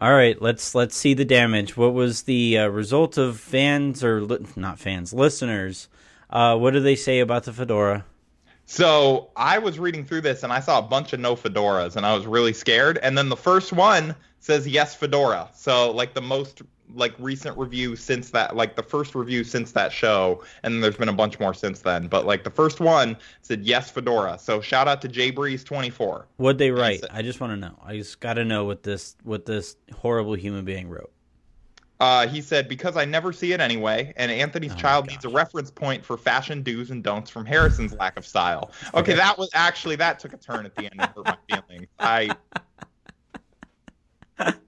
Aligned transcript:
All 0.00 0.12
right, 0.12 0.40
let's 0.40 0.76
let's 0.76 0.96
see 0.96 1.14
the 1.14 1.24
damage. 1.24 1.76
What 1.76 1.92
was 1.92 2.22
the 2.22 2.58
uh, 2.58 2.68
result 2.68 3.18
of 3.18 3.40
fans 3.40 4.04
or 4.04 4.20
li- 4.22 4.46
not 4.54 4.78
fans, 4.78 5.12
listeners? 5.12 5.88
Uh, 6.30 6.56
what 6.56 6.72
do 6.72 6.78
they 6.80 6.94
say 6.94 7.18
about 7.18 7.44
the 7.44 7.52
fedora? 7.52 8.04
So 8.66 9.30
I 9.34 9.58
was 9.58 9.78
reading 9.78 10.04
through 10.04 10.20
this 10.20 10.42
and 10.42 10.52
I 10.52 10.60
saw 10.60 10.78
a 10.78 10.82
bunch 10.82 11.14
of 11.14 11.20
no 11.20 11.34
fedoras 11.34 11.96
and 11.96 12.04
I 12.04 12.14
was 12.14 12.26
really 12.26 12.52
scared. 12.52 12.98
And 13.02 13.16
then 13.16 13.28
the 13.28 13.36
first 13.36 13.72
one 13.72 14.14
says 14.40 14.68
yes 14.68 14.94
fedora. 14.94 15.48
So 15.54 15.90
like 15.90 16.14
the 16.14 16.20
most 16.20 16.62
like 16.94 17.14
recent 17.18 17.56
review 17.58 17.94
since 17.96 18.30
that 18.30 18.56
like 18.56 18.74
the 18.76 18.82
first 18.82 19.14
review 19.14 19.44
since 19.44 19.72
that 19.72 19.92
show 19.92 20.42
and 20.62 20.82
there's 20.82 20.96
been 20.96 21.08
a 21.08 21.12
bunch 21.12 21.38
more 21.38 21.52
since 21.54 21.80
then. 21.80 22.06
But 22.06 22.24
like 22.26 22.44
the 22.44 22.50
first 22.50 22.80
one 22.80 23.16
said 23.42 23.62
yes 23.64 23.90
fedora. 23.90 24.38
So 24.38 24.60
shout 24.60 24.88
out 24.88 25.02
to 25.02 25.08
jbreeze 25.08 25.64
24 25.64 26.26
What'd 26.36 26.58
they 26.58 26.70
write? 26.70 27.04
I 27.10 27.22
just 27.22 27.40
want 27.40 27.52
to 27.52 27.56
know. 27.56 27.78
I 27.84 27.96
just 27.98 28.20
got 28.20 28.34
to 28.34 28.44
know 28.44 28.64
what 28.64 28.82
this 28.82 29.16
what 29.22 29.44
this 29.46 29.76
horrible 29.94 30.34
human 30.34 30.64
being 30.64 30.88
wrote. 30.88 31.12
uh, 32.00 32.26
he 32.28 32.40
said 32.40 32.68
because 32.68 32.96
i 32.96 33.04
never 33.04 33.32
see 33.32 33.52
it 33.52 33.60
anyway 33.60 34.12
and 34.16 34.30
anthony's 34.30 34.72
Oh 34.72 34.76
child 34.76 35.06
needs 35.08 35.24
a 35.24 35.28
reference 35.28 35.70
point 35.70 36.04
for 36.04 36.16
fashion 36.16 36.62
do's 36.62 36.90
and 36.90 37.02
don'ts 37.02 37.28
from 37.28 37.44
harrison's 37.44 37.92
lack 37.94 38.16
of 38.16 38.24
style. 38.26 38.70
Okay 38.94 39.14
that 39.14 39.36
was 39.36 39.50
actually 39.52 39.96
that 39.96 40.18
took 40.20 40.32
a 40.32 40.36
turn 40.38 40.64
at 40.64 40.74
the 40.76 40.84
end 40.90 41.00
hurt 41.00 41.24
my 41.26 41.36
feelings. 41.50 41.88
I 41.98 42.30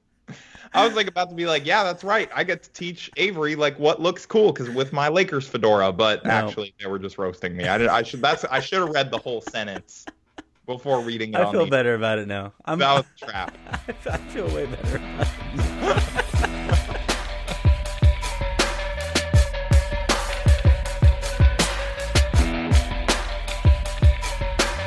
I 0.72 0.86
was 0.86 0.94
like 0.94 1.08
about 1.08 1.30
to 1.30 1.34
be 1.34 1.46
like, 1.46 1.66
yeah, 1.66 1.82
that's 1.82 2.04
right. 2.04 2.30
I 2.34 2.44
get 2.44 2.62
to 2.62 2.70
teach 2.70 3.10
Avery 3.16 3.56
like 3.56 3.76
what 3.78 4.00
looks 4.00 4.24
cool 4.24 4.52
because 4.52 4.70
with 4.70 4.92
my 4.92 5.08
Lakers 5.08 5.48
fedora, 5.48 5.92
but 5.92 6.24
No. 6.24 6.30
actually 6.30 6.74
they 6.80 6.86
were 6.86 6.98
just 6.98 7.18
roasting 7.18 7.56
me. 7.56 7.66
I 7.66 7.76
did. 7.76 7.88
I 7.88 8.02
should. 8.04 8.20
That's. 8.22 8.44
I 8.44 8.60
should 8.60 8.78
have 8.80 8.90
read 8.90 9.10
the 9.10 9.18
whole 9.18 9.40
sentence 9.40 10.04
before 10.66 11.00
reading 11.00 11.30
it. 11.34 11.40
I 11.40 11.50
feel 11.50 11.66
better 11.66 11.94
about 11.94 12.18
it 12.20 12.28
now. 12.28 12.52
I'm, 12.66 12.78
That 12.78 12.94
was 12.94 13.04
a 13.22 13.26
trap. 13.26 13.56
I 14.08 14.16
feel 14.28 14.46
way 14.54 14.66
better. 14.66 15.00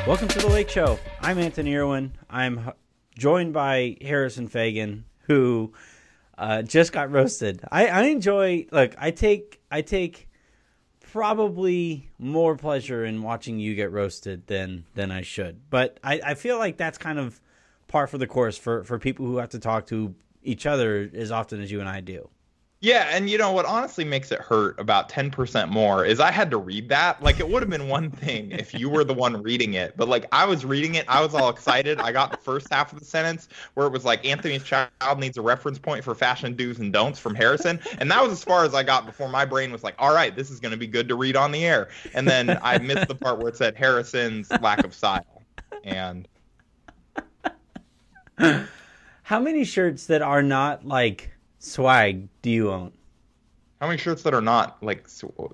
Welcome 0.06 0.28
to 0.28 0.38
the 0.38 0.48
Lake 0.48 0.68
Show. 0.68 0.98
I'm 1.22 1.38
Anthony 1.38 1.74
Irwin. 1.74 2.12
I'm 2.28 2.72
joined 3.16 3.54
by 3.54 3.96
Harrison 4.02 4.48
Faigen, 4.50 5.04
who 5.26 5.72
uh, 6.38 6.62
just 6.62 6.92
got 6.92 7.10
roasted. 7.10 7.60
I, 7.70 7.86
I 7.86 8.02
enjoy. 8.04 8.66
Look, 8.70 8.94
I 8.98 9.10
take 9.10 9.60
I 9.70 9.82
take 9.82 10.28
probably 11.00 12.10
more 12.18 12.56
pleasure 12.56 13.04
in 13.04 13.22
watching 13.22 13.58
you 13.60 13.74
get 13.74 13.92
roasted 13.92 14.46
than 14.46 14.84
than 14.94 15.10
I 15.10 15.22
should. 15.22 15.70
But 15.70 16.00
I, 16.02 16.20
I 16.24 16.34
feel 16.34 16.58
like 16.58 16.76
that's 16.76 16.98
kind 16.98 17.18
of 17.18 17.40
par 17.86 18.06
for 18.06 18.18
the 18.18 18.26
course 18.26 18.58
for 18.58 18.84
for 18.84 18.98
people 18.98 19.26
who 19.26 19.36
have 19.36 19.50
to 19.50 19.58
talk 19.58 19.86
to 19.86 20.14
each 20.42 20.66
other 20.66 21.08
as 21.14 21.30
often 21.30 21.62
as 21.62 21.70
you 21.70 21.80
and 21.80 21.88
I 21.88 22.00
do. 22.00 22.28
Yeah, 22.84 23.08
and 23.10 23.30
you 23.30 23.38
know 23.38 23.50
what 23.50 23.64
honestly 23.64 24.04
makes 24.04 24.30
it 24.30 24.40
hurt 24.40 24.78
about 24.78 25.08
10% 25.08 25.70
more 25.70 26.04
is 26.04 26.20
I 26.20 26.30
had 26.30 26.50
to 26.50 26.58
read 26.58 26.90
that. 26.90 27.22
Like 27.22 27.40
it 27.40 27.48
would 27.48 27.62
have 27.62 27.70
been 27.70 27.88
one 27.88 28.10
thing 28.10 28.50
if 28.50 28.74
you 28.74 28.90
were 28.90 29.04
the 29.04 29.14
one 29.14 29.42
reading 29.42 29.72
it, 29.72 29.96
but 29.96 30.06
like 30.06 30.26
I 30.32 30.44
was 30.44 30.66
reading 30.66 30.96
it, 30.96 31.06
I 31.08 31.22
was 31.22 31.34
all 31.34 31.48
excited. 31.48 31.98
I 31.98 32.12
got 32.12 32.30
the 32.30 32.36
first 32.36 32.70
half 32.70 32.92
of 32.92 32.98
the 32.98 33.04
sentence 33.06 33.48
where 33.72 33.86
it 33.86 33.92
was 33.94 34.04
like 34.04 34.22
Anthony's 34.26 34.62
child 34.64 35.18
needs 35.18 35.38
a 35.38 35.40
reference 35.40 35.78
point 35.78 36.04
for 36.04 36.14
fashion 36.14 36.56
do's 36.56 36.78
and 36.78 36.92
don'ts 36.92 37.18
from 37.18 37.34
Harrison, 37.34 37.80
and 38.00 38.10
that 38.10 38.22
was 38.22 38.32
as 38.32 38.44
far 38.44 38.66
as 38.66 38.74
I 38.74 38.82
got 38.82 39.06
before 39.06 39.30
my 39.30 39.46
brain 39.46 39.72
was 39.72 39.82
like, 39.82 39.94
"All 39.98 40.12
right, 40.12 40.36
this 40.36 40.50
is 40.50 40.60
going 40.60 40.72
to 40.72 40.76
be 40.76 40.86
good 40.86 41.08
to 41.08 41.14
read 41.14 41.36
on 41.36 41.52
the 41.52 41.64
air." 41.64 41.88
And 42.12 42.28
then 42.28 42.58
I 42.62 42.76
missed 42.76 43.08
the 43.08 43.14
part 43.14 43.38
where 43.38 43.48
it 43.48 43.56
said 43.56 43.76
Harrison's 43.76 44.50
lack 44.60 44.84
of 44.84 44.94
style. 44.94 45.24
And 45.84 46.28
How 49.22 49.40
many 49.40 49.64
shirts 49.64 50.04
that 50.08 50.20
are 50.20 50.42
not 50.42 50.86
like 50.86 51.33
swag 51.64 52.28
do 52.42 52.50
you 52.50 52.70
own? 52.70 52.92
how 53.80 53.88
many 53.88 53.98
shirts 53.98 54.22
that 54.22 54.32
are 54.32 54.40
not 54.40 54.82
like 54.82 55.06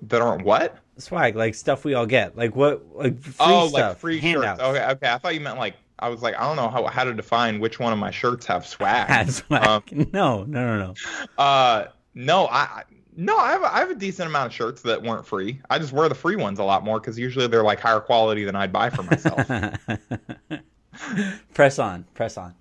that 0.03 0.21
aren't 0.21 0.45
what? 0.45 0.77
Swag, 0.97 1.35
like 1.35 1.53
stuff 1.53 1.83
we 1.83 1.95
all 1.95 2.05
get, 2.05 2.37
like 2.37 2.55
what, 2.55 2.81
like 2.95 3.19
free 3.19 3.33
oh, 3.39 3.67
stuff, 3.67 3.73
like 3.89 3.97
free 3.97 4.19
handouts. 4.19 4.61
shirts. 4.61 4.77
Okay, 4.77 4.85
okay. 4.91 5.09
I 5.09 5.17
thought 5.17 5.33
you 5.33 5.41
meant 5.41 5.57
like 5.57 5.75
I 5.99 6.07
was 6.07 6.21
like 6.21 6.39
I 6.39 6.43
don't 6.43 6.55
know 6.55 6.69
how 6.69 6.85
how 6.87 7.03
to 7.03 7.13
define 7.13 7.59
which 7.59 7.79
one 7.79 7.91
of 7.91 7.99
my 7.99 8.11
shirts 8.11 8.45
have 8.45 8.65
swag. 8.65 9.07
Has 9.09 9.37
swag. 9.37 9.67
Um, 9.67 9.83
no, 10.13 10.43
no, 10.43 10.77
no, 10.77 10.77
no. 10.77 10.93
uh, 11.43 11.87
no, 12.15 12.45
I. 12.45 12.59
I- 12.59 12.83
No, 13.17 13.37
I 13.37 13.51
have, 13.51 13.61
a, 13.61 13.75
I 13.75 13.79
have 13.79 13.91
a 13.91 13.95
decent 13.95 14.29
amount 14.29 14.47
of 14.47 14.53
shirts 14.53 14.81
that 14.83 15.03
weren't 15.03 15.27
free. 15.27 15.59
I 15.69 15.79
just 15.79 15.91
wear 15.91 16.07
the 16.07 16.15
free 16.15 16.37
ones 16.37 16.59
a 16.59 16.63
lot 16.63 16.85
more 16.85 16.97
because 16.97 17.19
usually 17.19 17.45
they're 17.47 17.61
like 17.61 17.81
higher 17.81 17.99
quality 17.99 18.45
than 18.45 18.55
I'd 18.55 18.71
buy 18.71 18.89
for 18.89 19.03
myself. 19.03 19.45
press 21.53 21.77
on, 21.77 22.05
press 22.13 22.37
on. 22.37 22.55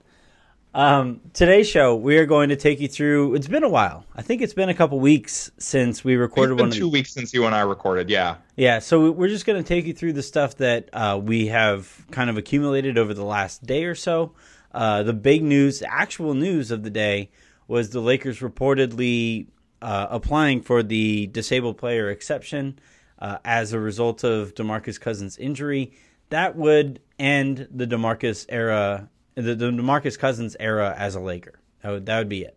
Um, 0.72 1.20
today's 1.32 1.69
show, 1.69 1.97
we 1.97 2.16
are 2.19 2.26
going 2.26 2.50
to 2.50 2.56
take 2.56 2.78
you 2.78 2.86
through. 2.86 3.34
It's 3.34 3.48
been 3.48 3.64
a 3.64 3.69
while. 3.69 4.04
I 4.14 4.22
think 4.22 4.41
it's 4.41 4.54
been 4.54 4.69
a 4.69 4.75
couple 4.75 5.00
weeks 5.00 5.50
since 5.58 6.04
we 6.04 6.14
it's 6.14 6.20
recorded 6.20 6.56
been 6.56 6.66
one. 6.66 6.70
Two 6.70 6.82
the, 6.82 6.88
weeks 6.88 7.12
since 7.12 7.34
you 7.34 7.44
and 7.47 7.54
I 7.54 7.62
recorded. 7.62 8.08
Yeah. 8.08 8.36
yeah, 8.54 8.78
so 8.78 9.10
we're 9.10 9.28
just 9.28 9.47
going 9.47 9.60
to 9.60 9.66
take 9.66 9.84
you 9.86 9.92
through 9.92 10.12
the 10.12 10.22
stuff 10.22 10.56
that 10.58 10.88
uh, 10.92 11.20
we 11.20 11.48
have 11.48 12.06
kind 12.12 12.31
of 12.31 12.36
accumulated 12.36 12.98
over 12.98 13.14
the 13.14 13.25
last 13.25 13.66
day 13.66 13.84
or 13.84 13.97
so. 13.97 14.32
Uh, 14.72 15.03
the 15.03 15.12
big 15.12 15.42
news, 15.42 15.82
actual 15.82 16.34
news 16.34 16.70
of 16.70 16.84
the 16.84 16.91
day, 16.91 17.31
was 17.66 17.91
the 17.91 18.00
Lakers 18.00 18.38
reportedly 18.38 19.48
uh, 19.82 20.06
applying 20.08 20.62
for 20.62 20.84
the 20.84 21.26
disabled 21.28 21.78
player 21.78 22.10
exception 22.10 22.78
uh, 23.19 23.38
as 23.44 23.72
a 23.72 23.81
result 23.81 24.22
of 24.22 24.54
Demarcus 24.54 25.00
Cousins' 25.00 25.37
injury. 25.37 25.92
That 26.28 26.54
would 26.54 27.00
end 27.19 27.66
the 27.72 27.88
Demarcus 27.88 28.47
era, 28.48 29.08
the, 29.40 29.54
the 29.54 29.66
Demarcus 29.66 30.18
Cousins 30.18 30.56
era 30.60 30.94
as 30.96 31.14
a 31.14 31.20
Laker. 31.20 31.60
That 31.82 31.90
would, 31.90 32.06
that 32.06 32.18
would 32.18 32.28
be 32.28 32.42
it. 32.42 32.56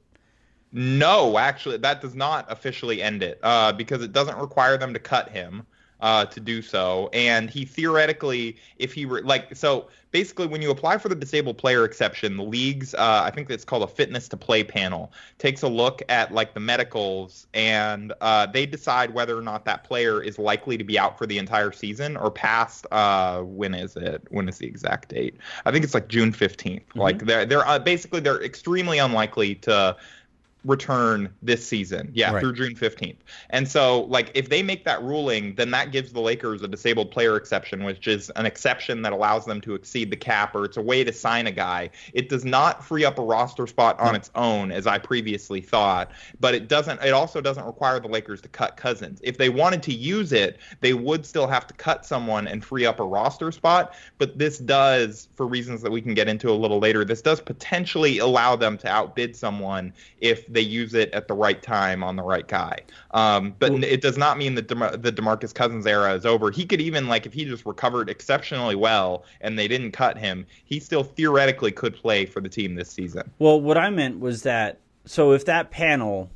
No, 0.72 1.38
actually, 1.38 1.78
that 1.78 2.02
does 2.02 2.16
not 2.16 2.52
officially 2.52 3.02
end 3.02 3.22
it 3.22 3.40
uh, 3.44 3.72
because 3.74 4.02
it 4.02 4.12
doesn't 4.12 4.38
require 4.38 4.78
them 4.78 4.94
to 4.94 5.00
cut 5.00 5.30
him 5.30 5.66
uh, 6.04 6.26
to 6.26 6.40
do 6.40 6.62
so. 6.62 7.10
And 7.14 7.50
he 7.50 7.64
theoretically, 7.66 8.58
if 8.78 8.94
he 8.94 9.06
were 9.06 9.22
like, 9.22 9.56
so 9.56 9.88
basically, 10.12 10.48
when 10.48 10.62
you 10.62 10.70
apply 10.70 10.98
for 10.98 11.08
the 11.08 11.16
disabled 11.16 11.58
player 11.58 11.86
exception, 11.86 12.36
the 12.36 12.44
league's, 12.44 12.94
uh, 12.94 13.22
I 13.24 13.32
think 13.32 13.50
it's 13.50 13.64
called 13.64 13.84
a 13.84 13.88
fitness 13.88 14.28
to 14.28 14.38
play 14.38 14.66
panel, 14.66 15.14
takes 15.38 15.62
a 15.62 15.68
look 15.70 16.02
at 16.10 16.34
like 16.34 16.54
the 16.54 16.60
medicals 16.60 17.48
and 17.54 18.12
uh, 18.20 18.46
they 18.46 18.66
decide 18.66 19.14
whether 19.14 19.38
or 19.38 19.42
not 19.42 19.64
that 19.64 19.86
player 19.86 20.22
is 20.22 20.38
likely 20.38 20.78
to 20.78 20.84
be 20.84 21.00
out 21.00 21.18
for 21.18 21.26
the 21.26 21.38
entire 21.38 21.72
season 21.72 22.18
or 22.18 22.30
past. 22.30 22.86
Uh, 22.92 23.40
when 23.40 23.74
is 23.74 23.96
it? 23.96 24.28
When 24.30 24.50
is 24.50 24.58
the 24.58 24.68
exact 24.68 25.08
date? 25.08 25.38
I 25.66 25.72
think 25.72 25.86
it's 25.86 25.94
like 25.94 26.10
June 26.10 26.34
15th. 26.34 26.84
Like 26.96 27.20
they're 27.20 27.46
they're 27.46 27.66
uh, 27.66 27.80
basically 27.80 28.20
they're 28.20 28.44
extremely 28.44 28.98
unlikely 29.00 29.56
to 29.56 29.96
return 30.66 31.34
this 31.42 31.66
season. 31.68 32.10
Yeah, 32.14 32.32
Right. 32.32 32.42
through 32.42 32.54
June 32.54 32.76
15th. 32.76 33.18
And 33.50 33.68
so, 33.68 34.04
like, 34.04 34.32
if 34.34 34.50
they 34.50 34.64
make 34.64 34.86
that 34.86 35.02
ruling, 35.04 35.56
then 35.56 35.72
that 35.72 35.92
gives 35.92 36.14
the 36.14 36.22
Lakers 36.22 36.62
a 36.62 36.68
disabled 36.68 37.12
player 37.12 37.36
exception, 37.36 37.84
which 37.84 38.08
is 38.08 38.30
an 38.32 38.46
exception 38.46 39.02
that 39.02 39.14
allows 39.14 39.46
them 39.46 39.60
to 39.62 39.76
exceed 39.76 40.10
the 40.10 40.16
cap 40.16 40.56
or 40.56 40.66
it's 40.66 40.78
a 40.78 40.82
way 40.82 41.04
to 41.04 41.12
sign 41.12 41.48
a 41.48 41.52
guy. 41.52 41.90
It 42.14 42.30
does 42.30 42.46
not 42.46 42.84
free 42.84 43.04
up 43.04 43.20
a 43.20 43.22
roster 43.22 43.68
spot 43.68 44.00
on 44.00 44.16
its 44.16 44.32
own, 44.36 44.72
as 44.72 44.88
I 44.88 45.00
previously 45.00 45.62
thought, 45.62 46.12
but 46.40 46.54
it 46.54 46.68
doesn't, 46.68 47.02
it 47.04 47.14
also 47.14 47.42
doesn't 47.42 47.66
require 47.66 48.00
the 48.00 48.08
Lakers 48.08 48.42
to 48.42 48.48
cut 48.48 48.78
Cousins. 48.78 49.20
If 49.24 49.38
they 49.38 49.50
wanted 49.50 49.84
to 49.84 49.94
use 49.94 50.32
it, 50.32 50.60
they 50.80 50.94
would 50.94 51.26
still 51.26 51.48
have 51.48 51.68
to 51.68 51.74
cut 51.74 52.06
someone 52.06 52.48
and 52.48 52.64
free 52.64 52.86
up 52.86 53.00
a 53.00 53.04
roster 53.04 53.52
spot. 53.52 53.94
But 54.18 54.38
this 54.38 54.60
does, 54.60 55.28
for 55.36 55.46
reasons 55.46 55.82
that 55.82 55.92
we 55.92 56.02
can 56.02 56.14
get 56.14 56.28
into 56.28 56.50
a 56.50 56.54
little 56.54 56.80
later, 56.80 57.04
this 57.04 57.22
does 57.22 57.42
potentially 57.42 58.20
allow 58.20 58.56
them 58.56 58.78
to 58.80 58.88
outbid 58.88 59.36
someone 59.36 59.94
if 60.22 60.48
they 60.54 60.62
use 60.62 60.94
it 60.94 61.12
at 61.14 61.28
the 61.28 61.34
right 61.34 61.62
time 61.62 62.04
on 62.04 62.16
the 62.16 62.24
right 62.24 62.48
guy. 62.48 62.78
Um, 63.12 63.56
but 63.60 63.72
Well- 63.72 63.84
it 63.84 64.02
does 64.02 64.18
not 64.18 64.38
mean 64.38 64.56
that 64.56 64.68
DeMar- 64.68 64.98
the 64.98 65.12
Demarcus 65.12 65.54
Cousins 65.54 65.86
era 65.86 66.14
is 66.14 66.26
over. 66.26 66.52
He 66.52 66.66
could 66.66 66.82
even 66.82 67.08
like 67.08 67.26
if 67.26 67.34
he 67.34 67.46
just 67.46 67.66
recovered 67.66 68.10
exceptionally 68.10 68.76
well 68.76 69.26
and 69.42 69.58
they 69.58 69.68
didn't 69.68 69.92
cut 69.92 70.18
him, 70.18 70.46
he 70.66 70.80
still 70.80 71.04
theoretically 71.04 71.72
could 71.72 71.96
play 71.96 72.26
for 72.26 72.42
the 72.42 72.50
team 72.50 72.76
this 72.76 72.90
season. 72.90 73.30
Well, 73.40 73.60
what 73.60 73.78
I 73.78 73.90
meant 73.90 74.20
was 74.20 74.44
that 74.44 74.80
so 75.06 75.32
if 75.34 75.46
that 75.46 75.70
panel, 75.72 76.30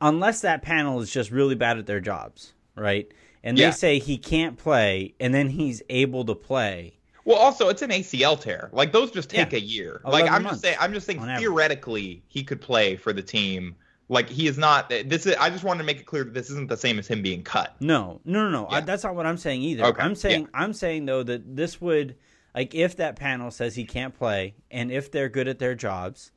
unless 0.00 0.40
that 0.40 0.62
panel 0.62 1.00
is 1.00 1.10
just 1.10 1.30
really 1.30 1.54
bad 1.54 1.78
at 1.78 1.86
their 1.86 2.00
jobs, 2.00 2.54
right? 2.76 3.06
And 3.42 3.58
Yeah. 3.58 3.66
they 3.70 3.72
say 3.72 3.98
he 3.98 4.18
can't 4.18 4.56
play, 4.58 5.14
and 5.20 5.34
then 5.34 5.50
he's 5.50 5.82
able 5.88 6.24
to 6.26 6.34
play. 6.34 6.94
Well, 7.24 7.36
also 7.36 7.68
it's 7.68 7.82
an 7.82 7.90
ACL 7.90 8.40
tear. 8.40 8.70
Like 8.72 8.92
those 8.92 9.10
just 9.10 9.30
take 9.30 9.52
Yeah. 9.52 9.58
a 9.58 9.60
year. 9.60 10.00
Like 10.04 10.24
I'm 10.30 10.42
months 10.42 10.50
just 10.50 10.62
saying, 10.62 10.76
I'm 10.80 10.92
just 10.92 11.06
saying 11.06 11.20
theoretically 11.38 12.22
he 12.28 12.42
could 12.42 12.60
play 12.60 12.96
for 12.96 13.12
the 13.12 13.22
team. 13.22 13.76
Like 14.08 14.28
he 14.28 14.48
is 14.48 14.58
not. 14.58 14.88
This 14.88 15.24
is. 15.26 15.36
I 15.36 15.50
just 15.50 15.62
wanted 15.62 15.78
to 15.78 15.84
make 15.84 16.00
it 16.00 16.06
clear 16.06 16.24
that 16.24 16.34
this 16.34 16.50
isn't 16.50 16.68
the 16.68 16.76
same 16.76 16.98
as 16.98 17.06
him 17.06 17.22
being 17.22 17.44
cut. 17.44 17.76
No, 17.80 18.20
no, 18.24 18.42
no, 18.44 18.50
no. 18.50 18.68
I, 18.68 18.80
that's 18.80 19.04
not 19.04 19.14
what 19.14 19.24
I'm 19.24 19.36
saying 19.36 19.62
either. 19.62 19.84
Okay, 19.84 20.02
I'm 20.02 20.16
saying 20.16 20.48
I'm 20.52 20.72
saying 20.72 21.06
though 21.06 21.22
that 21.22 21.56
this 21.56 21.80
would 21.80 22.16
like 22.54 22.74
if 22.74 22.96
that 22.96 23.14
panel 23.16 23.52
says 23.52 23.76
he 23.76 23.84
can't 23.84 24.12
play, 24.12 24.54
and 24.70 24.90
if 24.90 25.12
they're 25.12 25.28
good 25.28 25.46
at 25.46 25.60
their 25.60 25.76
jobs, 25.76 26.32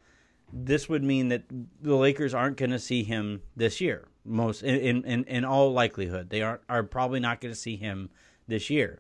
this 0.52 0.88
would 0.88 1.04
mean 1.04 1.30
that 1.30 1.46
the 1.82 1.96
Lakers 1.96 2.36
aren't 2.36 2.58
going 2.58 2.70
to 2.70 2.80
see 2.80 3.04
him 3.04 3.42
this 3.56 3.82
year. 3.82 4.08
Most 4.24 4.62
in 4.62 5.04
in 5.04 5.24
in 5.24 5.44
all 5.44 5.74
likelihood, 5.74 6.30
they 6.30 6.44
aren't 6.44 6.62
are 6.70 6.84
probably 6.84 7.20
not 7.20 7.42
going 7.42 7.54
to 7.54 7.60
see 7.60 7.76
him 7.76 8.12
this 8.48 8.70
year. 8.70 9.00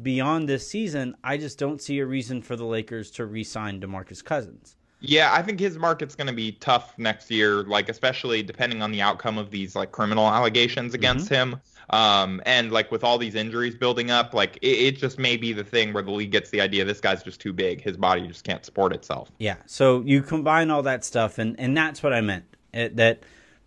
Beyond 0.00 0.48
this 0.48 0.68
season, 0.68 1.16
I 1.22 1.36
just 1.36 1.58
don't 1.58 1.80
see 1.80 2.00
a 2.00 2.06
reason 2.06 2.42
for 2.42 2.56
the 2.56 2.64
Lakers 2.64 3.10
to 3.12 3.26
re-sign 3.26 3.80
DeMarcus 3.80 4.24
Cousins. 4.24 4.76
Yeah, 5.06 5.32
I 5.32 5.42
think 5.42 5.60
his 5.60 5.78
market's 5.78 6.14
going 6.14 6.28
to 6.28 6.32
be 6.32 6.52
tough 6.52 6.94
next 6.98 7.30
year, 7.30 7.62
like 7.64 7.88
especially 7.88 8.42
depending 8.42 8.82
on 8.82 8.90
the 8.90 9.02
outcome 9.02 9.38
of 9.38 9.50
these 9.50 9.76
like 9.76 9.92
criminal 9.92 10.26
allegations 10.26 10.94
against 10.94 11.26
mm-hmm. 11.26 11.52
him. 11.52 11.60
Um, 11.90 12.40
and 12.46 12.72
like 12.72 12.90
with 12.90 13.04
all 13.04 13.18
these 13.18 13.34
injuries 13.34 13.74
building 13.74 14.10
up, 14.10 14.32
like 14.32 14.56
it, 14.62 14.66
it, 14.66 14.96
just 14.96 15.18
may 15.18 15.36
be 15.36 15.52
the 15.52 15.62
thing 15.62 15.92
where 15.92 16.02
the 16.02 16.10
league 16.10 16.32
gets 16.32 16.48
the 16.48 16.62
idea 16.62 16.84
this 16.84 17.00
guy's 17.00 17.22
just 17.22 17.40
too 17.40 17.52
big. 17.52 17.82
His 17.82 17.98
body 17.98 18.26
just 18.26 18.44
can't 18.44 18.64
support 18.64 18.94
itself. 18.94 19.30
Yeah. 19.38 19.56
So 19.66 20.00
you 20.00 20.22
combine 20.22 20.70
all 20.70 20.82
that 20.84 21.04
stuff, 21.04 21.36
and 21.36 21.60
and 21.60 21.76
that's 21.76 22.02
what 22.02 22.14
I 22.14 22.22
meant. 22.22 22.44
It, 22.72 22.96
that 22.96 23.22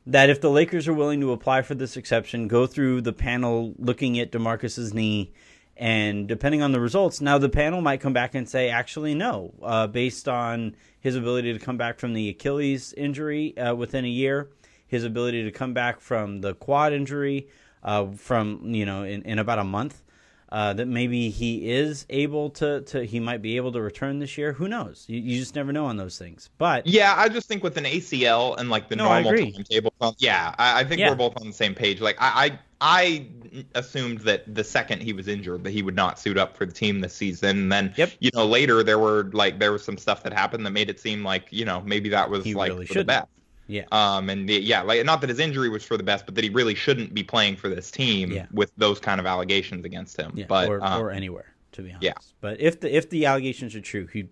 that 0.08 0.32
if 0.32 0.42
the 0.42 0.50
Lakers 0.50 0.88
are 0.88 0.94
willing 0.94 1.22
to 1.22 1.32
apply 1.32 1.62
for 1.62 1.76
this 1.76 1.96
exception, 1.96 2.48
go 2.48 2.66
through 2.66 3.02
the 3.02 3.14
panel 3.14 3.76
looking 3.78 4.18
at 4.20 4.32
Demarcus's 4.32 4.94
knee 4.94 5.32
and 5.78 6.28
depending 6.28 6.62
on 6.62 6.72
the 6.72 6.80
results, 6.80 7.22
now 7.22 7.38
the 7.38 7.50
panel 7.50 7.82
might 7.82 8.02
come 8.02 8.14
back 8.14 8.34
and 8.36 8.50
say, 8.50 8.70
actually, 8.70 9.14
no, 9.14 9.54
uh, 9.62 9.88
based 9.88 10.28
on 10.28 10.76
his 11.00 11.16
ability 11.16 11.54
to 11.54 11.60
come 11.60 11.78
back 11.78 12.00
from 12.00 12.14
the 12.14 12.30
Achilles 12.30 12.94
injury 12.94 13.56
uh, 13.58 13.76
within 13.76 14.04
a 14.04 14.10
year, 14.10 14.50
his 14.88 15.04
ability 15.04 15.44
to 15.44 15.52
come 15.52 15.74
back 15.74 16.00
from 16.00 16.42
the 16.42 16.56
quad 16.56 16.94
injury 16.94 17.48
uh, 17.84 18.08
from, 18.08 18.74
you 18.74 18.86
know, 18.86 19.04
in, 19.04 19.22
in 19.24 19.40
about 19.40 19.60
a 19.60 19.64
month. 19.64 20.04
Uh, 20.50 20.72
that 20.72 20.86
maybe 20.86 21.30
he 21.30 21.70
is 21.70 22.06
able 22.10 22.50
to, 22.50 22.80
to 22.80 23.04
he 23.04 23.20
might 23.20 23.42
be 23.42 23.58
able 23.58 23.70
to 23.70 23.82
return 23.82 24.20
this 24.20 24.38
year. 24.38 24.54
Who 24.54 24.70
knows? 24.70 25.04
You, 25.10 25.20
you 25.20 25.38
just 25.38 25.56
never 25.56 25.74
know 25.74 25.88
on 25.88 25.98
those 25.98 26.18
things. 26.18 26.50
But 26.58 26.88
yeah, 26.88 27.16
I 27.18 27.28
just 27.28 27.50
think 27.50 27.64
with 27.64 27.76
an 27.76 27.84
ACL 27.84 28.58
and 28.58 28.70
like 28.70 28.88
the 28.88 28.96
no, 28.96 29.10
normal 29.10 29.34
timetable, 29.34 29.94
yeah, 30.20 30.56
I, 30.58 30.80
I 30.80 30.84
think 30.86 31.02
yeah. 31.02 31.10
we're 31.10 31.18
both 31.18 31.36
on 31.36 31.48
the 31.48 31.52
same 31.52 31.76
page. 31.76 32.00
Like 32.00 32.16
I, 32.22 32.46
I 32.46 32.60
I 32.80 33.28
assumed 33.74 34.20
that 34.20 34.54
the 34.54 34.64
second 34.64 35.02
he 35.02 35.14
was 35.14 35.28
injured 35.28 35.64
that 35.64 35.72
he 35.72 35.82
would 35.82 35.96
not 35.96 36.20
suit 36.20 36.38
up 36.38 36.56
for 36.56 36.66
the 36.66 36.74
team 36.74 37.02
this 37.02 37.16
season. 37.16 37.58
And 37.58 37.72
then 37.72 37.94
yep. 37.98 38.12
you 38.20 38.30
know 38.34 38.46
later 38.46 38.84
there 38.84 39.00
were 39.00 39.30
like 39.34 39.60
there 39.60 39.72
was 39.72 39.84
some 39.84 39.98
stuff 39.98 40.24
that 40.24 40.34
happened 40.34 40.66
that 40.66 40.72
made 40.72 40.90
it 40.90 41.00
seem 41.00 41.24
like 41.24 41.48
you 41.52 41.66
know 41.66 41.82
maybe 41.82 42.10
that 42.10 42.30
was 42.30 42.44
he 42.46 42.54
like 42.54 42.72
really 42.72 42.86
for 42.86 42.96
the 42.96 43.06
best. 43.06 43.28
Yeah. 43.68 43.84
Um. 43.92 44.30
And 44.30 44.48
the, 44.48 44.54
yeah, 44.62 44.82
like 44.82 45.04
not 45.06 45.22
that 45.22 45.30
his 45.30 45.40
injury 45.40 45.70
was 45.70 45.84
for 45.84 45.98
the 45.98 46.04
best, 46.04 46.26
but 46.26 46.36
that 46.36 46.44
he 46.44 46.50
really 46.50 46.76
shouldn't 46.76 47.14
be 47.14 47.24
playing 47.24 47.58
for 47.58 47.68
this 47.68 47.92
team 47.92 48.32
yeah. 48.32 48.46
with 48.52 48.72
those 48.78 49.00
kind 49.00 49.20
of 49.20 49.26
allegations 49.26 49.84
against 49.84 50.16
him. 50.18 50.32
Yeah. 50.36 50.46
But 50.48 50.70
or, 50.70 50.84
um, 50.84 51.02
or 51.02 51.12
anywhere 51.12 51.54
to 51.74 51.82
be 51.82 51.90
honest. 51.90 52.04
Yeah. 52.04 52.14
But 52.42 52.60
if 52.60 52.80
the 52.80 52.96
if 52.96 53.10
the 53.10 53.26
allegations 53.26 53.76
are 53.76 53.82
true, 53.82 54.08
he 54.08 54.30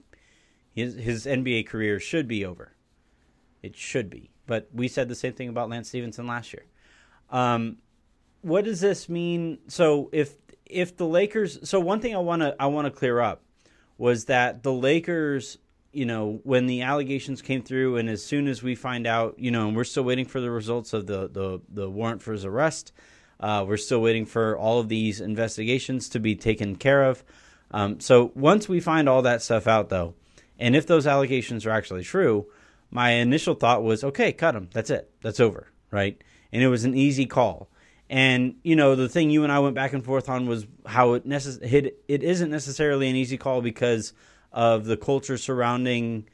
his 0.73 0.95
his 0.95 1.25
NBA 1.25 1.67
career 1.67 1.99
should 1.99 2.27
be 2.27 2.45
over. 2.45 2.73
It 3.63 3.75
should 3.75 4.09
be. 4.09 4.29
But 4.45 4.69
we 4.73 4.87
said 4.87 5.09
the 5.09 5.15
same 5.15 5.33
thing 5.33 5.49
about 5.49 5.69
Lance 5.69 5.89
Stephenson 5.89 6.27
last 6.27 6.53
year. 6.53 6.65
Um, 7.31 7.77
what 8.45 8.63
does 8.63 8.79
this 8.79 9.09
mean? 9.09 9.57
So 9.67 10.09
if 10.13 10.35
if 10.67 10.97
the 10.97 11.07
Lakers, 11.07 11.67
so 11.67 11.79
one 11.79 11.99
thing 11.99 12.15
I 12.15 12.19
want 12.19 12.43
to 12.43 12.55
I 12.59 12.67
want 12.67 12.85
to 12.85 12.91
clear 12.91 13.19
up 13.19 13.41
was 13.97 14.25
that 14.25 14.61
the 14.61 14.71
Lakers, 14.71 15.57
you 15.91 16.05
know, 16.05 16.41
when 16.43 16.67
the 16.67 16.83
allegations 16.83 17.41
came 17.41 17.63
through, 17.63 17.97
and 17.97 18.07
as 18.07 18.23
soon 18.23 18.47
as 18.47 18.61
we 18.61 18.75
find 18.75 19.07
out, 19.07 19.39
you 19.39 19.49
know, 19.49 19.67
and 19.67 19.75
we're 19.75 19.83
still 19.83 20.03
waiting 20.03 20.25
for 20.25 20.39
the 20.39 20.51
results 20.51 20.93
of 20.93 21.07
the 21.07 21.27
the, 21.27 21.61
the 21.69 21.89
warrant 21.89 22.21
for 22.21 22.33
his 22.33 22.45
arrest. 22.45 22.91
Uh, 23.39 23.65
we're 23.67 23.77
still 23.77 23.99
waiting 23.99 24.25
for 24.25 24.55
all 24.55 24.79
of 24.79 24.89
these 24.89 25.19
investigations 25.21 26.07
to 26.09 26.19
be 26.19 26.35
taken 26.35 26.75
care 26.75 27.03
of. 27.03 27.23
Um, 27.71 27.99
so 27.99 28.31
once 28.35 28.69
we 28.69 28.79
find 28.79 29.09
all 29.09 29.23
that 29.23 29.41
stuff 29.41 29.65
out, 29.65 29.89
though, 29.89 30.13
and 30.59 30.75
if 30.75 30.85
those 30.85 31.07
allegations 31.07 31.65
are 31.65 31.71
actually 31.71 32.03
true, 32.03 32.45
my 32.91 33.09
initial 33.09 33.55
thought 33.55 33.83
was, 33.83 34.03
okay, 34.03 34.31
cut 34.31 34.55
him. 34.55 34.69
That's 34.71 34.91
it. 34.91 35.11
That's 35.21 35.39
over, 35.39 35.67
right? 35.89 36.21
And 36.53 36.61
it 36.61 36.67
was 36.67 36.85
an 36.85 36.95
easy 36.95 37.25
call. 37.25 37.69
And 38.09 38.55
you 38.63 38.75
know, 38.75 38.95
the 38.95 39.09
thing 39.09 39.29
you 39.29 39.43
and 39.43 39.51
I 39.51 39.59
went 39.59 39.75
back 39.75 39.93
and 39.93 40.03
forth 40.03 40.29
on 40.29 40.47
was 40.47 40.67
how 40.85 41.13
it 41.13 41.27
necess- 41.27 41.61
it, 41.61 41.99
it 42.07 42.23
isn't 42.23 42.51
necessarily 42.51 43.09
an 43.09 43.15
easy 43.15 43.37
call 43.37 43.61
because 43.61 44.13
of 44.51 44.85
the 44.85 44.97
culture 44.97 45.37
surrounding 45.37 46.27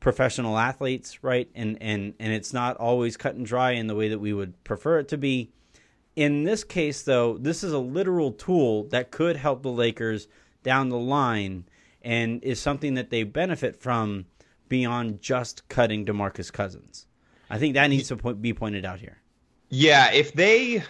professional 0.00 0.58
athletes, 0.58 1.22
right? 1.22 1.48
And 1.54 1.78
and 1.80 2.14
and 2.18 2.32
it's 2.32 2.52
not 2.52 2.76
always 2.76 3.16
cut 3.16 3.36
and 3.36 3.46
dry 3.46 3.72
in 3.72 3.86
the 3.86 3.94
way 3.94 4.08
that 4.08 4.18
we 4.18 4.32
would 4.32 4.62
prefer 4.64 4.98
it 4.98 5.08
to 5.08 5.18
be. 5.18 5.52
In 6.14 6.44
this 6.44 6.64
case, 6.64 7.02
though, 7.02 7.38
this 7.38 7.64
is 7.64 7.72
a 7.72 7.78
literal 7.78 8.32
tool 8.32 8.84
that 8.88 9.10
could 9.10 9.36
help 9.36 9.62
the 9.62 9.70
Lakers 9.70 10.28
down 10.62 10.90
the 10.90 10.98
line 10.98 11.64
and 12.02 12.42
is 12.44 12.60
something 12.60 12.94
that 12.94 13.10
they 13.10 13.22
benefit 13.22 13.76
from 13.76 14.26
beyond 14.68 15.22
just 15.22 15.68
cutting 15.68 16.04
DeMarcus 16.04 16.52
Cousins. 16.52 17.06
I 17.48 17.58
think 17.58 17.74
that 17.74 17.88
needs 17.88 18.08
to 18.08 18.16
be 18.16 18.52
pointed 18.52 18.84
out 18.84 19.00
here. 19.00 19.18
Yeah, 19.68 20.12
if 20.12 20.32
they 20.34 20.82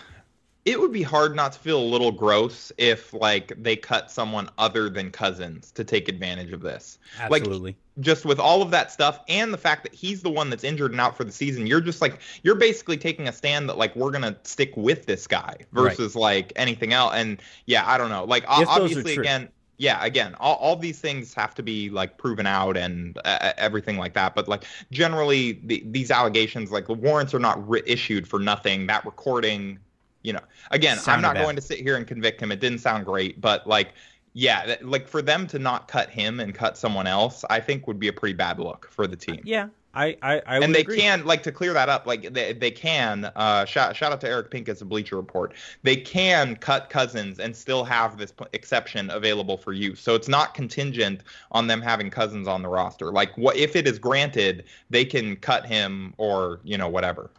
it 0.64 0.80
would 0.80 0.92
be 0.92 1.02
hard 1.02 1.34
not 1.34 1.52
to 1.52 1.58
feel 1.58 1.80
a 1.80 1.82
little 1.82 2.12
gross 2.12 2.70
if 2.78 3.12
like 3.12 3.52
they 3.60 3.74
cut 3.74 4.10
someone 4.10 4.48
other 4.58 4.88
than 4.88 5.10
Cousins 5.10 5.72
to 5.72 5.82
take 5.82 6.08
advantage 6.08 6.52
of 6.52 6.60
this. 6.60 6.98
Absolutely. 7.18 7.70
Like 7.70 7.76
just 8.00 8.24
with 8.24 8.38
all 8.38 8.62
of 8.62 8.70
that 8.70 8.92
stuff 8.92 9.20
and 9.28 9.52
the 9.52 9.58
fact 9.58 9.82
that 9.82 9.92
he's 9.92 10.22
the 10.22 10.30
one 10.30 10.50
that's 10.50 10.62
injured 10.62 10.92
and 10.92 11.00
out 11.00 11.16
for 11.16 11.24
the 11.24 11.32
season, 11.32 11.66
you're 11.66 11.80
just 11.80 12.00
like 12.00 12.20
you're 12.42 12.54
basically 12.54 12.96
taking 12.96 13.26
a 13.26 13.32
stand 13.32 13.68
that 13.68 13.76
like 13.76 13.94
we're 13.96 14.12
gonna 14.12 14.36
stick 14.44 14.72
with 14.76 15.06
this 15.06 15.26
guy 15.26 15.56
versus 15.72 16.14
right. 16.14 16.20
like 16.20 16.52
anything 16.54 16.92
else. 16.92 17.12
And 17.14 17.42
yeah, 17.66 17.82
I 17.84 17.98
don't 17.98 18.10
know. 18.10 18.24
Like 18.24 18.44
if 18.44 18.68
obviously 18.68 19.16
again. 19.16 19.48
Yeah, 19.78 20.04
again, 20.04 20.36
all, 20.38 20.54
all 20.56 20.76
these 20.76 21.00
things 21.00 21.34
have 21.34 21.56
to 21.56 21.62
be 21.62 21.90
like 21.90 22.16
proven 22.16 22.46
out 22.46 22.76
and 22.76 23.18
uh, 23.24 23.52
everything 23.56 23.96
like 23.96 24.12
that. 24.14 24.32
But 24.32 24.46
like 24.46 24.64
generally, 24.92 25.58
the, 25.64 25.82
these 25.86 26.12
allegations, 26.12 26.70
like 26.70 26.86
the 26.86 26.94
warrants 26.94 27.34
are 27.34 27.40
not 27.40 27.68
re- 27.68 27.82
issued 27.84 28.28
for 28.28 28.38
nothing. 28.38 28.86
That 28.86 29.04
recording 29.04 29.80
you 30.22 30.32
know, 30.32 30.40
again, 30.70 30.98
I'm 31.06 31.20
not 31.20 31.34
bad. 31.34 31.42
going 31.42 31.56
to 31.56 31.62
sit 31.62 31.78
here 31.78 31.96
and 31.96 32.06
convict 32.06 32.40
him. 32.40 32.52
It 32.52 32.60
didn't 32.60 32.78
sound 32.78 33.04
great, 33.04 33.40
but 33.40 33.66
like, 33.66 33.94
yeah, 34.34 34.76
like 34.82 35.08
for 35.08 35.20
them 35.20 35.46
to 35.48 35.58
not 35.58 35.88
cut 35.88 36.08
him 36.08 36.40
and 36.40 36.54
cut 36.54 36.78
someone 36.78 37.06
else, 37.06 37.44
I 37.50 37.60
think 37.60 37.86
would 37.86 37.98
be 37.98 38.08
a 38.08 38.12
pretty 38.12 38.34
bad 38.34 38.58
look 38.58 38.88
for 38.90 39.06
the 39.06 39.16
team. 39.16 39.40
Yeah, 39.44 39.68
I, 39.94 40.16
I, 40.22 40.42
I 40.46 40.58
and 40.58 40.74
they 40.74 40.80
agree. 40.80 40.98
can 40.98 41.24
like 41.26 41.42
to 41.42 41.52
clear 41.52 41.72
that 41.74 41.88
up. 41.88 42.06
Like 42.06 42.32
they, 42.32 42.52
they 42.54 42.70
can. 42.70 43.30
Uh, 43.36 43.64
shout 43.66 43.94
shout 43.94 44.12
out 44.12 44.20
to 44.22 44.28
Eric 44.28 44.50
Pincus 44.50 44.80
a 44.80 44.84
Bleacher 44.84 45.16
Report. 45.16 45.52
They 45.82 45.96
can 45.96 46.56
cut 46.56 46.88
Cousins 46.88 47.38
and 47.38 47.54
still 47.54 47.84
have 47.84 48.16
this 48.16 48.32
exception 48.54 49.10
available 49.10 49.58
for 49.58 49.72
use. 49.72 50.00
So 50.00 50.14
it's 50.14 50.28
not 50.28 50.54
contingent 50.54 51.22
on 51.50 51.66
them 51.66 51.82
having 51.82 52.08
Cousins 52.08 52.48
on 52.48 52.62
the 52.62 52.68
roster. 52.68 53.12
Like 53.12 53.36
what 53.36 53.56
if 53.56 53.76
it 53.76 53.86
is 53.86 53.98
granted, 53.98 54.64
they 54.88 55.04
can 55.04 55.36
cut 55.36 55.66
him 55.66 56.14
or 56.16 56.60
you 56.64 56.78
know 56.78 56.88
whatever. 56.88 57.30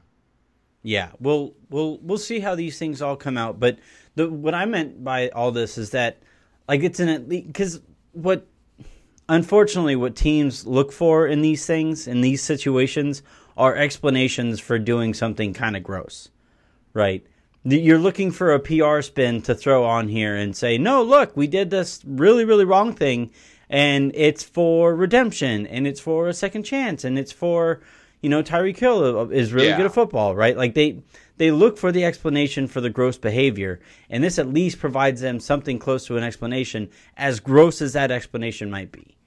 Yeah, 0.83 1.12
we'll 1.19 1.53
we'll 1.69 1.97
we'll 2.01 2.18
see 2.18 2.41
how 2.41 2.56
these 2.56 2.77
things 2.77 3.01
all 3.01 3.15
come 3.15 3.38
out. 3.38 3.59
But 3.59 3.80
the 4.15 4.30
what 4.30 4.53
I 4.53 4.65
meant 4.65 5.03
by 5.03 5.30
all 5.30 5.51
this 5.51 5.77
is 5.77 5.91
that 5.91 6.21
like 6.68 6.83
it's 6.83 7.00
an 7.00 7.25
because 7.27 7.81
what 8.12 8.45
unfortunately 9.30 9.95
what 9.95 10.15
teams 10.15 10.68
look 10.68 10.91
for 10.91 11.25
in 11.25 11.41
these 11.41 11.65
things 11.65 12.06
in 12.07 12.19
these 12.19 12.44
situations 12.44 13.24
are 13.56 13.75
explanations 13.75 14.59
for 14.59 14.77
doing 14.77 15.13
something 15.13 15.53
kind 15.53 15.77
of 15.77 15.84
gross, 15.84 16.29
right? 16.93 17.25
You're 17.63 18.00
looking 18.00 18.31
for 18.31 18.51
a 18.51 18.60
PR 18.60 19.01
spin 19.01 19.41
to 19.43 19.55
throw 19.55 19.86
on 19.86 20.10
here 20.10 20.36
and 20.36 20.55
say, 20.55 20.77
no, 20.77 21.01
look, 21.01 21.38
we 21.38 21.48
did 21.48 21.69
this 21.69 22.01
really, 22.05 22.43
really 22.43 22.65
wrong 22.65 22.93
thing, 22.93 23.31
and 23.69 24.12
it's 24.15 24.43
for 24.43 24.93
redemption, 24.93 25.65
and 25.67 25.88
it's 25.88 26.01
for 26.01 26.27
a 26.27 26.34
second 26.34 26.63
chance, 26.63 27.05
and 27.05 27.17
it's 27.17 27.31
for 27.31 27.79
you 28.24 28.30
know, 28.30 28.42
Tyreek 28.42 28.77
Hill 28.77 29.32
is 29.32 29.51
really 29.51 29.68
yeah. 29.68 29.77
good 29.77 29.86
at 29.86 29.94
football, 29.94 30.34
right? 30.34 30.56
Like 30.56 30.74
they 30.74 31.03
they 31.36 31.51
look 31.51 31.77
for 31.77 31.92
the 31.92 32.06
explanation 32.06 32.68
for 32.68 32.80
the 32.80 32.89
gross 32.89 33.18
behavior, 33.18 33.82
and 34.10 34.24
this 34.24 34.39
at 34.39 34.48
least 34.48 34.80
provides 34.80 35.20
them 35.20 35.42
something 35.42 35.77
close 35.77 36.06
to 36.08 36.15
an 36.15 36.24
explanation, 36.24 36.89
as 37.18 37.42
gross 37.42 37.82
as 37.82 37.94
that 37.94 38.12
explanation 38.12 38.72
might 38.72 38.94
be. 38.94 39.18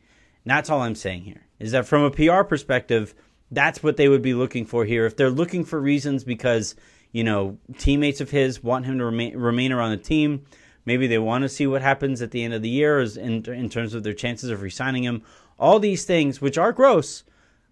And 0.45 0.51
that's 0.51 0.71
all 0.71 0.81
I'm 0.81 0.95
saying 0.95 1.25
here. 1.25 1.43
Is 1.59 1.73
that 1.73 1.87
from 1.87 2.05
a 2.05 2.11
PR 2.11 2.43
perspective, 2.43 3.15
that's 3.51 3.83
what 3.83 3.99
they 3.99 4.09
would 4.09 4.23
be 4.23 4.33
looking 4.33 4.65
for 4.65 4.87
here. 4.87 5.05
If 5.05 5.17
they're 5.17 5.29
looking 5.29 5.65
for 5.65 5.79
reasons 5.79 6.25
because 6.25 6.75
you 7.13 7.23
know 7.23 7.59
teammates 7.77 8.23
of 8.23 8.31
his 8.31 8.63
want 8.63 8.87
him 8.87 8.97
to 8.99 9.05
remain 9.05 9.37
remain 9.37 9.73
around 9.73 9.91
the 9.91 9.99
team, 9.99 10.47
maybe 10.87 11.07
they 11.07 11.19
want 11.19 11.43
to 11.43 11.51
see 11.51 11.67
what 11.67 11.83
happens 11.83 12.23
at 12.23 12.31
the 12.31 12.43
end 12.43 12.55
of 12.55 12.63
the 12.63 12.71
year, 12.71 12.99
in 12.99 13.45
in 13.45 13.69
terms 13.69 13.93
of 13.93 14.05
their 14.05 14.15
chances 14.15 14.49
of 14.49 14.63
resigning 14.63 15.03
him. 15.03 15.21
All 15.59 15.79
these 15.79 16.07
things, 16.07 16.41
which 16.41 16.57
are 16.57 16.73
gross 16.73 17.25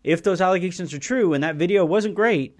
if 0.04 0.22
those 0.22 0.40
allegations 0.40 0.92
are 0.94 0.98
true 0.98 1.32
and 1.32 1.42
that 1.42 1.56
video 1.56 1.84
wasn't 1.84 2.14
great, 2.14 2.58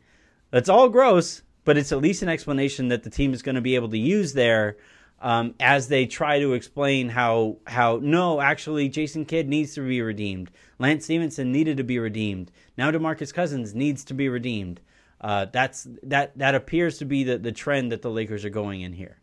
that's 0.51 0.69
all 0.69 0.89
gross, 0.89 1.43
but 1.65 1.77
it's 1.77 1.93
at 1.93 1.99
least 1.99 2.23
an 2.23 2.29
explanation 2.29 2.89
that 2.89 3.03
the 3.03 3.11
team 3.11 3.35
is 3.35 3.43
going 3.43 3.55
to 3.55 3.61
be 3.61 3.75
able 3.75 3.91
to 3.91 3.99
use 3.99 4.33
there 4.33 4.79
um, 5.21 5.55
as 5.61 5.89
they 5.89 6.07
try 6.07 6.39
to 6.39 6.55
explain 6.55 7.09
how 7.09 7.59
how 7.67 7.99
no, 8.03 8.41
actually 8.41 8.89
Jason 8.89 9.25
Kidd 9.25 9.49
needs 9.49 9.75
to 9.75 9.87
be 9.87 10.03
redeemed. 10.03 10.51
Lance 10.79 11.05
Stephenson 11.05 11.53
needed 11.53 11.77
to 11.77 11.85
be 11.85 11.99
redeemed. 11.99 12.51
Now 12.77 12.91
Demarcus 12.91 13.33
Cousins 13.33 13.75
needs 13.75 14.05
to 14.05 14.15
be 14.15 14.29
redeemed. 14.29 14.81
Uh, 15.21 15.47
that's 15.47 15.87
that 16.03 16.37
that 16.37 16.55
appears 16.55 16.99
to 16.99 17.05
be 17.05 17.25
the, 17.25 17.39
the 17.39 17.53
trend 17.53 17.93
that 17.93 18.03
the 18.03 18.11
Lakers 18.11 18.45
are 18.45 18.51
going 18.51 18.83
in 18.83 18.93
here. 18.93 19.19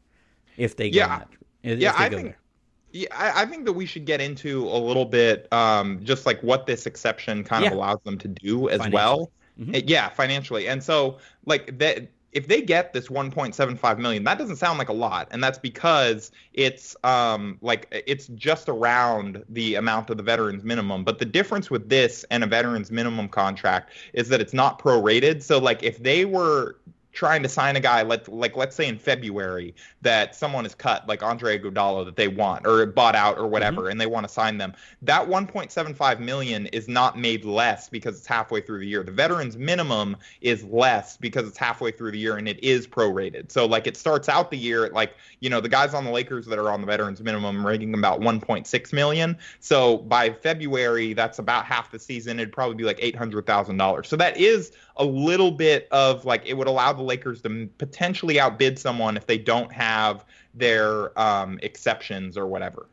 If 0.58 0.76
they 0.76 0.88
yeah. 0.88 1.20
That, 1.20 1.28
if 1.64 1.80
yeah, 1.80 1.94
I 1.96 2.10
think 2.10 2.24
there. 2.24 2.38
Yeah, 2.92 3.08
I, 3.12 3.44
I, 3.44 3.46
think 3.46 3.66
that 3.66 3.74
we 3.74 3.86
should 3.86 4.06
get 4.06 4.20
into 4.22 4.68
a 4.68 4.78
little 4.78 5.06
bit 5.06 5.52
um, 5.54 6.04
just 6.04 6.26
like 6.26 6.42
what 6.42 6.66
this 6.66 6.86
exception 6.86 7.44
kind 7.44 7.64
yeah. 7.64 7.70
of 7.70 7.78
allows 7.78 8.00
them 8.04 8.18
to 8.18 8.28
do 8.28 8.70
as 8.70 8.82
well. 8.90 9.32
Mm-hmm. 9.60 9.88
Yeah, 9.88 10.10
financially. 10.10 10.68
And 10.68 10.84
so 10.84 11.18
like 11.46 11.78
that 11.80 12.10
if 12.32 12.48
they 12.48 12.62
get 12.62 12.94
this 12.94 13.10
1.75 13.10 13.98
million, 14.00 14.24
that 14.24 14.38
doesn't 14.38 14.56
sound 14.56 14.80
like 14.80 14.90
a 14.90 14.94
lot, 14.94 15.28
and 15.32 15.44
that's 15.44 15.60
because 15.60 16.32
it's 16.54 16.96
um 17.04 17.58
like 17.62 17.88
it's 17.92 18.28
just 18.28 18.70
around 18.70 19.44
the 19.50 19.76
amount 19.76 20.10
of 20.10 20.18
the 20.18 20.24
veterans 20.24 20.64
minimum. 20.64 21.04
But 21.04 21.20
the 21.20 21.26
difference 21.26 21.70
with 21.70 21.90
this 21.90 22.26
and 22.32 22.44
a 22.44 22.48
veterans 22.48 22.92
minimum 22.92 23.28
contract 23.28 23.92
is 24.14 24.30
that 24.30 24.42
it's 24.42 24.54
not 24.54 24.80
prorated. 24.80 25.44
So 25.44 25.60
like 25.60 25.84
if 25.84 26.02
they 26.02 26.26
were 26.26 26.78
trying 27.14 27.44
to 27.44 27.50
sign 27.50 27.76
a 27.76 27.80
guy 27.80 28.02
like 28.02 28.28
like 28.28 28.56
let's 28.56 28.76
say 28.76 28.88
in 28.88 28.98
February 28.98 29.76
that 30.02 30.36
someone 30.36 30.66
is 30.66 30.74
cut 30.76 31.08
like 31.08 31.24
Andre 31.24 31.60
Iguodala 31.60 32.06
that 32.06 32.16
they 32.16 32.28
want 32.28 32.66
or 32.66 32.86
bought 32.86 33.16
out 33.16 33.38
or 33.38 33.48
whatever 33.48 33.82
mm-hmm. 33.82 33.92
and 33.92 34.02
they 34.02 34.06
want 34.06 34.28
to 34.28 34.34
sign 34.34 34.58
them. 34.58 34.74
That 35.02 35.28
1.75 35.28 36.20
million 36.20 36.68
is 36.68 36.88
not 36.88 37.18
made 37.18 37.46
less 37.46 37.90
because 37.90 38.18
it's 38.18 38.28
halfway 38.28 38.62
through 38.62 38.80
the 38.80 38.88
year. 38.88 39.04
The 39.04 39.12
veterans 39.12 39.58
minimum 39.58 40.18
is 40.42 40.64
less 40.66 41.18
because 41.18 41.48
it's 41.48 41.58
halfway 41.58 41.92
through 41.92 42.12
the 42.12 42.20
year 42.20 42.38
and 42.38 42.48
it 42.48 42.64
is 42.64 42.88
prorated. 42.88 43.52
So 43.52 43.66
like 43.66 43.88
it 43.88 43.98
starts 43.98 44.30
out 44.30 44.52
the 44.52 44.58
year 44.58 44.86
at 44.86 44.94
like 44.94 45.16
you 45.40 45.50
know 45.50 45.62
the 45.62 45.70
guys 45.70 45.94
on 45.94 46.06
the 46.06 46.12
Lakers 46.12 46.46
that 46.46 46.60
are 46.60 46.70
on 46.70 46.82
the 46.82 46.88
veterans 46.88 47.22
minimum 47.22 47.62
making 47.62 47.94
about 47.94 48.22
1.6 48.22 48.94
million. 48.94 49.38
So 49.60 49.98
by 49.98 50.32
February 50.32 51.14
that's 51.14 51.40
about 51.40 51.66
half 51.66 51.92
the 51.92 52.00
season. 52.00 52.40
It'd 52.40 52.54
probably 52.54 52.76
be 52.76 52.84
like 52.84 53.00
$800,000 53.00 54.06
so 54.06 54.16
that 54.16 54.38
is 54.38 54.72
a 54.98 55.06
little 55.06 55.52
bit 55.52 55.88
of 55.92 56.26
like 56.26 56.46
it 56.46 56.54
would 56.54 56.68
allow 56.68 56.94
the 57.02 57.08
Lakers 57.08 57.42
to 57.42 57.68
potentially 57.78 58.40
outbid 58.40 58.80
someone 58.80 59.18
if 59.18 59.26
they 59.26 59.38
don't 59.38 59.72
have 59.72 60.26
their 60.54 61.18
um, 61.20 61.60
exceptions 61.62 62.38
or 62.38 62.48
whatever. 62.48 62.88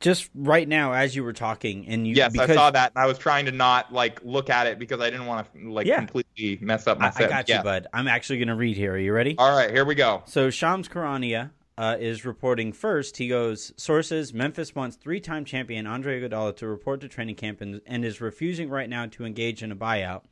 Just 0.00 0.28
right 0.34 0.68
now, 0.68 0.92
as 0.92 1.16
you 1.16 1.24
were 1.24 1.32
talking, 1.32 1.86
and 1.88 2.06
you 2.06 2.14
yes, 2.14 2.32
because, 2.32 2.50
I 2.50 2.54
saw 2.54 2.70
that, 2.70 2.92
and 2.94 3.02
I 3.02 3.06
was 3.06 3.16
trying 3.16 3.46
to 3.46 3.52
not 3.52 3.92
like 3.92 4.22
look 4.22 4.50
at 4.50 4.66
it 4.66 4.78
because 4.78 5.00
I 5.00 5.08
didn't 5.08 5.26
want 5.26 5.50
to 5.54 5.72
like 5.72 5.86
yeah. 5.86 5.96
completely 5.96 6.58
mess 6.60 6.86
up 6.86 6.98
my. 6.98 7.06
I, 7.06 7.24
I 7.24 7.28
got 7.28 7.48
yeah. 7.48 7.58
you, 7.58 7.64
bud. 7.64 7.86
I'm 7.92 8.08
actually 8.08 8.38
going 8.38 8.48
to 8.48 8.54
read 8.54 8.76
here. 8.76 8.94
Are 8.94 8.98
you 8.98 9.12
ready? 9.12 9.36
All 9.38 9.56
right, 9.56 9.70
here 9.70 9.84
we 9.84 9.94
go. 9.94 10.22
So 10.26 10.50
Shams 10.50 10.88
Charania 10.88 11.52
uh, 11.78 11.96
is 11.98 12.24
reporting 12.24 12.72
first. 12.72 13.16
He 13.16 13.28
goes, 13.28 13.72
sources, 13.76 14.32
Memphis 14.32 14.74
wants 14.74 14.96
three-time 14.96 15.44
champion 15.44 15.86
Andre 15.86 16.20
Iguodala 16.20 16.56
to 16.56 16.66
report 16.66 17.00
to 17.00 17.08
training 17.08 17.36
camp 17.36 17.60
and, 17.60 17.80
and, 17.86 18.04
is 18.04 18.20
refusing 18.20 18.68
right 18.68 18.88
now 18.88 19.06
to 19.06 19.24
engage 19.24 19.62
in 19.62 19.72
a 19.72 19.76
buyout 19.76 20.22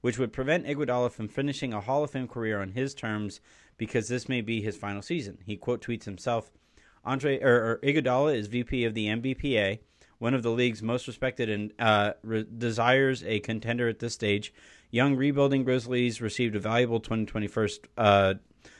which 0.00 0.18
would 0.18 0.32
prevent 0.32 0.66
Iguodala 0.66 1.10
from 1.10 1.28
finishing 1.28 1.72
a 1.72 1.80
Hall 1.80 2.04
of 2.04 2.10
Fame 2.10 2.28
career 2.28 2.60
on 2.60 2.72
his 2.72 2.94
terms 2.94 3.40
because 3.76 4.08
this 4.08 4.28
may 4.28 4.40
be 4.40 4.60
his 4.60 4.76
final 4.76 5.02
season. 5.02 5.38
He 5.44 5.56
quote 5.56 5.82
tweets 5.82 6.04
himself, 6.04 6.50
Andre 7.04 7.40
or, 7.40 7.54
or 7.54 7.80
Iguodala 7.82 8.34
is 8.34 8.48
VP 8.48 8.84
of 8.84 8.94
the 8.94 9.06
NBPA, 9.06 9.78
one 10.18 10.34
of 10.34 10.42
the 10.42 10.50
league's 10.50 10.82
most 10.82 11.06
respected 11.06 11.48
and 11.48 11.72
uh, 11.78 12.12
re- 12.22 12.46
desires 12.56 13.24
a 13.24 13.40
contender 13.40 13.88
at 13.88 14.00
this 14.00 14.14
stage. 14.14 14.52
Young 14.90 15.16
rebuilding 15.16 15.64
Grizzlies 15.64 16.20
received 16.20 16.56
a 16.56 16.60
valuable 16.60 17.00
2021 17.00 17.68
uh, 17.96 18.34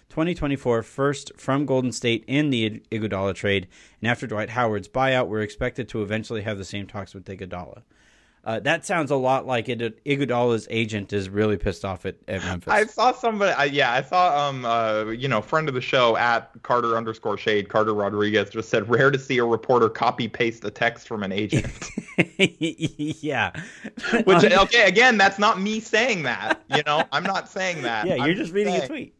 2024 0.08 0.82
first 0.82 1.32
from 1.36 1.66
Golden 1.66 1.92
State 1.92 2.24
in 2.26 2.50
the 2.50 2.82
Iguodala 2.90 3.34
trade, 3.34 3.68
and 4.00 4.10
after 4.10 4.26
Dwight 4.26 4.50
Howard's 4.50 4.88
buyout, 4.88 5.28
we're 5.28 5.42
expected 5.42 5.88
to 5.90 6.02
eventually 6.02 6.42
have 6.42 6.56
the 6.56 6.64
same 6.64 6.86
talks 6.86 7.14
with 7.14 7.26
Iguodala. 7.26 7.82
Uh, 8.48 8.58
that 8.60 8.82
sounds 8.82 9.10
a 9.10 9.14
lot 9.14 9.46
like 9.46 9.68
it. 9.68 10.02
Iguodala's 10.06 10.66
agent 10.70 11.12
is 11.12 11.28
really 11.28 11.58
pissed 11.58 11.84
off 11.84 12.06
at, 12.06 12.16
at 12.26 12.42
Memphis. 12.42 12.72
I 12.72 12.86
saw 12.86 13.12
somebody. 13.12 13.52
I, 13.52 13.64
yeah, 13.64 13.92
I 13.92 14.00
saw 14.00 14.48
um 14.48 14.64
uh 14.64 15.10
you 15.10 15.28
know 15.28 15.42
friend 15.42 15.68
of 15.68 15.74
the 15.74 15.82
show 15.82 16.16
at 16.16 16.50
Carter 16.62 16.96
underscore 16.96 17.36
Shade 17.36 17.68
Carter 17.68 17.92
Rodriguez 17.92 18.48
just 18.48 18.70
said 18.70 18.88
rare 18.88 19.10
to 19.10 19.18
see 19.18 19.36
a 19.36 19.44
reporter 19.44 19.90
copy 19.90 20.28
paste 20.28 20.64
a 20.64 20.70
text 20.70 21.06
from 21.06 21.22
an 21.24 21.30
agent. 21.30 21.90
yeah. 22.38 23.52
Which 24.24 24.44
okay 24.50 24.88
again 24.88 25.18
that's 25.18 25.38
not 25.38 25.60
me 25.60 25.78
saying 25.78 26.22
that. 26.22 26.62
You 26.74 26.82
know 26.86 27.04
I'm 27.12 27.24
not 27.24 27.50
saying 27.50 27.82
that. 27.82 28.06
Yeah, 28.06 28.14
you're 28.14 28.28
I'm 28.28 28.34
just 28.34 28.54
reading 28.54 28.72
saying, 28.72 28.84
a 28.84 28.88
tweet. 28.88 29.14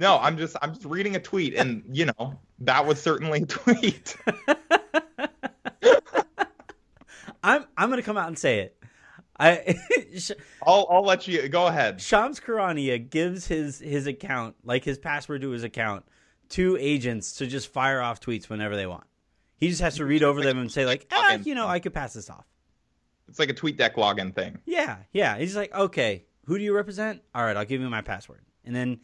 No, 0.00 0.18
I'm 0.18 0.36
just 0.36 0.56
I'm 0.60 0.74
just 0.74 0.86
reading 0.86 1.14
a 1.14 1.20
tweet, 1.20 1.54
and 1.54 1.84
you 1.92 2.06
know 2.06 2.36
that 2.58 2.84
was 2.84 3.00
certainly 3.00 3.42
a 3.42 3.46
tweet. 3.46 4.16
I'm 7.46 7.64
I'm 7.76 7.90
gonna 7.90 8.02
come 8.02 8.18
out 8.18 8.26
and 8.26 8.38
say 8.38 8.58
it. 8.58 8.76
I 9.38 9.76
I'll 10.66 10.86
I'll 10.90 11.04
let 11.04 11.28
you 11.28 11.48
go 11.48 11.68
ahead. 11.68 12.00
Shams 12.00 12.40
Charania 12.40 12.98
gives 13.08 13.46
his 13.46 13.78
his 13.78 14.08
account, 14.08 14.56
like 14.64 14.84
his 14.84 14.98
password 14.98 15.42
to 15.42 15.50
his 15.50 15.62
account, 15.62 16.04
to 16.50 16.76
agents 16.78 17.36
to 17.36 17.46
just 17.46 17.72
fire 17.72 18.02
off 18.02 18.20
tweets 18.20 18.48
whenever 18.48 18.74
they 18.74 18.86
want. 18.86 19.04
He 19.58 19.68
just 19.68 19.80
has 19.80 19.96
to 19.96 20.04
read 20.04 20.24
over 20.24 20.42
them 20.42 20.58
and 20.58 20.70
say 20.70 20.84
like, 20.84 21.06
ah, 21.12 21.38
you 21.44 21.54
know, 21.54 21.68
I 21.68 21.78
could 21.78 21.94
pass 21.94 22.12
this 22.12 22.28
off. 22.28 22.44
It's 23.28 23.38
like 23.38 23.48
a 23.48 23.54
tweet 23.54 23.76
deck 23.76 23.94
login 23.94 24.34
thing. 24.34 24.58
Yeah, 24.66 24.98
yeah. 25.12 25.38
He's 25.38 25.56
like, 25.56 25.72
okay, 25.72 26.26
who 26.46 26.58
do 26.58 26.64
you 26.64 26.74
represent? 26.74 27.22
All 27.32 27.44
right, 27.44 27.56
I'll 27.56 27.64
give 27.64 27.80
you 27.80 27.88
my 27.88 28.02
password, 28.02 28.42
and 28.64 28.74
then 28.74 29.00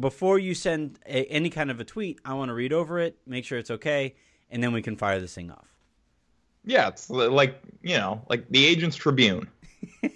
before 0.00 0.38
you 0.38 0.54
send 0.54 0.98
a, 1.06 1.24
any 1.26 1.50
kind 1.50 1.70
of 1.70 1.78
a 1.80 1.84
tweet, 1.84 2.20
I 2.24 2.34
want 2.34 2.48
to 2.48 2.54
read 2.54 2.72
over 2.72 2.98
it, 2.98 3.18
make 3.26 3.44
sure 3.44 3.58
it's 3.58 3.70
okay, 3.70 4.16
and 4.50 4.62
then 4.62 4.72
we 4.72 4.82
can 4.82 4.96
fire 4.96 5.20
this 5.20 5.34
thing 5.34 5.50
off. 5.50 5.71
Yeah, 6.64 6.88
it's 6.88 7.10
like 7.10 7.60
you 7.82 7.96
know, 7.96 8.22
like 8.28 8.48
the 8.48 8.64
Agents 8.64 8.96
Tribune. 8.96 9.48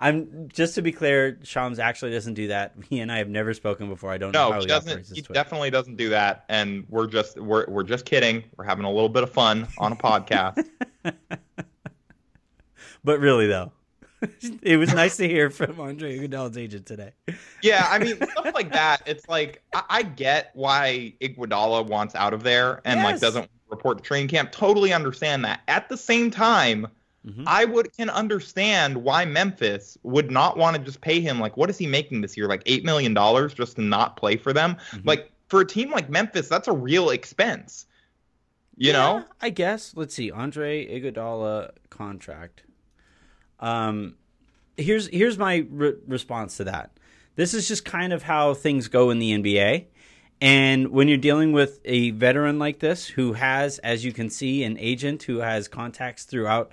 I'm 0.00 0.48
just 0.48 0.76
to 0.76 0.82
be 0.82 0.92
clear, 0.92 1.38
Shams 1.42 1.78
actually 1.78 2.12
doesn't 2.12 2.32
do 2.32 2.48
that. 2.48 2.72
He 2.88 3.00
and 3.00 3.12
I 3.12 3.18
have 3.18 3.28
never 3.28 3.52
spoken 3.52 3.90
before. 3.90 4.10
I 4.10 4.16
don't 4.16 4.32
no, 4.32 4.48
know 4.48 4.54
how 4.54 4.60
he, 4.60 4.66
doesn't. 4.66 5.14
He 5.14 5.20
definitely 5.20 5.70
doesn't 5.70 5.96
do 5.96 6.08
that, 6.08 6.46
and 6.48 6.86
we're 6.88 7.06
just 7.06 7.38
we're 7.38 7.66
we're 7.68 7.82
just 7.82 8.06
kidding. 8.06 8.42
We're 8.56 8.64
having 8.64 8.86
a 8.86 8.90
little 8.90 9.10
bit 9.10 9.22
of 9.22 9.30
fun 9.30 9.68
on 9.76 9.92
a 9.92 9.96
podcast. 9.96 10.66
but 13.04 13.20
really, 13.20 13.46
though, 13.46 13.72
it 14.62 14.76
was 14.76 14.92
nice 14.94 15.16
to 15.16 15.26
hear 15.26 15.50
from 15.50 15.80
Andre 15.80 16.18
Iguodala's 16.18 16.56
agent 16.58 16.86
today. 16.86 17.12
Yeah, 17.62 17.86
I 17.88 17.98
mean 17.98 18.16
stuff 18.30 18.54
like 18.54 18.72
that. 18.72 19.02
It's 19.06 19.28
like 19.28 19.62
I, 19.74 19.82
I 19.88 20.02
get 20.02 20.50
why 20.54 21.14
Iguodala 21.20 21.86
wants 21.86 22.14
out 22.14 22.34
of 22.34 22.42
there 22.42 22.80
and 22.84 23.00
yes. 23.00 23.04
like 23.04 23.20
doesn't 23.20 23.50
report 23.68 23.98
to 23.98 24.04
training 24.04 24.28
camp. 24.28 24.52
Totally 24.52 24.92
understand 24.92 25.44
that. 25.44 25.60
At 25.68 25.88
the 25.88 25.96
same 25.96 26.30
time, 26.30 26.88
mm-hmm. 27.26 27.44
I 27.46 27.64
would 27.64 27.96
can 27.96 28.10
understand 28.10 28.98
why 28.98 29.24
Memphis 29.24 29.96
would 30.02 30.30
not 30.30 30.56
want 30.56 30.76
to 30.76 30.82
just 30.82 31.00
pay 31.00 31.20
him 31.20 31.40
like 31.40 31.56
what 31.56 31.70
is 31.70 31.78
he 31.78 31.86
making 31.86 32.20
this 32.20 32.36
year? 32.36 32.46
Like 32.46 32.62
eight 32.66 32.84
million 32.84 33.14
dollars 33.14 33.54
just 33.54 33.76
to 33.76 33.82
not 33.82 34.16
play 34.16 34.36
for 34.36 34.52
them. 34.52 34.76
Mm-hmm. 34.90 35.08
Like 35.08 35.30
for 35.48 35.60
a 35.60 35.66
team 35.66 35.90
like 35.90 36.10
Memphis, 36.10 36.48
that's 36.48 36.68
a 36.68 36.72
real 36.72 37.10
expense. 37.10 37.86
You 38.76 38.88
yeah, 38.88 38.92
know, 38.92 39.24
I 39.40 39.50
guess. 39.50 39.92
Let's 39.94 40.14
see, 40.14 40.30
Andre 40.30 40.86
Iguodala 40.86 41.72
contract. 41.90 42.62
Um, 43.60 44.16
here's 44.76 45.06
here's 45.08 45.38
my 45.38 45.66
re- 45.70 45.96
response 46.06 46.56
to 46.56 46.64
that. 46.64 46.90
This 47.36 47.54
is 47.54 47.68
just 47.68 47.84
kind 47.84 48.12
of 48.12 48.24
how 48.24 48.54
things 48.54 48.88
go 48.88 49.10
in 49.10 49.18
the 49.18 49.32
NBA. 49.32 49.86
And 50.40 50.88
when 50.88 51.06
you're 51.06 51.18
dealing 51.18 51.52
with 51.52 51.80
a 51.84 52.10
veteran 52.10 52.58
like 52.58 52.78
this 52.78 53.06
who 53.06 53.34
has, 53.34 53.78
as 53.80 54.04
you 54.04 54.12
can 54.12 54.30
see, 54.30 54.64
an 54.64 54.78
agent 54.78 55.24
who 55.24 55.38
has 55.38 55.68
contacts 55.68 56.24
throughout 56.24 56.72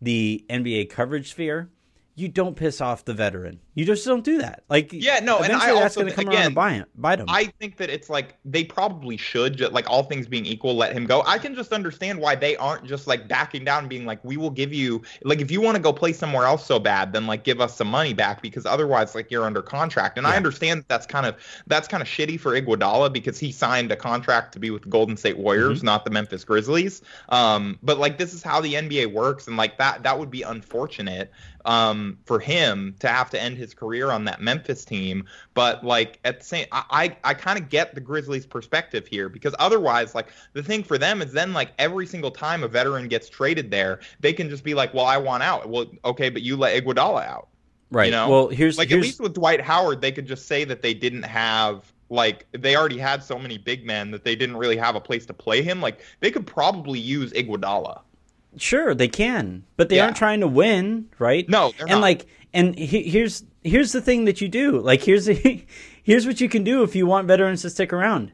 the 0.00 0.44
NBA 0.48 0.90
coverage 0.90 1.30
sphere, 1.30 1.68
you 2.14 2.28
don't 2.28 2.56
piss 2.56 2.80
off 2.80 3.04
the 3.04 3.14
veteran. 3.14 3.60
You 3.78 3.84
just 3.84 4.04
don't 4.04 4.24
do 4.24 4.38
that. 4.38 4.64
Like 4.68 4.92
yeah, 4.92 5.20
no, 5.20 5.38
and 5.38 5.52
I 5.52 5.72
that's 5.72 5.94
going 5.94 6.08
to 6.08 6.12
come 6.12 6.26
again, 6.26 6.52
buy 6.52 6.72
him. 6.72 6.86
I 7.28 7.44
think 7.60 7.76
that 7.76 7.88
it's 7.88 8.10
like 8.10 8.36
they 8.44 8.64
probably 8.64 9.16
should, 9.16 9.56
just, 9.56 9.70
like 9.70 9.88
all 9.88 10.02
things 10.02 10.26
being 10.26 10.44
equal, 10.46 10.74
let 10.74 10.92
him 10.92 11.06
go. 11.06 11.22
I 11.24 11.38
can 11.38 11.54
just 11.54 11.72
understand 11.72 12.18
why 12.18 12.34
they 12.34 12.56
aren't 12.56 12.86
just 12.86 13.06
like 13.06 13.28
backing 13.28 13.64
down 13.64 13.84
and 13.84 13.88
being 13.88 14.04
like, 14.04 14.18
we 14.24 14.36
will 14.36 14.50
give 14.50 14.72
you 14.72 15.02
like 15.22 15.40
if 15.40 15.52
you 15.52 15.60
want 15.60 15.76
to 15.76 15.80
go 15.80 15.92
play 15.92 16.12
somewhere 16.12 16.44
else 16.44 16.66
so 16.66 16.80
bad, 16.80 17.12
then 17.12 17.28
like 17.28 17.44
give 17.44 17.60
us 17.60 17.76
some 17.76 17.86
money 17.86 18.12
back 18.12 18.42
because 18.42 18.66
otherwise 18.66 19.14
like 19.14 19.30
you're 19.30 19.44
under 19.44 19.62
contract. 19.62 20.18
And 20.18 20.26
yeah. 20.26 20.32
I 20.32 20.36
understand 20.36 20.80
that 20.80 20.88
that's 20.88 21.06
kind 21.06 21.24
of 21.24 21.36
that's 21.68 21.86
kind 21.86 22.02
of 22.02 22.08
shitty 22.08 22.40
for 22.40 22.60
Iguodala 22.60 23.12
because 23.12 23.38
he 23.38 23.52
signed 23.52 23.92
a 23.92 23.96
contract 23.96 24.54
to 24.54 24.58
be 24.58 24.70
with 24.70 24.82
the 24.82 24.88
Golden 24.88 25.16
State 25.16 25.38
Warriors, 25.38 25.78
mm-hmm. 25.78 25.86
not 25.86 26.04
the 26.04 26.10
Memphis 26.10 26.42
Grizzlies. 26.42 27.00
Um, 27.28 27.78
but 27.84 27.98
like 27.98 28.18
this 28.18 28.34
is 28.34 28.42
how 28.42 28.60
the 28.60 28.74
NBA 28.74 29.12
works, 29.12 29.46
and 29.46 29.56
like 29.56 29.78
that 29.78 30.02
that 30.02 30.18
would 30.18 30.32
be 30.32 30.42
unfortunate 30.42 31.30
um, 31.68 32.18
for 32.24 32.40
him 32.40 32.96
to 33.00 33.08
have 33.08 33.28
to 33.30 33.40
end 33.40 33.58
his 33.58 33.67
career 33.74 34.10
on 34.10 34.24
that 34.24 34.40
Memphis 34.40 34.84
team. 34.84 35.24
But 35.54 35.84
like 35.84 36.18
at 36.24 36.40
the 36.40 36.44
same, 36.44 36.66
I 36.72 36.84
I, 36.90 37.16
I 37.30 37.34
kind 37.34 37.58
of 37.58 37.68
get 37.68 37.94
the 37.94 38.00
Grizzlies' 38.00 38.46
perspective 38.46 39.06
here 39.06 39.28
because 39.28 39.54
otherwise, 39.58 40.14
like 40.14 40.28
the 40.52 40.62
thing 40.62 40.82
for 40.82 40.98
them 40.98 41.22
is 41.22 41.32
then 41.32 41.52
like 41.52 41.72
every 41.78 42.06
single 42.06 42.30
time 42.30 42.62
a 42.62 42.68
veteran 42.68 43.08
gets 43.08 43.28
traded 43.28 43.70
there, 43.70 44.00
they 44.20 44.32
can 44.32 44.50
just 44.50 44.64
be 44.64 44.74
like, 44.74 44.92
well, 44.94 45.06
I 45.06 45.16
want 45.16 45.42
out. 45.42 45.68
Well, 45.68 45.86
okay, 46.04 46.28
but 46.28 46.42
you 46.42 46.56
let 46.56 46.82
Iguodala 46.82 47.26
out. 47.26 47.48
Right. 47.90 48.06
You 48.06 48.10
know? 48.12 48.28
Well, 48.28 48.48
here's 48.48 48.78
like 48.78 48.88
here's... 48.88 49.00
at 49.00 49.06
least 49.06 49.20
with 49.20 49.34
Dwight 49.34 49.60
Howard, 49.60 50.00
they 50.00 50.12
could 50.12 50.26
just 50.26 50.46
say 50.46 50.64
that 50.64 50.82
they 50.82 50.94
didn't 50.94 51.22
have 51.22 51.92
like 52.10 52.46
they 52.52 52.76
already 52.76 52.98
had 52.98 53.22
so 53.22 53.38
many 53.38 53.58
big 53.58 53.84
men 53.84 54.10
that 54.10 54.24
they 54.24 54.34
didn't 54.34 54.56
really 54.56 54.76
have 54.76 54.94
a 54.94 55.00
place 55.00 55.26
to 55.26 55.34
play 55.34 55.62
him. 55.62 55.80
Like 55.80 56.00
they 56.20 56.30
could 56.30 56.46
probably 56.46 56.98
use 56.98 57.32
Iguodala. 57.32 58.00
Sure, 58.56 58.94
they 58.94 59.08
can, 59.08 59.64
but 59.76 59.88
they 59.88 59.96
yeah. 59.96 60.06
aren't 60.06 60.16
trying 60.16 60.40
to 60.40 60.48
win, 60.48 61.08
right? 61.18 61.48
No, 61.48 61.72
and 61.78 61.90
not. 61.90 62.00
like, 62.00 62.26
and 62.52 62.76
he, 62.78 63.02
here's 63.02 63.44
here's 63.62 63.92
the 63.92 64.00
thing 64.00 64.24
that 64.24 64.40
you 64.40 64.48
do. 64.48 64.80
Like, 64.80 65.02
here's 65.02 65.26
the, 65.26 65.64
here's 66.02 66.26
what 66.26 66.40
you 66.40 66.48
can 66.48 66.64
do 66.64 66.82
if 66.82 66.96
you 66.96 67.06
want 67.06 67.28
veterans 67.28 67.62
to 67.62 67.70
stick 67.70 67.92
around. 67.92 68.32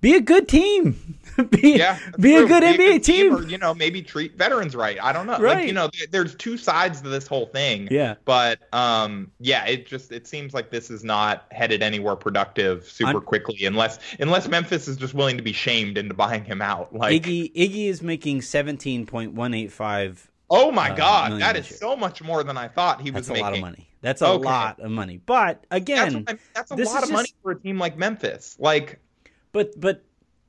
Be 0.00 0.14
a 0.14 0.20
good 0.20 0.48
team. 0.48 1.14
be 1.50 1.72
Yeah, 1.76 1.98
be 2.18 2.34
a 2.36 2.46
good 2.46 2.62
NBA 2.62 3.04
team. 3.04 3.34
or 3.36 3.42
you 3.46 3.58
know 3.58 3.74
maybe 3.74 4.00
treat 4.02 4.36
veterans 4.38 4.74
right. 4.74 4.96
I 5.02 5.12
don't 5.12 5.26
know. 5.26 5.38
Right. 5.38 5.56
Like, 5.58 5.66
you 5.66 5.72
know, 5.72 5.90
there- 5.96 6.06
there's 6.10 6.34
two 6.34 6.56
sides 6.56 7.00
to 7.02 7.08
this 7.08 7.26
whole 7.26 7.46
thing. 7.46 7.88
Yeah. 7.90 8.14
But 8.24 8.60
um, 8.72 9.30
yeah, 9.40 9.66
it 9.66 9.86
just 9.86 10.12
it 10.12 10.26
seems 10.26 10.54
like 10.54 10.70
this 10.70 10.90
is 10.90 11.04
not 11.04 11.46
headed 11.50 11.82
anywhere 11.82 12.16
productive 12.16 12.84
super 12.84 13.08
I'm- 13.10 13.20
quickly 13.20 13.64
unless 13.66 13.98
unless 14.18 14.48
Memphis 14.48 14.88
is 14.88 14.96
just 14.96 15.12
willing 15.14 15.36
to 15.36 15.42
be 15.42 15.52
shamed 15.52 15.98
into 15.98 16.14
buying 16.14 16.44
him 16.44 16.62
out. 16.62 16.94
Like, 16.94 17.22
Iggy 17.22 17.52
Iggy 17.54 17.88
is 17.88 18.02
making 18.02 18.42
seventeen 18.42 19.04
point 19.06 19.32
one 19.34 19.52
eight 19.52 19.72
five. 19.72 20.30
oh 20.48 20.70
my 20.70 20.90
uh, 20.90 20.94
god, 20.96 21.40
that 21.40 21.56
is 21.56 21.66
so 21.66 21.96
much 21.96 22.22
more 22.22 22.44
than 22.44 22.56
I 22.56 22.68
thought 22.68 23.00
he 23.02 23.10
That's 23.10 23.28
was 23.28 23.40
making. 23.40 23.42
That's 23.44 23.50
a 23.50 23.50
lot 23.50 23.54
of 23.54 23.60
money. 23.60 23.88
That's 24.02 24.22
a 24.22 24.26
Okay. 24.28 24.44
lot 24.44 24.80
of 24.80 24.90
money. 24.90 25.20
But 25.26 25.64
again, 25.70 26.14
what 26.24 26.30
I- 26.30 26.38
that's 26.54 26.70
a 26.70 26.76
lot 26.76 27.02
of 27.02 27.10
money 27.10 27.28
for 27.42 27.50
a 27.52 27.60
team 27.60 27.78
like 27.78 27.98
Memphis. 27.98 28.56
Like, 28.58 29.00
but 29.56 29.80
but 29.80 30.04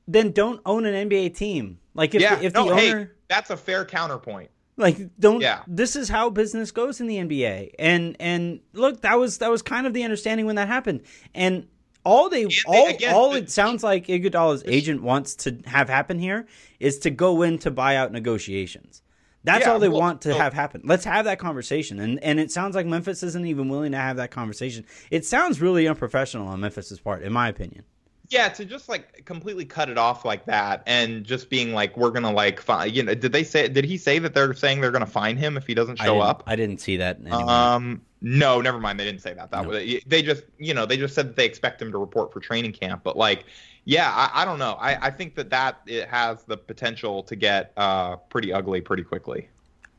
then 0.06 0.32
don't 0.32 0.60
own 0.66 0.84
an 0.86 1.08
NBA 1.08 1.34
team. 1.34 1.78
Like 1.94 2.14
if 2.14 2.20
yeah, 2.22 2.36
the, 2.36 2.44
if 2.46 2.54
no, 2.54 2.68
the 2.68 2.76
hey, 2.76 2.90
owner 2.92 3.16
that's 3.28 3.50
a 3.50 3.56
fair 3.56 3.84
counterpoint. 3.84 4.50
like 4.76 4.98
don't 5.18 5.40
Yeah. 5.40 5.62
this 5.66 5.96
is 5.96 6.08
how 6.08 6.30
business 6.30 6.70
goes 6.70 7.00
in 7.00 7.06
the 7.06 7.16
NBA. 7.16 7.70
And 7.78 8.16
and 8.20 8.60
look, 8.72 9.00
that 9.02 9.18
was 9.18 9.38
that 9.38 9.50
was 9.50 9.62
kind 9.62 9.86
of 9.86 9.94
the 9.94 10.02
understanding 10.04 10.44
when 10.46 10.56
that 10.56 10.68
happened. 10.68 11.02
And 11.34 11.66
all 12.04 12.28
they, 12.28 12.44
they- 12.44 12.50
all 12.66 12.88
again, 12.88 13.14
all 13.14 13.30
the- 13.32 13.38
it 13.38 13.50
sounds 13.50 13.82
like 13.82 14.06
Iguodala's 14.06 14.62
agent 14.66 15.02
wants 15.02 15.34
to 15.36 15.58
have 15.66 15.88
happen 15.88 16.18
here 16.18 16.46
is 16.80 16.98
to 17.00 17.10
go 17.10 17.42
into 17.42 17.70
buyout 17.70 18.10
negotiations. 18.12 19.02
That's 19.44 19.64
Yeah, 19.66 19.72
all 19.72 19.78
they 19.78 19.88
well, 19.88 20.00
want 20.00 20.22
to 20.22 20.34
have 20.34 20.52
happen. 20.52 20.82
Let's 20.84 21.04
have 21.04 21.24
that 21.26 21.38
conversation. 21.38 21.98
And 22.00 22.22
and 22.22 22.38
it 22.40 22.50
sounds 22.50 22.74
like 22.74 22.86
Memphis 22.86 23.22
isn't 23.22 23.46
even 23.46 23.68
willing 23.68 23.92
to 23.92 23.98
have 23.98 24.16
that 24.16 24.30
conversation. 24.30 24.84
It 25.10 25.24
sounds 25.24 25.60
really 25.60 25.86
unprofessional 25.88 26.48
on 26.48 26.60
Memphis's 26.60 27.00
part, 27.00 27.22
in 27.22 27.32
my 27.32 27.48
opinion. 27.48 27.84
Yeah, 28.30 28.48
to 28.50 28.64
just 28.66 28.88
like 28.90 29.24
completely 29.24 29.64
cut 29.64 29.88
it 29.88 29.96
off 29.96 30.24
like 30.24 30.44
that, 30.46 30.82
and 30.86 31.24
just 31.24 31.48
being 31.48 31.72
like, 31.72 31.96
we're 31.96 32.10
gonna 32.10 32.30
like, 32.32 32.60
find, 32.60 32.94
you 32.94 33.02
know, 33.02 33.14
did 33.14 33.32
they 33.32 33.42
say? 33.42 33.68
Did 33.68 33.84
he 33.86 33.96
say 33.96 34.18
that 34.18 34.34
they're 34.34 34.52
saying 34.52 34.80
they're 34.82 34.90
gonna 34.90 35.06
find 35.06 35.38
him 35.38 35.56
if 35.56 35.66
he 35.66 35.72
doesn't 35.74 35.96
show 35.96 36.14
didn't- 36.14 36.22
up? 36.28 36.42
I 36.46 36.54
didn't 36.54 36.78
see 36.82 36.98
that 36.98 37.18
anywhere. 37.20 37.40
Um, 37.48 38.02
no, 38.20 38.60
never 38.60 38.78
mind. 38.78 39.00
They 39.00 39.04
didn't 39.04 39.22
say 39.22 39.32
that. 39.32 39.50
That 39.50 39.62
No. 39.62 39.68
was 39.70 39.82
they 40.06 40.22
just, 40.22 40.42
you 40.58 40.74
know, 40.74 40.84
they 40.84 40.96
just 40.98 41.14
said 41.14 41.28
that 41.28 41.36
they 41.36 41.46
expect 41.46 41.80
him 41.80 41.90
to 41.92 41.98
report 41.98 42.32
for 42.32 42.40
training 42.40 42.72
camp. 42.72 43.02
But 43.02 43.16
like, 43.16 43.44
yeah, 43.84 44.10
I, 44.12 44.42
I 44.42 44.44
don't 44.44 44.58
know. 44.58 44.72
I, 44.78 45.06
I 45.06 45.10
think 45.10 45.34
that 45.36 45.48
that 45.50 45.80
it 45.86 46.08
has 46.08 46.42
the 46.42 46.56
potential 46.58 47.22
to 47.22 47.34
get 47.36 47.72
uh 47.78 48.16
pretty 48.16 48.52
ugly 48.52 48.80
pretty 48.82 49.04
quickly. 49.04 49.48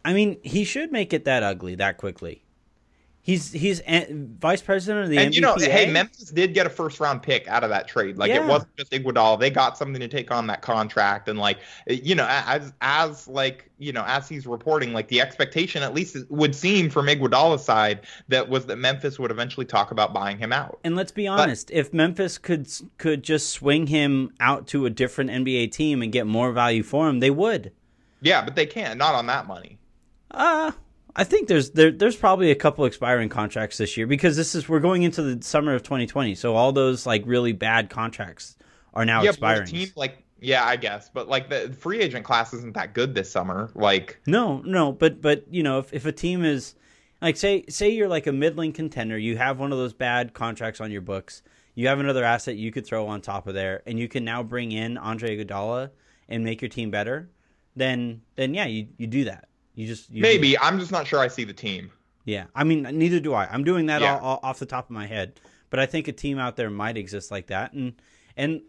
I 0.06 0.14
mean, 0.14 0.38
he 0.44 0.64
should 0.66 0.92
make 0.92 1.14
it 1.14 1.26
that 1.26 1.42
ugly 1.44 1.76
that 1.76 1.98
quickly. 1.98 2.44
He's 3.30 3.52
he's 3.52 3.80
vice 4.10 4.64
president 4.64 5.04
of 5.04 5.12
the 5.12 5.20
and 5.20 5.36
you 5.36 5.42
know, 5.42 5.56
hey, 5.56 5.92
Memphis 5.92 6.32
did 6.32 6.56
get 6.56 6.66
a 6.66 6.70
first 6.70 7.00
round 7.00 7.22
pick 7.22 7.48
out 7.48 7.64
of 7.64 7.70
that 7.70 7.88
trade. 7.88 8.18
Like 8.18 8.30
Yeah. 8.30 8.44
it 8.44 8.48
wasn't 8.48 8.76
just 8.76 8.92
Iguodala; 8.92 9.40
they 9.40 9.52
got 9.52 9.78
something 9.78 10.02
to 10.02 10.08
take 10.08 10.32
on 10.32 10.48
that 10.48 10.64
contract. 10.64 11.30
And 11.30 11.38
like, 11.38 11.60
you 11.86 12.16
know, 12.16 12.26
as 12.28 12.74
as 12.82 13.28
like 13.28 13.70
you 13.78 13.94
know, 13.94 14.04
as 14.08 14.28
he's 14.28 14.48
reporting, 14.48 14.94
like 14.94 15.10
the 15.10 15.22
expectation, 15.22 15.84
at 15.84 15.94
least 15.94 16.16
it 16.16 16.26
would 16.32 16.56
seem 16.56 16.90
from 16.90 17.06
Iguodala's 17.06 17.64
side, 17.64 18.00
that 18.30 18.50
was 18.50 18.66
that 18.66 18.78
Memphis 18.78 19.20
would 19.20 19.30
eventually 19.30 19.66
talk 19.68 19.92
about 19.92 20.12
buying 20.12 20.40
him 20.40 20.52
out. 20.52 20.80
And 20.84 20.96
let's 20.96 21.12
be 21.12 21.28
honest, 21.28 21.70
if 21.70 21.94
Memphis 21.94 22.40
could 22.40 22.68
could 22.98 23.22
just 23.22 23.50
swing 23.50 23.86
him 23.86 24.34
out 24.40 24.66
to 24.70 24.88
a 24.88 24.90
different 24.90 25.30
NBA 25.30 25.72
team 25.72 26.02
and 26.02 26.12
get 26.12 26.26
more 26.26 26.52
value 26.52 26.82
for 26.82 27.08
him, 27.08 27.20
they 27.20 27.30
would. 27.30 27.74
Yeah, 28.22 28.44
but 28.44 28.56
they 28.56 28.66
can't. 28.66 28.98
Not 28.98 29.14
on 29.14 29.28
that 29.28 29.46
money. 29.46 29.78
Uh 30.32 30.72
I 31.20 31.26
think 31.26 31.50
there's 31.50 31.72
there, 31.72 31.92
there's 31.92 32.16
probably 32.16 32.50
a 32.50 32.56
couple 32.56 32.86
expiring 32.86 33.28
contracts 33.28 33.78
this 33.78 33.98
year 33.98 34.08
because 34.08 34.38
this 34.38 34.56
is 34.56 34.70
we're 34.70 34.80
going 34.80 35.04
into 35.04 35.22
the 35.22 35.44
summer 35.44 35.76
of 35.76 35.84
2020, 35.84 36.34
so 36.34 36.56
all 36.56 36.72
those 36.72 37.06
like 37.06 37.24
really 37.26 37.52
bad 37.52 37.90
contracts 37.90 38.56
are 38.94 39.04
now 39.04 39.22
yeah, 39.24 39.32
expiring. 39.32 39.68
team, 39.68 39.90
like, 39.98 40.24
yeah, 40.40 40.64
I 40.64 40.78
guess, 40.78 41.10
but 41.14 41.28
like 41.28 41.50
the 41.50 41.76
free 41.78 42.00
agent 42.00 42.24
class 42.24 42.54
isn't 42.54 42.74
that 42.76 42.94
good 42.94 43.16
this 43.16 43.30
summer. 43.30 43.70
Like, 43.76 44.22
No, 44.26 44.60
no, 44.60 44.94
but 44.94 45.22
but 45.22 45.44
you 45.52 45.62
know, 45.62 45.80
if 45.80 45.94
if 45.94 46.06
a 46.06 46.14
team 46.14 46.46
is 46.46 46.76
like 47.22 47.36
say 47.36 47.66
say 47.68 47.90
you're 47.90 48.08
like 48.08 48.26
a 48.26 48.32
middling 48.32 48.72
contender, 48.72 49.18
you 49.18 49.36
have 49.36 49.60
one 49.60 49.74
of 49.74 49.78
those 49.78 49.94
bad 49.94 50.34
contracts 50.34 50.80
on 50.80 50.90
your 50.90 51.02
books, 51.02 51.42
you 51.76 51.90
have 51.90 52.00
another 52.00 52.24
asset 52.24 52.56
you 52.56 52.72
could 52.72 52.86
throw 52.86 53.08
on 53.08 53.20
top 53.20 53.46
of 53.46 53.54
there, 53.56 53.84
and 53.86 54.00
you 54.00 54.08
can 54.08 54.24
now 54.24 54.42
bring 54.42 54.72
in 54.72 54.98
Andre 54.98 55.36
Iguodala 55.36 55.90
and 56.30 56.46
make 56.46 56.62
your 56.62 56.70
team 56.70 56.92
better, 56.92 57.30
then 57.76 58.22
then 58.38 58.54
yeah, 58.54 58.68
you 58.68 58.88
you 58.98 59.06
do 59.06 59.26
that. 59.26 59.49
You 59.80 59.88
just 59.88 60.10
you 60.10 60.22
maybe 60.22 60.52
that. 60.54 60.64
I'm 60.66 60.78
just 60.78 60.92
not 60.92 61.08
sure 61.08 61.20
I 61.20 61.30
see 61.30 61.46
the 61.46 61.54
team. 61.54 61.90
yeah. 62.26 62.46
I 62.54 62.66
mean, 62.66 62.84
neither 62.84 63.20
do 63.22 63.34
I. 63.34 63.48
I'm 63.50 63.64
doing 63.64 63.86
that 63.86 64.02
Yeah. 64.02 64.18
all, 64.18 64.36
all 64.36 64.40
off 64.44 64.60
the 64.60 64.66
top 64.66 64.86
of 64.86 64.92
my 64.92 65.08
head, 65.08 65.40
but 65.70 65.80
I 65.80 65.86
think 65.86 66.10
a 66.10 66.12
team 66.12 66.38
out 66.38 66.58
there 66.58 66.70
might 66.70 66.98
exist 66.98 67.32
like 67.32 67.48
that, 67.48 67.72
and 67.72 67.94
and 68.36 68.62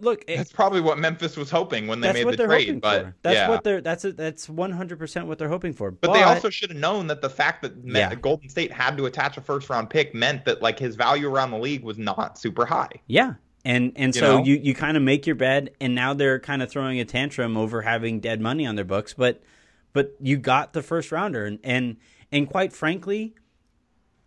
look, 0.00 0.24
it- 0.26 0.38
That's 0.38 0.52
probably 0.52 0.80
what 0.80 0.98
Memphis 0.98 1.36
was 1.36 1.50
hoping 1.50 1.86
when 1.86 2.00
they 2.00 2.12
made 2.12 2.24
what 2.24 2.32
the 2.32 2.36
they're 2.38 2.46
trade. 2.48 2.80
But 2.80 3.02
for. 3.04 3.14
That's 3.22 3.34
yeah. 3.36 3.48
what 3.48 3.62
they're 3.62 3.80
that's 3.80 4.04
a, 4.04 4.12
that's 4.12 4.48
100 4.48 4.98
percent 4.98 5.26
what 5.28 5.38
they're 5.38 5.48
hoping 5.48 5.72
for. 5.72 5.92
But, 5.92 6.12
they 6.14 6.22
also 6.24 6.50
should 6.50 6.70
have 6.70 6.78
known 6.80 7.06
that 7.06 7.22
the 7.22 7.30
fact 7.30 7.62
that 7.62 7.72
Yeah. 7.84 8.12
Golden 8.16 8.48
State 8.48 8.72
had 8.72 8.96
to 8.98 9.06
attach 9.06 9.36
a 9.36 9.40
first 9.40 9.70
round 9.70 9.88
pick 9.88 10.14
meant 10.16 10.44
that 10.46 10.62
like 10.62 10.80
his 10.80 10.96
value 10.96 11.28
around 11.30 11.52
the 11.52 11.58
league 11.58 11.84
was 11.84 11.96
not 11.96 12.38
super 12.38 12.66
high. 12.66 12.90
Yeah. 13.06 13.34
And 13.64 13.92
and 13.94 14.12
You 14.14 14.20
so 14.20 14.38
know? 14.38 14.44
you, 14.44 14.56
you 14.56 14.74
kind 14.74 14.96
of 14.96 15.02
make 15.04 15.26
your 15.28 15.36
bed 15.36 15.70
and 15.80 15.94
now 15.94 16.12
they're 16.12 16.40
kind 16.40 16.60
of 16.60 16.68
throwing 16.70 16.98
a 16.98 17.04
tantrum 17.04 17.56
over 17.56 17.82
having 17.82 18.18
dead 18.20 18.40
money 18.40 18.66
on 18.66 18.74
their 18.74 18.84
books, 18.84 19.14
but 19.14 19.42
but 19.92 20.14
you 20.20 20.36
got 20.36 20.72
the 20.72 20.82
first 20.82 21.12
rounder 21.12 21.44
and 21.44 21.58
and, 21.64 21.96
and 22.32 22.48
quite 22.48 22.72
frankly, 22.72 23.34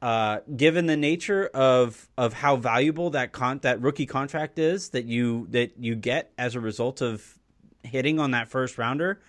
uh, 0.02 0.39
given 0.56 0.86
the 0.86 0.97
nature 0.97 1.47
of 1.54 2.10
of 2.17 2.34
how 2.34 2.58
valuable 2.58 3.12
that 3.12 3.32
con 3.32 3.60
that 3.63 3.82
rookie 3.82 4.06
contract 4.06 4.60
is 4.60 4.89
that 4.89 5.06
you 5.06 5.47
that 5.52 5.78
you 5.80 5.95
get 5.95 6.32
as 6.38 6.56
a 6.56 6.60
result 6.60 7.02
of 7.02 7.39
hitting 7.84 8.19
on 8.19 8.32
that 8.32 8.49
first 8.49 8.78
rounder, 8.78 9.21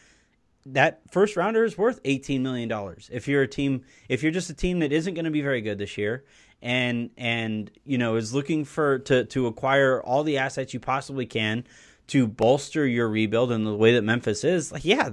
that 0.67 1.03
first 1.11 1.37
rounder 1.37 1.65
is 1.65 1.79
worth 1.79 2.01
eighteen 2.05 2.43
million 2.43 2.69
dollars. 2.69 3.09
If 3.13 3.29
you're 3.29 3.43
a 3.43 3.49
team, 3.49 3.85
if 4.09 4.23
you're 4.23 4.33
just 4.33 4.51
a 4.51 4.55
team 4.55 4.81
that 4.81 4.93
isn't 4.93 5.15
going 5.15 5.27
to 5.27 5.31
be 5.31 5.43
very 5.43 5.61
good 5.61 5.79
this 5.79 5.97
year, 5.97 6.25
and 6.61 7.11
and 7.17 7.71
you 7.85 7.99
know 7.99 8.17
is 8.17 8.35
looking 8.35 8.65
for 8.65 8.99
to 9.01 9.25
to 9.27 9.47
acquire 9.47 10.03
all 10.03 10.25
the 10.25 10.39
assets 10.39 10.75
you 10.75 10.81
possibly 10.81 11.27
can 11.27 11.65
to 12.09 12.27
bolster 12.27 12.87
your 12.87 13.09
rebuild 13.09 13.53
in 13.53 13.65
the 13.65 13.75
way 13.75 13.95
that 13.95 14.03
Memphis 14.03 14.45
is, 14.45 14.73
like 14.73 14.85
yeah, 14.85 15.11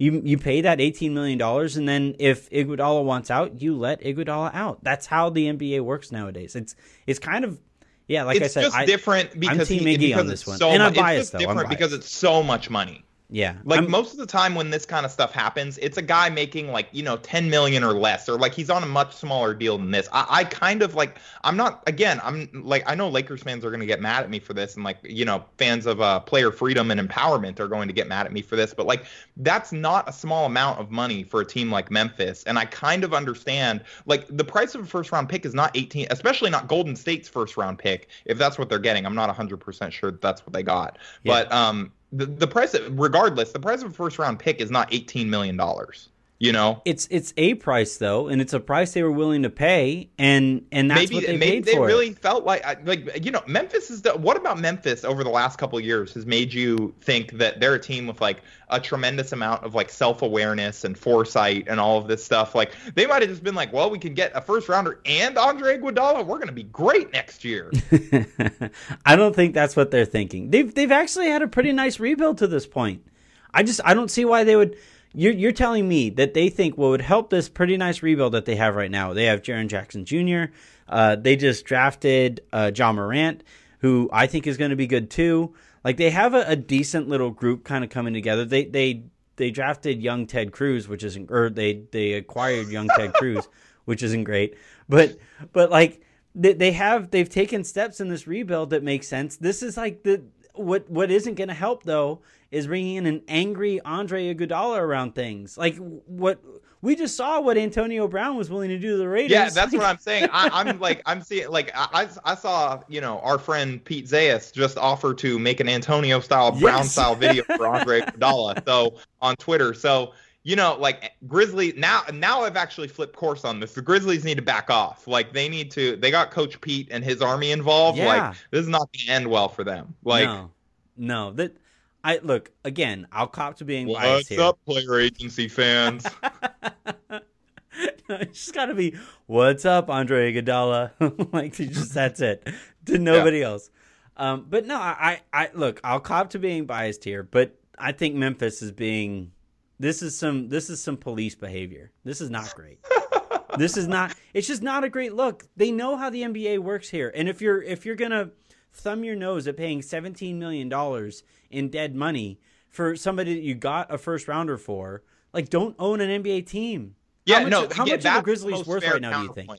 you 0.00 0.22
you 0.24 0.38
pay 0.38 0.62
that 0.62 0.80
eighteen 0.80 1.12
million 1.12 1.36
dollars, 1.36 1.76
and 1.76 1.86
then 1.86 2.16
if 2.18 2.48
Iguodala 2.48 3.04
wants 3.04 3.30
out, 3.30 3.60
you 3.60 3.76
let 3.76 4.00
Iguodala 4.00 4.54
out. 4.54 4.82
That's 4.82 5.06
how 5.06 5.28
the 5.28 5.46
NBA 5.46 5.82
works 5.82 6.10
nowadays. 6.10 6.56
It's 6.56 6.74
it's 7.06 7.18
kind 7.18 7.44
of 7.44 7.60
yeah, 8.08 8.24
like 8.24 8.38
it's 8.38 8.44
I 8.44 8.48
said, 8.48 8.62
just 8.62 8.76
I, 8.76 8.86
different 8.86 9.38
because 9.38 9.68
Team 9.68 9.86
he, 9.86 9.98
Iggy 9.98 10.16
on 10.16 10.26
this 10.26 10.40
it's 10.40 10.48
one. 10.48 10.56
so 10.56 10.70
And 10.70 10.82
I'm 10.82 10.94
biased, 10.94 11.20
it's 11.20 11.30
just 11.30 11.32
though. 11.32 11.50
I'm 11.50 11.56
different 11.56 11.68
because 11.68 11.92
it's 11.92 12.10
so 12.10 12.42
much 12.42 12.70
money. 12.70 13.04
Yeah, 13.32 13.54
Like 13.64 13.80
I'm- 13.80 13.90
most 13.90 14.12
of 14.12 14.18
the 14.18 14.26
time 14.26 14.56
when 14.56 14.70
this 14.70 14.84
kind 14.84 15.06
of 15.06 15.12
stuff 15.12 15.32
happens, 15.32 15.78
it's 15.78 15.96
a 15.96 16.02
guy 16.02 16.28
making 16.30 16.72
like, 16.72 16.88
you 16.90 17.02
know, 17.04 17.16
10 17.16 17.48
million 17.48 17.84
or 17.84 17.92
less, 17.92 18.28
or 18.28 18.36
like 18.38 18.52
he's 18.52 18.68
on 18.68 18.82
a 18.82 18.86
much 18.86 19.14
smaller 19.14 19.54
deal 19.54 19.78
than 19.78 19.92
this. 19.92 20.08
I, 20.12 20.26
I 20.28 20.44
kind 20.44 20.82
of 20.82 20.96
like, 20.96 21.16
I'm 21.44 21.56
not, 21.56 21.82
again, 21.86 22.20
I'm 22.24 22.50
like, 22.52 22.82
I 22.88 22.96
know 22.96 23.08
Lakers 23.08 23.42
fans 23.42 23.64
are 23.64 23.70
going 23.70 23.80
to 23.80 23.86
get 23.86 24.00
mad 24.00 24.24
at 24.24 24.30
me 24.30 24.40
for 24.40 24.52
this. 24.52 24.74
And 24.74 24.84
like, 24.84 24.98
you 25.04 25.24
know, 25.24 25.44
fans 25.58 25.86
of 25.86 26.00
uh, 26.00 26.18
player 26.20 26.50
freedom 26.50 26.90
and 26.90 27.00
empowerment 27.00 27.60
are 27.60 27.68
going 27.68 27.86
to 27.86 27.94
get 27.94 28.08
mad 28.08 28.26
at 28.26 28.32
me 28.32 28.42
for 28.42 28.56
this. 28.56 28.74
But 28.74 28.86
like, 28.86 29.04
that's 29.36 29.70
not 29.70 30.08
a 30.08 30.12
small 30.12 30.46
amount 30.46 30.80
of 30.80 30.90
money 30.90 31.22
for 31.22 31.40
a 31.40 31.46
team 31.46 31.70
like 31.70 31.88
Memphis. 31.88 32.42
And 32.44 32.58
I 32.58 32.64
kind 32.64 33.04
of 33.04 33.14
understand, 33.14 33.84
like, 34.06 34.26
the 34.28 34.44
price 34.44 34.74
of 34.74 34.82
a 34.82 34.86
first 34.86 35.12
round 35.12 35.28
pick 35.28 35.46
is 35.46 35.54
not 35.54 35.70
18, 35.76 36.08
especially 36.10 36.50
not 36.50 36.66
Golden 36.66 36.96
State's 36.96 37.28
first 37.28 37.56
round 37.56 37.78
pick, 37.78 38.08
if 38.24 38.38
that's 38.38 38.58
what 38.58 38.68
they're 38.68 38.80
getting. 38.80 39.06
I'm 39.06 39.14
not 39.14 39.34
100% 39.34 39.92
sure 39.92 40.10
that 40.10 40.20
that's 40.20 40.44
what 40.44 40.52
they 40.52 40.64
got. 40.64 40.98
Yeah. 41.22 41.44
But, 41.44 41.52
um, 41.52 41.92
the, 42.12 42.26
the 42.26 42.46
price 42.46 42.74
regardless 42.90 43.52
the 43.52 43.60
price 43.60 43.82
of 43.82 43.90
a 43.90 43.94
first 43.94 44.18
round 44.18 44.38
pick 44.38 44.60
is 44.60 44.70
not 44.70 44.92
18 44.92 45.30
million 45.30 45.56
dollars 45.56 46.08
you 46.40 46.50
know 46.50 46.82
it's 46.84 47.06
it's 47.10 47.32
a 47.36 47.54
price 47.54 47.98
though, 47.98 48.26
and 48.26 48.40
it's 48.40 48.52
a 48.52 48.58
price 48.58 48.92
they 48.92 49.04
were 49.04 49.12
willing 49.12 49.42
to 49.44 49.50
pay, 49.50 50.10
and 50.18 50.66
and 50.72 50.90
that's 50.90 51.02
maybe 51.02 51.14
what 51.14 51.26
they 51.26 51.36
maybe 51.36 51.50
paid 51.52 51.64
they 51.66 51.74
for. 51.76 51.84
it. 51.84 51.86
really 51.86 52.12
felt 52.12 52.44
like 52.44 52.64
like 52.84 53.24
you 53.24 53.30
know 53.30 53.42
Memphis 53.46 53.90
is 53.90 54.02
the, 54.02 54.16
what 54.16 54.36
about 54.36 54.58
Memphis 54.58 55.04
over 55.04 55.22
the 55.22 55.30
last 55.30 55.58
couple 55.58 55.78
of 55.78 55.84
years 55.84 56.14
has 56.14 56.26
made 56.26 56.52
you 56.52 56.92
think 57.02 57.32
that 57.32 57.60
they're 57.60 57.74
a 57.74 57.80
team 57.80 58.08
with 58.08 58.20
like 58.20 58.42
a 58.70 58.80
tremendous 58.80 59.32
amount 59.32 59.62
of 59.64 59.74
like 59.74 59.90
self-awareness 59.90 60.84
and 60.84 60.96
foresight 60.96 61.66
and 61.68 61.78
all 61.78 61.98
of 61.98 62.06
this 62.06 62.24
stuff 62.24 62.54
like 62.54 62.72
they 62.94 63.04
might 63.04 63.20
have 63.20 63.28
just 63.28 63.42
been 63.42 63.54
like 63.54 63.72
well 63.72 63.90
we 63.90 63.98
can 63.98 64.14
get 64.14 64.30
a 64.34 64.40
first 64.40 64.68
rounder 64.68 65.00
and 65.04 65.36
Andre 65.36 65.76
Iguodala 65.76 66.24
we're 66.24 66.36
going 66.36 66.46
to 66.46 66.52
be 66.52 66.62
great 66.62 67.12
next 67.12 67.44
year 67.44 67.70
I 69.04 69.16
don't 69.16 69.34
think 69.34 69.54
that's 69.54 69.76
what 69.76 69.90
they're 69.90 70.04
thinking. 70.04 70.50
They've 70.50 70.72
they've 70.72 70.92
actually 70.92 71.28
had 71.28 71.42
a 71.42 71.48
pretty 71.48 71.72
nice 71.72 72.00
rebuild 72.00 72.38
to 72.38 72.46
this 72.46 72.66
point. 72.66 73.04
I 73.52 73.62
just 73.62 73.80
I 73.84 73.94
don't 73.94 74.10
see 74.10 74.24
why 74.24 74.44
they 74.44 74.56
would. 74.56 74.76
You're 75.12 75.32
you're 75.32 75.52
telling 75.52 75.88
me 75.88 76.10
that 76.10 76.34
they 76.34 76.48
think 76.48 76.78
what 76.78 76.90
would 76.90 77.00
help 77.00 77.30
this 77.30 77.48
pretty 77.48 77.76
nice 77.76 78.02
rebuild 78.02 78.32
that 78.32 78.44
they 78.44 78.56
have 78.56 78.76
right 78.76 78.90
now. 78.90 79.12
They 79.12 79.24
have 79.24 79.42
Jaren 79.42 79.68
Jackson 79.68 80.04
Jr. 80.04 80.52
Uh, 80.88 81.16
they 81.16 81.36
just 81.36 81.64
drafted 81.64 82.42
uh, 82.52 82.70
Ja 82.74 82.92
Morant, 82.92 83.42
who 83.80 84.08
I 84.12 84.26
think 84.26 84.46
is 84.46 84.56
going 84.56 84.70
to 84.70 84.76
be 84.76 84.86
good 84.86 85.10
too. 85.10 85.54
Like 85.84 85.96
they 85.96 86.10
have 86.10 86.34
a, 86.34 86.44
a 86.46 86.56
decent 86.56 87.08
little 87.08 87.30
group 87.30 87.64
kind 87.64 87.82
of 87.82 87.90
coming 87.90 88.14
together. 88.14 88.44
They 88.44 88.64
they 88.64 89.04
they 89.36 89.50
drafted 89.50 90.02
young 90.02 90.26
Ted 90.26 90.52
Cruz, 90.52 90.86
which 90.86 91.02
isn't, 91.02 91.30
or 91.30 91.50
they 91.50 91.84
they 91.90 92.12
acquired 92.12 92.68
young 92.68 92.88
Ted 92.88 93.14
Cruz, 93.14 93.48
which 93.86 94.02
isn't 94.02 94.24
great. 94.24 94.54
But 94.88 95.16
but 95.52 95.70
like 95.70 96.02
they, 96.34 96.52
they 96.52 96.72
have 96.72 97.10
they've 97.10 97.28
taken 97.28 97.64
steps 97.64 98.00
in 98.00 98.08
this 98.08 98.26
rebuild 98.26 98.70
that 98.70 98.82
make 98.82 99.02
sense. 99.02 99.36
This 99.36 99.62
is 99.62 99.76
like 99.76 100.02
the 100.02 100.22
what 100.54 100.88
what 100.90 101.10
isn't 101.10 101.34
going 101.34 101.48
to 101.48 101.54
help 101.54 101.84
though 101.84 102.20
is 102.50 102.66
bringing 102.66 102.96
in 102.96 103.06
an 103.06 103.22
angry 103.28 103.80
Andre 103.80 104.34
Iguodala 104.34 104.78
around 104.78 105.14
things. 105.14 105.56
Like 105.56 105.76
what 105.76 106.40
we 106.82 106.96
just 106.96 107.16
saw 107.16 107.40
what 107.40 107.58
Antonio 107.58 108.08
Brown 108.08 108.36
was 108.36 108.50
willing 108.50 108.70
to 108.70 108.78
do 108.78 108.92
to 108.92 108.96
the 108.96 109.08
Raiders. 109.08 109.30
Yeah, 109.30 109.50
that's 109.50 109.72
what 109.72 109.84
I'm 109.84 109.98
saying. 109.98 110.28
I, 110.32 110.68
am 110.68 110.78
like, 110.80 111.02
I'm 111.04 111.20
seeing, 111.22 111.50
like, 111.50 111.70
I, 111.74 112.08
I 112.24 112.34
saw, 112.34 112.80
you 112.88 113.02
know, 113.02 113.20
our 113.20 113.38
friend 113.38 113.84
Pete 113.84 114.06
Zayas 114.06 114.50
just 114.52 114.78
offer 114.78 115.12
to 115.14 115.38
make 115.38 115.60
an 115.60 115.68
Antonio 115.68 116.20
style, 116.20 116.52
Brown 116.52 116.78
yes. 116.78 116.92
style 116.92 117.14
video 117.14 117.44
for 117.44 117.66
Andre 117.66 118.00
Iguodala. 118.00 118.64
So 118.64 118.96
on 119.20 119.36
Twitter. 119.36 119.74
So 119.74 120.14
you 120.42 120.56
know, 120.56 120.76
like 120.78 121.12
Grizzly 121.26 121.74
now 121.76 122.02
now 122.12 122.42
I've 122.42 122.56
actually 122.56 122.88
flipped 122.88 123.14
course 123.14 123.44
on 123.44 123.60
this. 123.60 123.74
The 123.74 123.82
Grizzlies 123.82 124.24
need 124.24 124.36
to 124.36 124.42
back 124.42 124.70
off. 124.70 125.06
Like 125.06 125.32
they 125.32 125.48
need 125.48 125.70
to 125.72 125.96
they 125.96 126.10
got 126.10 126.30
Coach 126.30 126.60
Pete 126.60 126.88
and 126.90 127.04
his 127.04 127.20
army 127.20 127.50
involved. 127.50 127.98
Yeah. 127.98 128.06
Like 128.06 128.36
this 128.50 128.62
is 128.62 128.68
not 128.68 128.88
gonna 128.92 129.16
end 129.16 129.28
well 129.28 129.48
for 129.48 129.64
them. 129.64 129.94
Like 130.04 130.24
No. 130.24 130.50
No. 130.96 131.32
That 131.32 131.56
I 132.02 132.20
look, 132.22 132.50
again, 132.64 133.06
I'll 133.12 133.26
cop 133.26 133.56
to 133.58 133.64
being 133.64 133.86
What's 133.86 134.00
biased 134.00 134.28
here. 134.30 134.38
What's 134.38 134.48
up, 134.48 134.64
player 134.64 134.98
agency 134.98 135.48
fans? 135.48 136.06
it's 138.08 138.38
just 138.38 138.54
gotta 138.54 138.74
be 138.74 138.96
what's 139.26 139.66
up, 139.66 139.90
Andre 139.90 140.32
Iguodala. 140.32 141.32
like 141.32 141.52
just 141.52 141.92
that's 141.92 142.20
it. 142.20 142.48
To 142.86 142.98
nobody 142.98 143.40
yeah. 143.40 143.46
else. 143.46 143.70
Um, 144.16 144.46
but 144.48 144.66
no, 144.66 144.76
I, 144.76 145.20
I 145.32 145.50
look, 145.54 145.80
I'll 145.84 146.00
cop 146.00 146.30
to 146.30 146.38
being 146.38 146.66
biased 146.66 147.04
here, 147.04 147.22
but 147.22 147.58
I 147.78 147.92
think 147.92 148.14
Memphis 148.14 148.60
is 148.60 148.72
being 148.72 149.32
this 149.80 150.02
is 150.02 150.16
some 150.16 150.48
this 150.50 150.68
is 150.68 150.80
some 150.80 150.98
police 150.98 151.34
behavior. 151.34 151.90
This 152.04 152.20
is 152.20 152.28
not 152.28 152.54
great. 152.54 152.78
this 153.56 153.78
is 153.78 153.88
not 153.88 154.14
it's 154.34 154.46
just 154.46 154.62
not 154.62 154.84
a 154.84 154.90
great 154.90 155.14
look. 155.14 155.46
They 155.56 155.72
know 155.72 155.96
how 155.96 156.10
the 156.10 156.22
NBA 156.22 156.58
works 156.58 156.90
here. 156.90 157.10
And 157.14 157.28
if 157.28 157.40
you're 157.40 157.62
if 157.62 157.86
you're 157.86 157.96
going 157.96 158.10
to 158.10 158.30
thumb 158.72 159.02
your 159.02 159.16
nose 159.16 159.48
at 159.48 159.56
paying 159.56 159.80
17 159.80 160.38
million 160.38 160.68
dollars 160.68 161.22
in 161.50 161.70
dead 161.70 161.94
money 161.94 162.38
for 162.68 162.94
somebody 162.94 163.34
that 163.34 163.42
you 163.42 163.54
got 163.54 163.92
a 163.92 163.96
first 163.96 164.28
rounder 164.28 164.58
for, 164.58 165.02
like 165.32 165.48
don't 165.48 165.74
own 165.78 166.02
an 166.02 166.22
NBA 166.22 166.46
team. 166.46 166.94
Yeah, 167.24 167.36
how 167.36 167.42
much, 167.42 167.50
no, 167.50 167.68
how 167.74 167.86
yeah, 167.86 167.94
much 167.94 168.06
are 168.06 168.16
the 168.18 168.22
Grizzlies 168.22 168.66
worth 168.66 168.86
right 168.86 169.00
now, 169.00 169.20
do 169.20 169.26
you 169.28 169.32
think? 169.32 169.50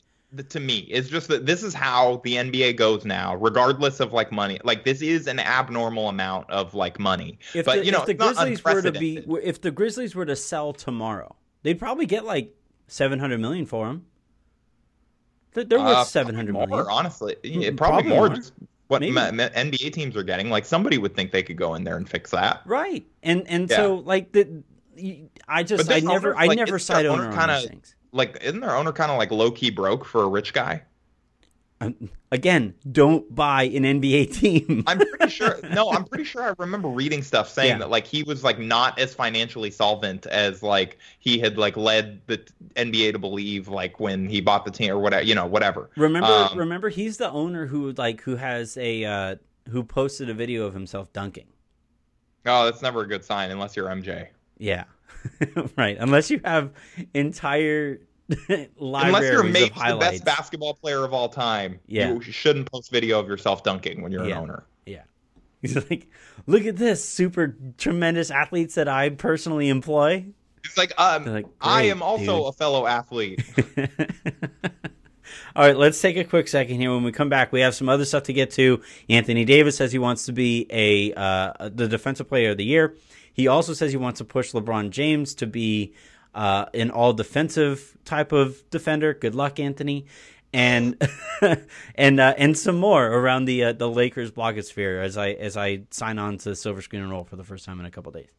To 0.49 0.59
me 0.59 0.79
it's 0.89 1.09
just 1.09 1.27
that 1.27 1.45
this 1.45 1.61
is 1.61 1.73
how 1.73 2.21
the 2.23 2.35
NBA 2.35 2.77
goes 2.77 3.03
now, 3.03 3.35
regardless 3.35 3.99
of 3.99 4.13
like 4.13 4.31
money. 4.31 4.59
Like 4.63 4.85
this 4.85 5.01
is 5.01 5.27
an 5.27 5.39
abnormal 5.39 6.07
amount 6.09 6.49
of 6.49 6.73
like 6.73 6.99
money. 6.99 7.37
If 7.53 7.65
but 7.65 7.79
the, 7.79 7.85
you 7.85 7.91
know, 7.91 7.99
if 7.99 8.05
the 8.05 8.13
Grizzlies 8.13 8.63
were 8.63 8.81
to 8.81 8.91
be, 8.91 9.25
if 9.43 9.61
the 9.61 9.71
Grizzlies 9.71 10.15
were 10.15 10.25
to 10.25 10.35
sell 10.35 10.71
tomorrow, 10.73 11.35
they'd 11.63 11.79
probably 11.79 12.05
get 12.05 12.25
like 12.25 12.55
seven 12.87 13.19
hundred 13.19 13.41
million 13.41 13.65
for 13.65 13.87
them. 13.87 14.05
They're, 15.53 15.65
worth 15.65 15.87
uh, 15.97 16.03
seven 16.05 16.33
hundred 16.33 16.53
million. 16.53 16.71
Honestly, 16.71 17.35
yeah, 17.43 17.71
probably, 17.75 18.03
probably, 18.03 18.09
more. 18.09 18.29
more. 18.29 18.39
what 18.87 19.01
NBA 19.01 19.91
teams 19.91 20.15
are 20.15 20.23
getting, 20.23 20.49
like 20.49 20.65
somebody 20.65 20.97
would 20.97 21.13
think 21.13 21.33
they 21.33 21.43
could 21.43 21.57
go 21.57 21.75
in 21.75 21.83
there 21.83 21.97
and 21.97 22.07
fix 22.07 22.31
that. 22.31 22.61
Right, 22.65 23.05
and 23.21 23.45
and 23.49 23.69
yeah. 23.69 23.75
so 23.75 23.95
like 23.95 24.31
the, 24.31 24.63
I 25.45 25.63
just 25.63 25.91
I 25.91 25.99
never 25.99 26.29
owner, 26.29 26.51
I 26.51 26.55
never 26.55 26.79
side 26.79 27.05
owner 27.05 27.33
kind 27.33 27.51
of 27.51 27.65
things 27.65 27.95
like 28.11 28.37
isn't 28.41 28.59
their 28.59 28.75
owner 28.75 28.91
kind 28.91 29.11
of 29.11 29.17
like 29.17 29.31
low 29.31 29.51
key 29.51 29.69
broke 29.69 30.05
for 30.05 30.23
a 30.23 30.27
rich 30.27 30.53
guy? 30.53 30.83
Um, 31.81 32.11
again, 32.31 32.75
don't 32.91 33.33
buy 33.33 33.63
an 33.63 33.83
NBA 33.83 34.33
team. 34.39 34.83
I'm 34.85 34.99
pretty 34.99 35.29
sure. 35.29 35.59
No, 35.71 35.91
I'm 35.91 36.05
pretty 36.05 36.25
sure 36.25 36.43
I 36.43 36.53
remember 36.59 36.87
reading 36.87 37.23
stuff 37.23 37.49
saying 37.49 37.69
yeah. 37.69 37.77
that 37.79 37.89
like 37.89 38.05
he 38.05 38.21
was 38.21 38.43
like 38.43 38.59
not 38.59 38.99
as 38.99 39.15
financially 39.15 39.71
solvent 39.71 40.27
as 40.27 40.61
like 40.61 40.99
he 41.17 41.39
had 41.39 41.57
like 41.57 41.75
led 41.75 42.21
the 42.27 42.37
NBA 42.75 43.13
to 43.13 43.19
believe 43.19 43.67
like 43.67 43.99
when 43.99 44.29
he 44.29 44.41
bought 44.41 44.63
the 44.63 44.71
team 44.71 44.91
or 44.91 44.99
whatever, 44.99 45.23
you 45.23 45.33
know, 45.33 45.47
whatever. 45.47 45.89
Remember, 45.97 46.27
um, 46.27 46.57
remember, 46.57 46.89
he's 46.89 47.17
the 47.17 47.31
owner 47.31 47.65
who 47.65 47.93
like 47.93 48.21
who 48.21 48.35
has 48.35 48.77
a 48.77 49.03
uh, 49.03 49.35
who 49.69 49.83
posted 49.83 50.29
a 50.29 50.35
video 50.35 50.65
of 50.65 50.75
himself 50.75 51.11
dunking. 51.13 51.47
Oh, 52.45 52.65
that's 52.65 52.83
never 52.83 53.01
a 53.01 53.07
good 53.07 53.25
sign 53.25 53.49
unless 53.49 53.75
you're 53.75 53.87
MJ. 53.87 54.27
Yeah. 54.59 54.83
right. 55.77 55.97
Unless 55.99 56.31
you 56.31 56.41
have 56.43 56.71
entire 57.13 57.99
Unless 58.79 59.23
you're 59.23 59.43
made 59.43 59.73
the 59.73 59.97
best 59.99 60.23
basketball 60.23 60.73
player 60.73 61.03
of 61.03 61.13
all 61.13 61.29
time, 61.29 61.79
yeah. 61.87 62.13
you 62.13 62.21
shouldn't 62.21 62.71
post 62.71 62.91
video 62.91 63.19
of 63.19 63.27
yourself 63.27 63.63
dunking 63.63 64.01
when 64.01 64.11
you're 64.11 64.25
yeah. 64.25 64.37
an 64.37 64.43
owner. 64.43 64.63
Yeah. 64.85 65.03
He's 65.61 65.75
like, 65.75 66.07
look 66.47 66.65
at 66.65 66.77
this 66.77 67.03
super 67.07 67.55
tremendous 67.77 68.31
athletes 68.31 68.75
that 68.75 68.87
I 68.87 69.09
personally 69.09 69.69
employ. 69.69 70.25
It's 70.63 70.77
like, 70.77 70.93
um, 70.97 71.25
like, 71.25 71.47
I 71.59 71.83
am 71.83 72.01
also 72.01 72.37
dude. 72.37 72.47
a 72.47 72.51
fellow 72.53 72.87
athlete. 72.87 73.43
All 75.55 75.65
right, 75.65 75.75
let's 75.75 75.99
take 75.99 76.17
a 76.17 76.23
quick 76.23 76.47
second 76.47 76.79
here. 76.79 76.93
When 76.93 77.03
we 77.03 77.11
come 77.11 77.29
back, 77.29 77.51
we 77.51 77.61
have 77.61 77.75
some 77.75 77.89
other 77.89 78.05
stuff 78.05 78.23
to 78.23 78.33
get 78.33 78.51
to. 78.51 78.81
Anthony 79.09 79.43
Davis 79.43 79.75
says 79.75 79.91
he 79.91 79.99
wants 79.99 80.25
to 80.27 80.31
be 80.31 80.65
a 80.69 81.13
uh, 81.13 81.69
the 81.69 81.87
defensive 81.87 82.29
player 82.29 82.51
of 82.51 82.57
the 82.57 82.63
year. 82.63 82.95
He 83.33 83.47
also 83.47 83.73
says 83.73 83.91
he 83.91 83.97
wants 83.97 84.19
to 84.19 84.25
push 84.25 84.51
LeBron 84.51 84.89
James 84.89 85.33
to 85.35 85.47
be 85.47 85.93
uh, 86.33 86.65
an 86.73 86.91
all 86.91 87.13
defensive 87.13 87.97
type 88.05 88.31
of 88.31 88.69
defender. 88.69 89.13
Good 89.13 89.35
luck, 89.35 89.59
Anthony. 89.59 90.05
And 90.53 91.01
and 91.95 92.19
uh, 92.19 92.33
and 92.37 92.57
some 92.57 92.77
more 92.77 93.07
around 93.07 93.45
the 93.45 93.63
uh, 93.63 93.73
the 93.73 93.89
Lakers 93.89 94.31
blogosphere 94.31 95.01
as 95.01 95.15
I 95.17 95.29
as 95.29 95.55
I 95.55 95.83
sign 95.91 96.19
on 96.19 96.37
to 96.39 96.55
Silver 96.55 96.81
Screen 96.81 97.01
and 97.01 97.11
Roll 97.11 97.23
for 97.23 97.37
the 97.37 97.43
first 97.43 97.63
time 97.63 97.79
in 97.79 97.85
a 97.85 97.91
couple 97.91 98.11
days. 98.11 98.31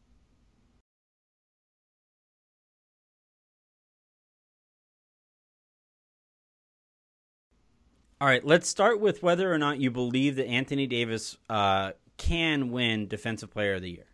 All 8.23 8.27
right, 8.29 8.45
let's 8.45 8.69
start 8.69 9.01
with 9.01 9.21
whether 9.21 9.53
or 9.53 9.57
not 9.57 9.79
you 9.81 9.91
believe 9.91 10.37
that 10.37 10.45
Anthony 10.45 10.87
Davis 10.87 11.35
uh, 11.49 11.91
can 12.15 12.71
win 12.71 13.09
Defensive 13.09 13.51
Player 13.51 13.73
of 13.73 13.81
the 13.81 13.89
Year. 13.89 14.12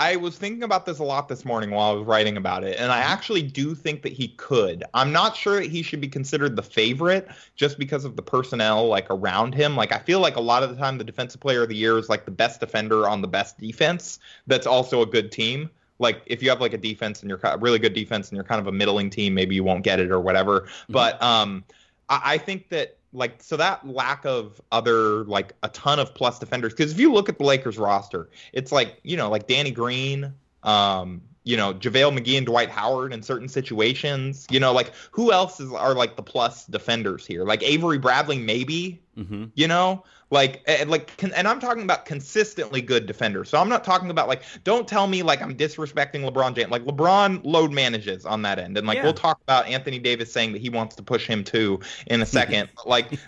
I 0.00 0.16
was 0.16 0.38
thinking 0.38 0.62
about 0.62 0.86
this 0.86 0.98
a 0.98 1.04
lot 1.04 1.28
this 1.28 1.44
morning 1.44 1.72
while 1.72 1.90
I 1.90 1.92
was 1.92 2.06
writing 2.06 2.38
about 2.38 2.64
it, 2.64 2.78
and 2.80 2.90
I 2.90 3.02
mm-hmm. 3.02 3.12
actually 3.12 3.42
do 3.42 3.74
think 3.74 4.00
that 4.00 4.14
he 4.14 4.28
could. 4.28 4.82
I'm 4.94 5.12
not 5.12 5.36
sure 5.36 5.56
that 5.56 5.70
he 5.70 5.82
should 5.82 6.00
be 6.00 6.08
considered 6.08 6.56
the 6.56 6.62
favorite 6.62 7.28
just 7.54 7.78
because 7.78 8.06
of 8.06 8.16
the 8.16 8.22
personnel 8.22 8.88
like 8.88 9.06
around 9.10 9.54
him. 9.54 9.76
Like 9.76 9.92
I 9.92 9.98
feel 9.98 10.20
like 10.20 10.36
a 10.36 10.40
lot 10.40 10.62
of 10.62 10.70
the 10.70 10.76
time 10.76 10.96
the 10.96 11.04
defensive 11.04 11.42
player 11.42 11.64
of 11.64 11.68
the 11.68 11.76
year 11.76 11.98
is 11.98 12.08
like 12.08 12.24
the 12.24 12.30
best 12.30 12.60
defender 12.60 13.06
on 13.06 13.20
the 13.20 13.28
best 13.28 13.58
defense. 13.58 14.18
That's 14.46 14.66
also 14.66 15.02
a 15.02 15.06
good 15.06 15.30
team. 15.30 15.68
Like 15.98 16.22
if 16.24 16.42
you 16.42 16.48
have 16.48 16.62
like 16.62 16.72
a 16.72 16.78
defense 16.78 17.20
and 17.20 17.28
you're 17.28 17.40
really 17.58 17.78
good 17.78 17.92
defense 17.92 18.30
and 18.30 18.36
you're 18.36 18.44
kind 18.44 18.58
of 18.58 18.68
a 18.68 18.72
middling 18.72 19.10
team, 19.10 19.34
maybe 19.34 19.54
you 19.54 19.64
won't 19.64 19.84
get 19.84 20.00
it 20.00 20.10
or 20.10 20.18
whatever. 20.18 20.62
Mm-hmm. 20.62 20.94
But 20.94 21.22
um, 21.22 21.62
I, 22.08 22.20
I 22.24 22.38
think 22.38 22.70
that 22.70 22.96
like 23.12 23.42
so 23.42 23.56
that 23.56 23.86
lack 23.86 24.24
of 24.24 24.60
other 24.70 25.24
like 25.24 25.54
a 25.62 25.68
ton 25.68 25.98
of 25.98 26.14
plus 26.14 26.38
defenders 26.38 26.72
because 26.72 26.92
if 26.92 27.00
you 27.00 27.12
look 27.12 27.28
at 27.28 27.38
the 27.38 27.44
Lakers 27.44 27.78
roster, 27.78 28.30
it's 28.52 28.72
like 28.72 29.00
you 29.02 29.16
know 29.16 29.28
like 29.30 29.46
Danny 29.46 29.70
Green, 29.70 30.32
um, 30.62 31.20
you 31.44 31.56
know 31.56 31.74
JaVale 31.74 32.18
McGee 32.18 32.36
and 32.36 32.46
Dwight 32.46 32.70
Howard 32.70 33.12
in 33.12 33.22
certain 33.22 33.48
situations. 33.48 34.46
You 34.50 34.60
know 34.60 34.72
like 34.72 34.92
who 35.10 35.32
else 35.32 35.60
is 35.60 35.72
are 35.72 35.94
like 35.94 36.16
the 36.16 36.22
plus 36.22 36.66
defenders 36.66 37.26
here? 37.26 37.44
Like 37.44 37.62
Avery 37.62 37.98
Bradley 37.98 38.38
maybe. 38.38 39.02
Mm-hmm. 39.16 39.46
You 39.54 39.68
know 39.68 40.04
like 40.30 40.62
and 40.66 40.90
like 40.90 41.22
and 41.22 41.46
I'm 41.46 41.60
talking 41.60 41.82
about 41.82 42.06
consistently 42.06 42.80
good 42.80 43.06
defenders. 43.06 43.50
So 43.50 43.58
I'm 43.58 43.68
not 43.68 43.84
talking 43.84 44.10
about 44.10 44.28
like 44.28 44.42
don't 44.64 44.86
tell 44.86 45.06
me 45.06 45.22
like 45.22 45.42
I'm 45.42 45.56
disrespecting 45.56 46.28
LeBron 46.28 46.54
James. 46.54 46.70
Like 46.70 46.84
LeBron 46.84 47.40
load 47.44 47.72
manages 47.72 48.24
on 48.24 48.42
that 48.42 48.58
end. 48.58 48.78
And 48.78 48.86
like 48.86 48.96
yeah. 48.96 49.04
we'll 49.04 49.12
talk 49.12 49.40
about 49.42 49.66
Anthony 49.66 49.98
Davis 49.98 50.32
saying 50.32 50.52
that 50.52 50.62
he 50.62 50.70
wants 50.70 50.96
to 50.96 51.02
push 51.02 51.26
him 51.26 51.42
too 51.44 51.80
in 52.06 52.22
a 52.22 52.26
second. 52.26 52.70
like 52.86 53.18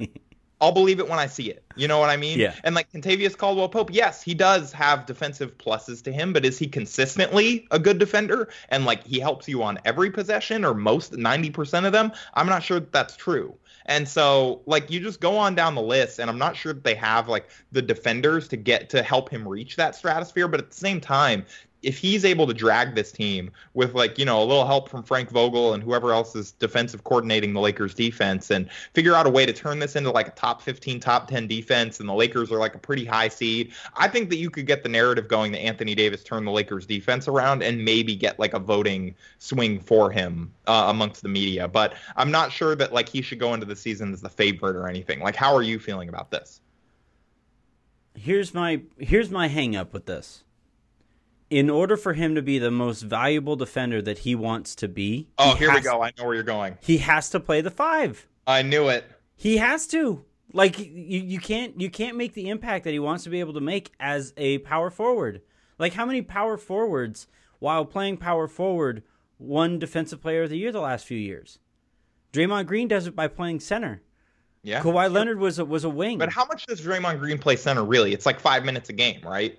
I'll 0.62 0.70
believe 0.70 1.00
it 1.00 1.08
when 1.08 1.18
I 1.18 1.26
see 1.26 1.50
it. 1.50 1.64
You 1.74 1.88
know 1.88 1.98
what 1.98 2.08
I 2.08 2.16
mean? 2.16 2.38
Yeah. 2.38 2.54
And 2.62 2.76
like 2.76 2.90
Kentavious 2.92 3.36
Caldwell 3.36 3.68
Pope, 3.68 3.90
yes, 3.92 4.22
he 4.22 4.32
does 4.32 4.72
have 4.72 5.06
defensive 5.06 5.58
pluses 5.58 6.04
to 6.04 6.12
him, 6.12 6.32
but 6.32 6.44
is 6.44 6.56
he 6.56 6.68
consistently 6.68 7.66
a 7.72 7.80
good 7.80 7.98
defender? 7.98 8.48
And 8.68 8.84
like 8.84 9.04
he 9.04 9.18
helps 9.18 9.48
you 9.48 9.64
on 9.64 9.80
every 9.84 10.12
possession 10.12 10.64
or 10.64 10.72
most 10.72 11.14
90% 11.14 11.84
of 11.84 11.90
them? 11.90 12.12
I'm 12.34 12.46
not 12.46 12.62
sure 12.62 12.78
that 12.78 12.92
that's 12.92 13.16
true. 13.16 13.56
And 13.86 14.08
so, 14.08 14.62
like, 14.66 14.90
you 14.90 15.00
just 15.00 15.20
go 15.20 15.36
on 15.36 15.54
down 15.54 15.74
the 15.74 15.82
list, 15.82 16.18
and 16.18 16.30
I'm 16.30 16.38
not 16.38 16.56
sure 16.56 16.72
that 16.72 16.84
they 16.84 16.94
have 16.94 17.28
like 17.28 17.48
the 17.72 17.82
defenders 17.82 18.48
to 18.48 18.56
get 18.56 18.88
to 18.90 19.02
help 19.02 19.28
him 19.28 19.46
reach 19.46 19.76
that 19.76 19.94
stratosphere. 19.94 20.48
But 20.48 20.60
at 20.60 20.70
the 20.70 20.76
same 20.76 21.00
time, 21.00 21.44
if 21.82 21.98
he's 21.98 22.24
able 22.24 22.46
to 22.46 22.54
drag 22.54 22.94
this 22.94 23.12
team 23.12 23.50
with 23.74 23.94
like 23.94 24.18
you 24.18 24.24
know 24.24 24.42
a 24.42 24.44
little 24.44 24.66
help 24.66 24.88
from 24.88 25.02
Frank 25.02 25.30
Vogel 25.30 25.74
and 25.74 25.82
whoever 25.82 26.12
else 26.12 26.34
is 26.34 26.52
defensive 26.52 27.04
coordinating 27.04 27.52
the 27.52 27.60
Lakers 27.60 27.94
defense 27.94 28.50
and 28.50 28.70
figure 28.94 29.14
out 29.14 29.26
a 29.26 29.30
way 29.30 29.46
to 29.46 29.52
turn 29.52 29.78
this 29.78 29.96
into 29.96 30.10
like 30.10 30.28
a 30.28 30.32
top 30.32 30.62
15 30.62 31.00
top 31.00 31.28
10 31.28 31.46
defense 31.46 32.00
and 32.00 32.08
the 32.08 32.14
Lakers 32.14 32.50
are 32.52 32.58
like 32.58 32.74
a 32.74 32.78
pretty 32.78 33.04
high 33.04 33.28
seed 33.28 33.72
I 33.94 34.08
think 34.08 34.30
that 34.30 34.36
you 34.36 34.50
could 34.50 34.66
get 34.66 34.82
the 34.82 34.88
narrative 34.88 35.28
going 35.28 35.52
that 35.52 35.60
Anthony 35.60 35.94
Davis 35.94 36.22
turned 36.22 36.46
the 36.46 36.50
Lakers 36.50 36.86
defense 36.86 37.28
around 37.28 37.62
and 37.62 37.84
maybe 37.84 38.14
get 38.14 38.38
like 38.38 38.54
a 38.54 38.58
voting 38.58 39.14
swing 39.38 39.80
for 39.80 40.10
him 40.10 40.52
uh, 40.66 40.86
amongst 40.88 41.22
the 41.22 41.28
media. 41.28 41.68
But 41.68 41.94
I'm 42.16 42.30
not 42.30 42.52
sure 42.52 42.74
that 42.76 42.92
like 42.92 43.08
he 43.08 43.22
should 43.22 43.38
go 43.38 43.54
into 43.54 43.66
the 43.66 43.76
season 43.76 44.12
as 44.12 44.20
the 44.20 44.28
favorite 44.28 44.76
or 44.76 44.88
anything. 44.88 45.20
Like 45.20 45.36
how 45.36 45.54
are 45.54 45.62
you 45.62 45.78
feeling 45.78 46.08
about 46.08 46.30
this? 46.30 46.60
Here's 48.14 48.52
my 48.52 48.82
here's 48.98 49.30
my 49.30 49.48
hang 49.48 49.74
up 49.74 49.92
with 49.92 50.06
this 50.06 50.44
in 51.52 51.68
order 51.68 51.98
for 51.98 52.14
him 52.14 52.34
to 52.34 52.40
be 52.40 52.58
the 52.58 52.70
most 52.70 53.02
valuable 53.02 53.56
defender 53.56 54.00
that 54.00 54.20
he 54.20 54.34
wants 54.34 54.74
to 54.74 54.88
be. 54.88 55.28
Oh, 55.36 55.54
here 55.54 55.70
we 55.70 55.82
go. 55.82 56.02
I 56.02 56.10
know 56.16 56.24
where 56.24 56.34
you're 56.34 56.42
going. 56.42 56.78
He 56.80 56.96
has 56.98 57.28
to 57.30 57.40
play 57.40 57.60
the 57.60 57.70
five. 57.70 58.26
I 58.46 58.62
knew 58.62 58.88
it. 58.88 59.04
He 59.36 59.58
has 59.58 59.86
to. 59.88 60.24
Like 60.54 60.78
you, 60.78 60.86
you 60.86 61.38
can't 61.38 61.78
you 61.78 61.90
can't 61.90 62.16
make 62.16 62.32
the 62.32 62.48
impact 62.48 62.84
that 62.84 62.92
he 62.92 62.98
wants 62.98 63.24
to 63.24 63.30
be 63.30 63.40
able 63.40 63.52
to 63.52 63.60
make 63.60 63.92
as 64.00 64.32
a 64.38 64.58
power 64.58 64.88
forward. 64.88 65.42
Like 65.78 65.92
how 65.92 66.06
many 66.06 66.22
power 66.22 66.56
forwards 66.56 67.26
while 67.58 67.84
playing 67.84 68.16
power 68.16 68.48
forward 68.48 69.02
won 69.38 69.78
defensive 69.78 70.22
player 70.22 70.44
of 70.44 70.50
the 70.50 70.58
year 70.58 70.72
the 70.72 70.80
last 70.80 71.06
few 71.06 71.18
years? 71.18 71.58
Draymond 72.32 72.66
Green 72.66 72.88
does 72.88 73.06
it 73.06 73.14
by 73.14 73.28
playing 73.28 73.60
center. 73.60 74.00
Yeah. 74.62 74.80
Kawhi 74.80 75.12
Leonard 75.12 75.38
was 75.38 75.58
a, 75.58 75.66
was 75.66 75.84
a 75.84 75.90
wing. 75.90 76.16
But 76.16 76.32
how 76.32 76.46
much 76.46 76.66
does 76.66 76.80
Draymond 76.80 77.18
Green 77.18 77.38
play 77.38 77.56
center 77.56 77.84
really? 77.84 78.14
It's 78.14 78.24
like 78.24 78.40
five 78.40 78.64
minutes 78.64 78.88
a 78.88 78.94
game, 78.94 79.20
right? 79.22 79.58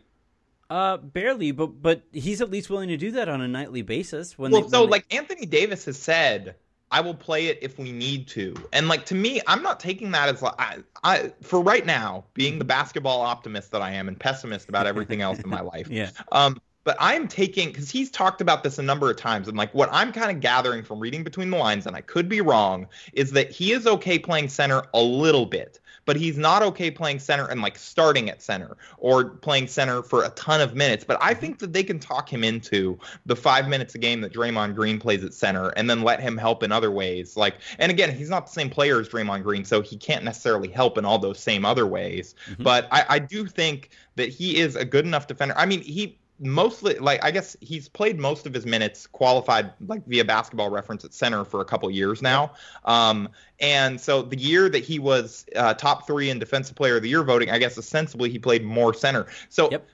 Uh, 0.69 0.97
barely, 0.97 1.52
but 1.52 1.82
but 1.82 2.02
he's 2.12 2.41
at 2.41 2.49
least 2.49 2.69
willing 2.69 2.89
to 2.89 2.97
do 2.97 3.12
that 3.12 3.30
on 3.30 3.41
a 3.41 3.47
nightly 3.47 3.82
basis. 3.82 4.38
When 4.38 4.52
well, 4.52 4.62
they, 4.63 4.69
so 4.69 4.86
they- 4.86 4.91
like 4.91 5.13
Anthony 5.13 5.45
Davis 5.45 5.86
has 5.86 5.97
said, 5.99 6.56
I 6.91 7.02
will 7.02 7.13
play 7.13 7.47
it 7.47 7.60
if 7.62 7.78
we 7.78 7.91
need 7.91 8.28
to, 8.30 8.56
and 8.71 8.88
like 8.88 9.06
to 9.08 9.15
me, 9.15 9.41
I'm 9.47 9.62
not 9.62 9.80
taking 9.80 10.12
that 10.12 10.30
as 10.30 10.41
like 10.41 10.54
I, 10.60 10.78
I 11.04 11.32
for 11.41 11.62
right 11.62 11.86
now, 11.86 12.26
being 12.34 12.60
the 12.60 12.65
basketball 12.65 13.21
optimist 13.21 13.71
that 13.71 13.82
I 13.82 13.91
am 13.91 14.08
and 14.08 14.19
pessimist 14.19 14.69
about 14.69 14.88
everything 14.88 15.21
else 15.21 15.39
in 15.39 15.49
my 15.49 15.62
life. 15.73 15.89
yeah, 15.89 16.12
Um, 16.32 16.60
but 16.84 16.98
I'm 17.00 17.28
taking 17.28 17.69
because 17.69 17.89
he's 17.89 18.12
talked 18.12 18.41
about 18.41 18.63
this 18.63 18.78
a 18.78 18.84
number 18.84 19.10
of 19.10 19.17
times, 19.17 19.48
and 19.48 19.58
like 19.58 19.74
what 19.74 19.89
I'm 19.91 20.12
kind 20.12 20.32
of 20.32 20.39
gathering 20.41 20.84
from 20.84 21.00
reading 21.00 21.24
between 21.24 21.50
the 21.50 21.58
lines, 21.58 21.88
and 21.88 21.96
I 21.96 22.02
could 22.02 22.28
be 22.28 22.41
wrong, 22.41 22.88
is 23.13 23.32
that 23.32 23.52
he 23.52 23.72
is 23.72 23.88
okay 23.88 24.19
playing 24.19 24.50
center 24.50 24.84
a 24.93 25.02
little 25.02 25.46
bit, 25.46 25.80
but 26.06 26.17
he's 26.17 26.38
not 26.38 26.62
okay 26.63 26.91
playing 26.91 27.19
center 27.19 27.48
and 27.48 27.62
like 27.62 27.78
starting 27.78 28.30
at 28.30 28.41
center 28.41 28.76
or 28.98 29.30
playing 29.30 29.67
center 29.67 30.04
for 30.04 30.26
a 30.26 30.30
ton 30.32 30.60
of 30.60 30.76
minutes. 30.76 31.06
But 31.06 31.17
I 31.22 31.34
think 31.34 31.60
that 31.60 31.72
they 31.72 31.84
can 31.84 32.00
talk 32.00 32.32
him 32.32 32.43
into 32.43 33.00
the 33.26 33.36
five 33.36 33.69
minutes 33.69 33.96
a 33.96 33.98
game 33.98 34.19
that 34.22 34.34
Draymond 34.34 34.76
Green 34.76 35.00
plays 35.00 35.24
at 35.24 35.34
center, 35.34 35.69
and 35.69 35.89
then 35.89 36.02
let 36.02 36.19
him 36.19 36.38
help 36.38 36.63
in 36.63 36.72
other 36.72 36.91
ways. 36.91 37.38
Like, 37.38 37.56
and 37.80 37.91
again, 37.91 38.13
he's 38.13 38.30
not 38.30 38.48
the 38.48 38.52
same 38.52 38.69
player 38.69 39.00
as 39.00 39.08
Draymond 39.08 39.43
Green, 39.43 39.63
so 39.63 39.82
he 39.82 39.96
can't 39.96 40.24
necessarily 40.26 40.67
help 40.67 40.98
in 40.98 41.06
all 41.06 41.19
those 41.19 41.39
same 41.39 41.63
other 41.65 41.88
ways. 41.88 42.36
Mhm. 42.50 42.63
But 42.63 42.88
I, 42.91 43.06
I 43.10 43.19
do 43.19 43.46
think 43.46 43.91
that 44.15 44.30
he 44.30 44.58
is 44.58 44.76
a 44.76 44.86
good 44.86 45.06
enough 45.06 45.28
defender. 45.28 45.56
I 45.58 45.65
mean, 45.65 45.82
he 45.82 46.19
mostly 46.39 46.96
like 46.96 47.24
I 47.24 47.32
guess 47.32 47.56
he's 47.62 47.88
played 47.88 48.19
most 48.19 48.46
of 48.46 48.54
his 48.54 48.65
minutes 48.65 49.08
qualified 49.08 49.72
like 49.88 50.06
via 50.08 50.26
basketball 50.26 50.69
reference 50.69 51.06
at 51.06 51.13
center 51.13 51.46
for 51.46 51.62
a 51.62 51.65
couple 51.65 51.89
years 51.91 52.22
now. 52.22 52.54
Um, 52.86 53.30
and 53.60 54.00
so 54.02 54.22
the 54.24 54.38
year 54.38 54.67
that 54.69 54.84
he 54.84 55.00
was 55.00 55.46
uh, 55.56 55.74
top 55.76 56.08
three 56.08 56.30
in 56.30 56.39
defensive 56.39 56.76
player 56.76 56.98
of 56.98 57.04
the 57.04 57.10
year 57.10 57.24
voting, 57.24 57.50
I 57.52 57.60
guess 57.60 57.78
ostensibly 57.78 58.30
he 58.30 58.39
played 58.39 58.63
more 58.63 58.93
center. 58.93 59.28
So 59.50 59.69
Yep. 59.72 59.88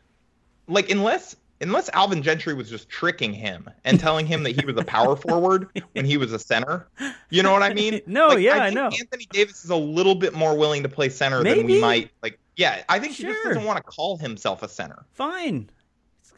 like 0.67 0.89
unless 0.89 1.35
unless 1.61 1.89
Alvin 1.89 2.23
Gentry 2.23 2.53
was 2.53 2.69
just 2.69 2.87
tricking 2.87 3.33
him 3.33 3.69
and 3.83 3.99
telling 3.99 4.25
him 4.25 4.43
that 4.43 4.57
he 4.57 4.65
was 4.65 4.77
a 4.77 4.83
power 4.85 5.15
forward 5.27 5.67
when 5.91 6.05
he 6.05 6.15
was 6.15 6.31
a 6.31 6.39
center, 6.39 6.87
you 7.29 7.43
know 7.43 7.51
what 7.51 7.63
I 7.63 7.73
mean? 7.73 7.99
No, 8.07 8.29
Like, 8.29 8.39
yeah, 8.39 8.55
I 8.55 8.65
think 8.67 8.75
know. 8.75 8.85
Anthony 8.85 9.27
Davis 9.29 9.65
is 9.65 9.69
a 9.69 9.75
little 9.75 10.15
bit 10.15 10.33
more 10.33 10.57
willing 10.57 10.83
to 10.83 10.89
play 10.89 11.09
center 11.09 11.43
than 11.43 11.65
we 11.65 11.81
might 11.81 12.11
like. 12.23 12.39
Yeah, 12.55 12.81
I 12.89 12.99
think 12.99 13.13
he 13.13 13.23
just 13.23 13.43
doesn't 13.43 13.63
want 13.65 13.77
to 13.77 13.83
call 13.83 14.17
himself 14.17 14.63
a 14.63 14.69
center. 14.69 15.05
fine. 15.13 15.69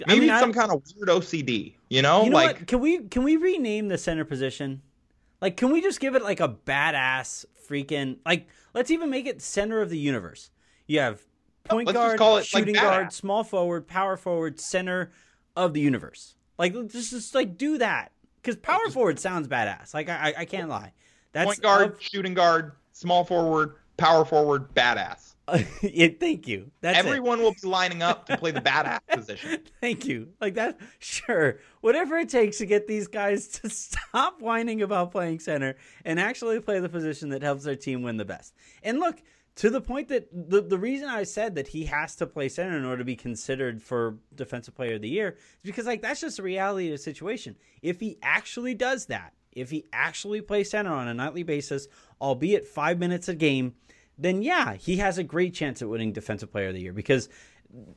I 0.06 0.08
Maybe 0.08 0.22
mean, 0.22 0.30
it's 0.30 0.38
I- 0.38 0.40
some 0.42 0.54
kind 0.54 0.72
of 0.72 0.84
weird 0.96 1.10
OCD, 1.10 1.76
you 1.90 2.02
know? 2.02 2.24
You 2.24 2.30
know 2.30 2.36
like 2.36 2.58
what? 2.60 2.68
Can 2.68 2.80
we 2.80 3.00
can 3.00 3.24
we 3.24 3.38
rename 3.38 3.88
the 3.88 3.98
center 3.98 4.26
position? 4.26 4.82
Like, 5.42 5.58
can 5.58 5.72
we 5.72 5.82
just 5.82 6.00
give 6.00 6.16
it 6.16 6.24
like 6.24 6.40
a 6.40 6.50
badass 6.50 7.46
freaking 7.68 8.18
like? 8.26 8.48
Let's 8.74 8.92
even 8.92 9.10
make 9.10 9.26
it 9.26 9.42
center 9.42 9.82
of 9.82 9.90
the 9.90 9.98
universe. 9.98 10.50
You 10.88 11.00
have 11.00 11.22
point 11.66 11.88
let's 11.88 11.98
guard, 11.98 12.18
call 12.18 12.38
it, 12.38 12.40
like, 12.40 12.46
shooting 12.46 12.76
guard, 12.76 13.12
small 13.14 13.44
forward, 13.44 13.88
power 13.88 14.18
forward, 14.18 14.60
center 14.60 15.12
of 15.56 15.74
the 15.74 15.82
universe. 15.82 16.36
Like, 16.58 16.74
let's 16.76 16.94
just, 16.94 17.10
just 17.12 17.36
like 17.36 17.58
do 17.58 17.78
that 17.80 18.12
because 18.42 18.56
power 18.58 18.90
forward 18.90 19.20
sounds 19.20 19.48
badass. 19.48 19.94
Like, 19.94 20.10
I 20.10 20.30
I, 20.30 20.34
I 20.42 20.46
can't 20.46 20.70
lie. 20.70 20.94
That's 21.34 21.46
point 21.46 21.62
guard, 21.62 21.92
of- 21.94 22.02
shooting 22.02 22.34
guard, 22.34 22.74
small 22.94 23.24
forward, 23.24 23.76
power 23.98 24.26
forward, 24.26 24.74
badass. 24.76 25.31
yeah, 25.82 26.08
thank 26.20 26.48
you. 26.48 26.72
That's 26.82 26.98
it. 26.98 27.06
Everyone 27.06 27.42
will 27.42 27.54
be 27.54 27.68
lining 27.68 28.02
up 28.02 28.26
to 28.28 28.38
play 28.38 28.52
the 28.52 28.62
badass 28.62 29.00
position. 29.12 29.60
Thank 29.80 30.06
you. 30.06 30.30
Like 30.40 30.56
that, 30.56 30.80
sure. 31.00 31.60
Whatever 31.82 32.18
it 32.18 32.30
takes 32.30 32.58
to 32.60 32.66
get 32.66 32.88
these 32.88 33.08
guys 33.08 33.48
to 33.50 33.70
stop 33.72 34.42
whining 34.42 34.82
about 34.82 35.12
playing 35.12 35.40
center 35.40 35.76
and 36.06 36.20
actually 36.20 36.60
play 36.60 36.80
the 36.80 36.90
position 36.90 37.30
that 37.30 37.42
helps 37.42 37.64
their 37.64 37.76
team 37.76 38.04
win 38.04 38.18
the 38.18 38.26
best. 38.26 38.54
And 38.84 39.00
look, 39.00 39.22
to 39.56 39.70
the 39.70 39.82
point 39.82 40.08
that 40.08 40.28
the, 40.32 40.62
the 40.62 40.78
reason 40.78 41.10
I 41.10 41.24
said 41.24 41.56
that 41.56 41.68
he 41.68 41.86
has 41.86 42.16
to 42.18 42.28
play 42.28 42.50
center 42.50 42.78
in 42.78 42.86
order 42.86 43.00
to 43.00 43.06
be 43.06 43.16
considered 43.16 43.82
for 43.82 44.18
defensive 44.34 44.76
player 44.76 44.96
of 44.96 45.02
the 45.02 45.10
year 45.10 45.38
is 45.38 45.64
because 45.64 45.86
like 45.86 46.02
that's 46.02 46.22
just 46.22 46.38
the 46.38 46.44
reality 46.44 46.88
of 46.88 46.94
the 46.94 46.98
situation. 46.98 47.56
If 47.82 48.00
he 48.00 48.18
actually 48.22 48.76
does 48.76 49.08
that, 49.08 49.34
if 49.52 49.70
he 49.70 49.86
actually 49.92 50.42
plays 50.42 50.70
center 50.70 50.94
on 50.94 51.08
a 51.08 51.14
nightly 51.14 51.44
basis, 51.44 51.88
albeit 52.22 52.66
five 52.66 53.00
minutes 53.00 53.28
a 53.28 53.36
game, 53.36 53.76
then 54.22 54.42
yeah, 54.42 54.76
he 54.76 54.98
has 54.98 55.18
a 55.18 55.24
great 55.24 55.54
chance 55.54 55.82
at 55.82 55.90
winning 55.90 56.14
defensive 56.14 56.52
player 56.52 56.70
of 56.70 56.74
the 56.74 56.82
year 56.82 56.94
because 56.94 57.30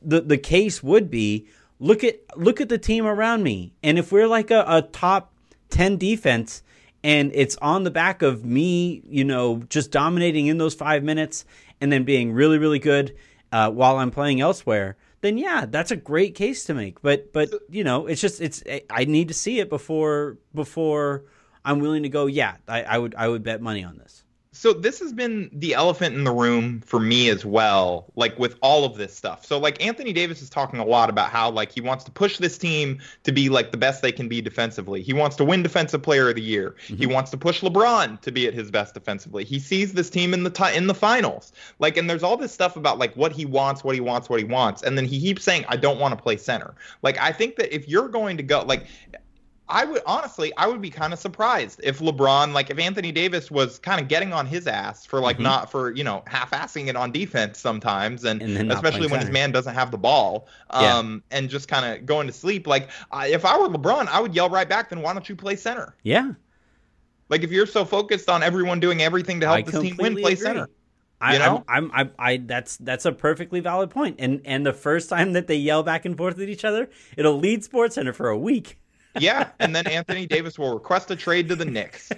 the 0.01 0.21
the 0.21 0.37
case 0.37 0.81
would 0.81 1.09
be 1.09 1.47
look 1.79 2.03
at 2.03 2.19
look 2.37 2.61
at 2.61 2.69
the 2.69 2.77
team 2.77 3.05
around 3.05 3.43
me. 3.43 3.73
And 3.83 3.97
if 3.97 4.11
we're 4.11 4.27
like 4.27 4.51
a, 4.51 4.63
a 4.67 4.81
top 4.81 5.33
10 5.69 5.97
defense 5.97 6.63
and 7.03 7.31
it's 7.33 7.55
on 7.57 7.83
the 7.83 7.91
back 7.91 8.21
of 8.21 8.45
me 8.45 9.01
you 9.07 9.23
know 9.23 9.63
just 9.69 9.91
dominating 9.91 10.47
in 10.47 10.57
those 10.57 10.73
five 10.73 11.03
minutes 11.03 11.45
and 11.81 11.91
then 11.91 12.03
being 12.03 12.33
really 12.33 12.57
really 12.57 12.79
good 12.79 13.15
uh, 13.51 13.69
while 13.69 13.97
i'm 13.97 14.11
playing 14.11 14.41
elsewhere 14.41 14.95
then 15.21 15.37
yeah 15.37 15.65
that's 15.67 15.91
a 15.91 15.95
great 15.95 16.35
case 16.35 16.65
to 16.65 16.73
make. 16.73 17.01
But 17.01 17.33
but 17.33 17.49
you 17.69 17.83
know 17.83 18.05
it's 18.07 18.21
just 18.21 18.41
it's 18.41 18.63
i 18.89 19.05
need 19.05 19.29
to 19.29 19.33
see 19.33 19.59
it 19.59 19.69
before 19.69 20.37
before 20.53 21.23
i'm 21.63 21.79
willing 21.79 22.03
to 22.03 22.09
go 22.09 22.27
yeah 22.27 22.57
i, 22.67 22.83
I 22.83 22.97
would 22.97 23.15
i 23.15 23.27
would 23.27 23.43
bet 23.43 23.61
money 23.61 23.83
on 23.83 23.97
this 23.97 24.23
so 24.55 24.71
this 24.71 24.99
has 24.99 25.11
been 25.11 25.49
the 25.51 25.73
elephant 25.73 26.15
in 26.15 26.23
the 26.23 26.31
room 26.31 26.79
for 26.81 26.99
me 26.99 27.29
as 27.29 27.43
well 27.43 28.05
like 28.15 28.39
with 28.39 28.57
all 28.61 28.85
of 28.85 28.95
this 28.95 29.13
stuff. 29.13 29.45
So 29.45 29.59
like 29.59 29.83
anthony 29.83 30.13
davis 30.13 30.41
is 30.41 30.49
talking 30.49 30.79
a 30.79 30.85
lot 30.85 31.09
about 31.09 31.29
how 31.29 31.51
like 31.51 31.71
he 31.71 31.81
wants 31.81 32.05
to 32.05 32.11
push 32.11 32.37
this 32.37 32.57
team 32.57 32.99
to 33.23 33.31
be 33.31 33.49
like 33.49 33.71
the 33.71 33.77
best 33.77 34.01
they 34.01 34.13
can 34.13 34.29
be 34.29 34.41
defensively. 34.41 35.01
He 35.01 35.13
wants 35.13 35.35
to 35.37 35.45
win 35.45 35.61
defensive 35.61 36.01
player 36.01 36.29
of 36.29 36.35
the 36.35 36.41
year. 36.41 36.75
Mm-hmm. 36.85 36.95
He 36.95 37.05
wants 37.05 37.31
to 37.31 37.37
push 37.37 37.61
lebron 37.61 38.21
to 38.21 38.31
be 38.31 38.47
at 38.47 38.53
his 38.53 38.71
best 38.71 38.93
defensively. 38.93 39.43
He 39.43 39.59
sees 39.59 39.93
this 39.93 40.09
team 40.09 40.33
in 40.33 40.43
the 40.43 40.49
ti 40.49 40.73
in 40.73 40.87
the 40.87 40.95
finals. 40.95 41.51
Like 41.79 41.97
and 41.97 42.09
there's 42.09 42.23
all 42.23 42.37
this 42.37 42.53
stuff 42.53 42.77
about 42.77 42.97
like 42.97 43.13
what 43.15 43.33
he 43.33 43.45
wants 43.45 43.83
what 43.83 43.95
he 43.95 44.01
wants 44.01 44.29
what 44.29 44.39
he 44.39 44.45
wants. 44.45 44.83
And 44.83 44.97
then 44.97 45.05
he 45.05 45.19
keeps 45.19 45.43
saying 45.43 45.65
i 45.67 45.75
don't 45.75 45.99
want 45.99 46.17
to 46.17 46.21
play 46.21 46.37
center. 46.37 46.73
Like 47.01 47.19
i 47.19 47.31
think 47.31 47.57
that 47.57 47.75
if 47.75 47.89
you're 47.89 48.07
going 48.07 48.37
to 48.37 48.43
go 48.43 48.63
like 48.63 48.87
I 49.67 49.83
would 49.85 50.03
honestly, 50.05 50.53
I 50.57 50.67
would 50.67 50.81
be 50.81 50.91
kind 50.91 51.11
of 51.11 51.17
surprised 51.17 51.81
if 51.83 51.97
LeBron, 51.99 52.53
like 52.53 52.69
if 52.69 52.77
Anthony 52.77 53.11
Davis 53.11 53.49
was 53.49 53.79
kind 53.79 53.99
of 53.99 54.07
getting 54.07 54.31
on 54.31 54.45
his 54.45 54.67
ass 54.67 55.05
for 55.07 55.19
like 55.19 55.39
Mhm. 55.39 55.43
not 55.43 55.71
for 55.71 55.91
you 55.95 56.03
know 56.03 56.23
half-assing 56.27 56.87
it 56.87 56.95
on 56.95 57.11
defense 57.11 57.59
sometimes, 57.59 58.25
and, 58.25 58.41
And 58.41 58.71
especially 58.71 59.07
when 59.07 59.19
his 59.19 59.31
man 59.31 59.51
doesn't 59.51 59.73
have 59.73 59.89
the 59.89 59.97
ball, 59.97 60.47
Yeah. 60.77 60.97
um, 60.97 61.23
and 61.31 61.49
just 61.49 61.67
kind 61.67 61.85
of 61.99 62.05
going 62.05 62.27
to 62.27 62.33
sleep. 62.33 62.67
Like 62.67 62.89
I, 63.11 63.27
if 63.27 63.43
I 63.43 63.57
were 63.57 63.67
LeBron, 63.69 64.07
I 64.07 64.19
would 64.19 64.35
yell 64.35 64.49
right 64.49 64.69
back, 64.69 64.89
then 64.89 65.01
why 65.01 65.13
don't 65.13 65.27
you 65.27 65.35
play 65.35 65.55
center? 65.55 65.95
yeah 66.03 66.33
Like 67.29 67.43
if 67.43 67.51
you're 67.51 67.65
so 67.65 67.85
focused 67.85 68.29
on 68.29 68.43
everyone 68.43 68.79
doing 68.79 69.01
everything 69.01 69.39
to 69.39 69.47
help 69.47 69.57
I 69.59 69.61
this 69.63 69.79
team 69.81 69.97
win, 69.97 70.13
play 70.13 70.33
agree. 70.33 70.35
center. 70.35 70.69
I, 71.19 71.33
You 71.33 71.39
know? 71.39 71.63
I'm, 71.67 71.91
I'm, 71.93 72.11
I, 72.19 72.33
I, 72.33 72.37
that's 72.37 72.77
that's 72.77 73.05
a 73.05 73.11
perfectly 73.11 73.61
valid 73.61 73.89
point. 73.89 74.17
And 74.19 74.41
and 74.45 74.65
the 74.65 74.73
first 74.73 75.09
time 75.09 75.33
that 75.33 75.47
they 75.47 75.55
yell 75.55 75.81
back 75.81 76.05
and 76.05 76.15
forth 76.15 76.39
at 76.39 76.49
each 76.49 76.65
other, 76.65 76.89
it'll 77.17 77.39
lead 77.39 77.63
Sports 77.63 77.95
Center 77.95 78.13
for 78.13 78.29
a 78.29 78.37
week. 78.37 78.77
Yeah, 79.19 79.49
and 79.59 79.75
then 79.75 79.87
Anthony 79.87 80.25
Davis 80.25 80.59
will 80.59 80.73
request 80.73 81.09
a 81.11 81.15
trade 81.15 81.49
to 81.49 81.55
the 81.55 81.65
Knicks. 81.65 82.11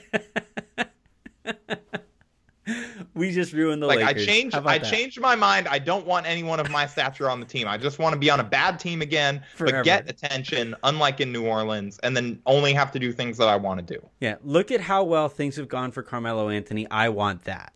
We 3.14 3.32
just 3.32 3.54
ruined 3.54 3.82
the 3.82 3.88
like 3.88 4.00
Lakers. 4.00 4.24
I 4.24 4.26
changed 4.26 4.56
I 4.56 4.78
that? 4.78 4.84
changed 4.84 5.20
my 5.20 5.36
mind. 5.36 5.68
I 5.68 5.80
don't 5.80 6.06
want 6.06 6.28
anyone 6.28 6.60
of 6.60 6.70
my 6.70 6.86
stature 6.86 7.30
on 7.30 7.40
the 7.40 7.46
team. 7.46 7.68
I 7.68 7.78
just 7.78 7.98
want 7.98 8.14
to 8.14 8.20
be 8.20 8.30
on 8.30 8.40
a 8.40 8.44
bad 8.44 8.80
team 8.80 9.02
again, 9.02 9.42
Forever. 9.56 9.78
but 9.78 9.86
get 9.86 10.10
attention, 10.10 10.76
unlike 10.84 11.20
in 11.20 11.32
New 11.32 11.46
Orleans, 11.46 11.98
and 12.04 12.16
then 12.16 12.40
only 12.46 12.74
have 12.74 12.92
to 12.92 13.00
do 13.00 13.12
things 13.12 13.38
that 13.38 13.48
I 13.48 13.56
want 13.56 13.86
to 13.86 13.94
do. 13.96 14.06
Yeah, 14.20 14.36
look 14.44 14.72
at 14.72 14.82
how 14.82 15.04
well 15.04 15.30
things 15.30 15.56
have 15.56 15.68
gone 15.68 15.92
for 15.92 16.04
Carmelo 16.04 16.50
Anthony. 16.50 16.88
I 16.92 17.10
want 17.10 17.46
that. 17.46 17.74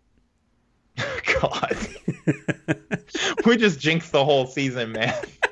God, 1.42 1.78
we 3.46 3.58
just 3.58 3.80
jinxed 3.80 4.12
the 4.12 4.24
whole 4.24 4.46
season, 4.46 4.92
man. 4.92 5.16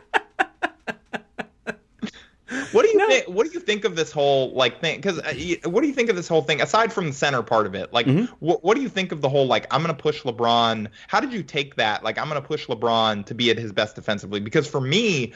What 2.72 2.84
do 2.84 2.90
you 2.90 2.98
No. 2.98 3.08
think? 3.08 3.28
What 3.28 3.46
do 3.48 3.54
you 3.54 3.60
think 3.60 3.86
of 3.86 3.96
this 3.96 4.12
whole 4.12 4.52
like 4.54 4.82
thing? 4.82 4.98
Because 4.98 5.20
uh, 5.20 5.34
what 5.70 5.82
do 5.82 5.88
you 5.88 5.94
think 5.94 6.10
of 6.10 6.16
this 6.16 6.28
whole 6.28 6.42
thing 6.42 6.62
aside 6.62 6.92
from 6.92 7.08
the 7.08 7.14
center 7.14 7.44
part 7.44 7.66
of 7.68 7.76
it? 7.76 7.94
Like, 7.94 8.06
Mhm. 8.08 8.28
what 8.40 8.64
what 8.64 8.76
do 8.76 8.82
you 8.82 8.90
think 8.90 9.12
of 9.12 9.22
the 9.22 9.30
whole 9.30 9.48
like 9.48 9.68
I'm 9.72 9.82
gonna 9.82 9.94
push 9.94 10.24
LeBron? 10.24 10.88
How 11.08 11.20
did 11.20 11.32
you 11.34 11.44
take 11.44 11.76
that? 11.76 12.04
Like, 12.04 12.18
I'm 12.18 12.28
gonna 12.28 12.42
push 12.42 12.66
LeBron 12.68 13.26
to 13.28 13.34
be 13.36 13.50
at 13.52 13.58
his 13.58 13.72
best 13.72 13.96
defensively? 13.96 14.40
Because 14.40 14.68
for 14.68 14.82
me, 14.82 15.34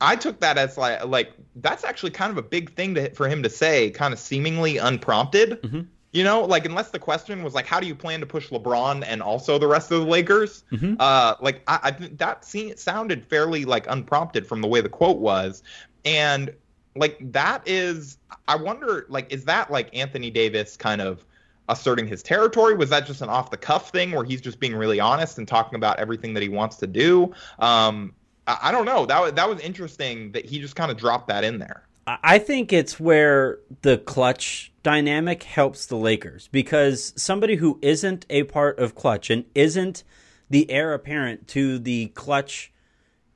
I 0.00 0.16
took 0.16 0.40
that 0.40 0.58
as 0.58 0.76
like 0.78 1.04
like 1.04 1.32
that's 1.56 1.84
actually 1.84 2.10
kind 2.12 2.30
of 2.30 2.38
a 2.38 2.42
big 2.42 2.74
thing 2.74 2.94
to, 2.94 3.10
for 3.14 3.28
him 3.28 3.42
to 3.42 3.50
say, 3.50 3.90
kind 3.90 4.12
of 4.12 4.18
seemingly 4.18 4.78
unprompted. 4.78 5.60
Mhm. 5.62 5.86
You 6.12 6.22
know, 6.22 6.42
like 6.44 6.64
unless 6.64 6.90
the 6.90 6.98
question 7.00 7.42
was 7.42 7.54
like, 7.54 7.66
how 7.66 7.80
do 7.80 7.88
you 7.88 7.94
plan 7.96 8.20
to 8.20 8.26
push 8.26 8.48
LeBron 8.50 9.02
and 9.04 9.20
also 9.20 9.58
the 9.58 9.66
rest 9.66 9.90
of 9.90 10.00
the 10.02 10.06
Lakers? 10.06 10.62
Mhm. 10.70 10.96
Uh, 11.00 11.34
like 11.40 11.62
I, 11.66 11.78
I 11.82 11.90
that 12.18 12.44
seemed, 12.44 12.78
sounded 12.78 13.24
fairly 13.24 13.64
like 13.64 13.86
unprompted 13.88 14.46
from 14.46 14.60
the 14.60 14.68
way 14.68 14.80
the 14.80 14.88
quote 14.88 15.18
was, 15.18 15.64
and 16.04 16.54
like 16.96 17.18
that 17.32 17.66
is, 17.66 18.18
I 18.46 18.56
wonder, 18.56 19.06
like, 19.08 19.32
is 19.32 19.44
that 19.46 19.70
like 19.70 19.94
Anthony 19.96 20.30
Davis 20.30 20.76
kind 20.76 21.00
of 21.00 21.24
asserting 21.68 22.06
his 22.06 22.22
territory? 22.22 22.74
Was 22.74 22.90
that 22.90 23.06
just 23.06 23.22
an 23.22 23.28
off 23.28 23.50
the 23.50 23.56
cuff 23.56 23.90
thing 23.90 24.12
where 24.12 24.24
he's 24.24 24.40
just 24.40 24.60
being 24.60 24.74
really 24.74 25.00
honest 25.00 25.38
and 25.38 25.48
talking 25.48 25.76
about 25.76 25.98
everything 25.98 26.34
that 26.34 26.42
he 26.42 26.48
wants 26.48 26.76
to 26.76 26.86
do? 26.86 27.32
Um, 27.58 28.12
I, 28.46 28.58
I 28.64 28.72
don't 28.72 28.84
know. 28.84 29.06
That 29.06 29.20
was, 29.20 29.32
that 29.32 29.48
was 29.48 29.60
interesting 29.60 30.32
that 30.32 30.44
he 30.44 30.60
just 30.60 30.76
kind 30.76 30.90
of 30.90 30.96
dropped 30.96 31.28
that 31.28 31.42
in 31.42 31.58
there. 31.58 31.86
I 32.06 32.38
think 32.38 32.70
it's 32.72 33.00
where 33.00 33.60
the 33.80 33.96
Klutch 33.96 34.70
dynamic 34.82 35.42
helps 35.42 35.86
the 35.86 35.96
Lakers 35.96 36.48
because 36.52 37.14
somebody 37.16 37.56
who 37.56 37.78
isn't 37.80 38.26
a 38.28 38.42
part 38.42 38.78
of 38.78 38.94
Klutch 38.94 39.30
and 39.30 39.46
isn't 39.54 40.04
the 40.50 40.70
heir 40.70 40.92
apparent 40.92 41.48
to 41.48 41.78
the 41.78 42.08
Klutch, 42.08 42.70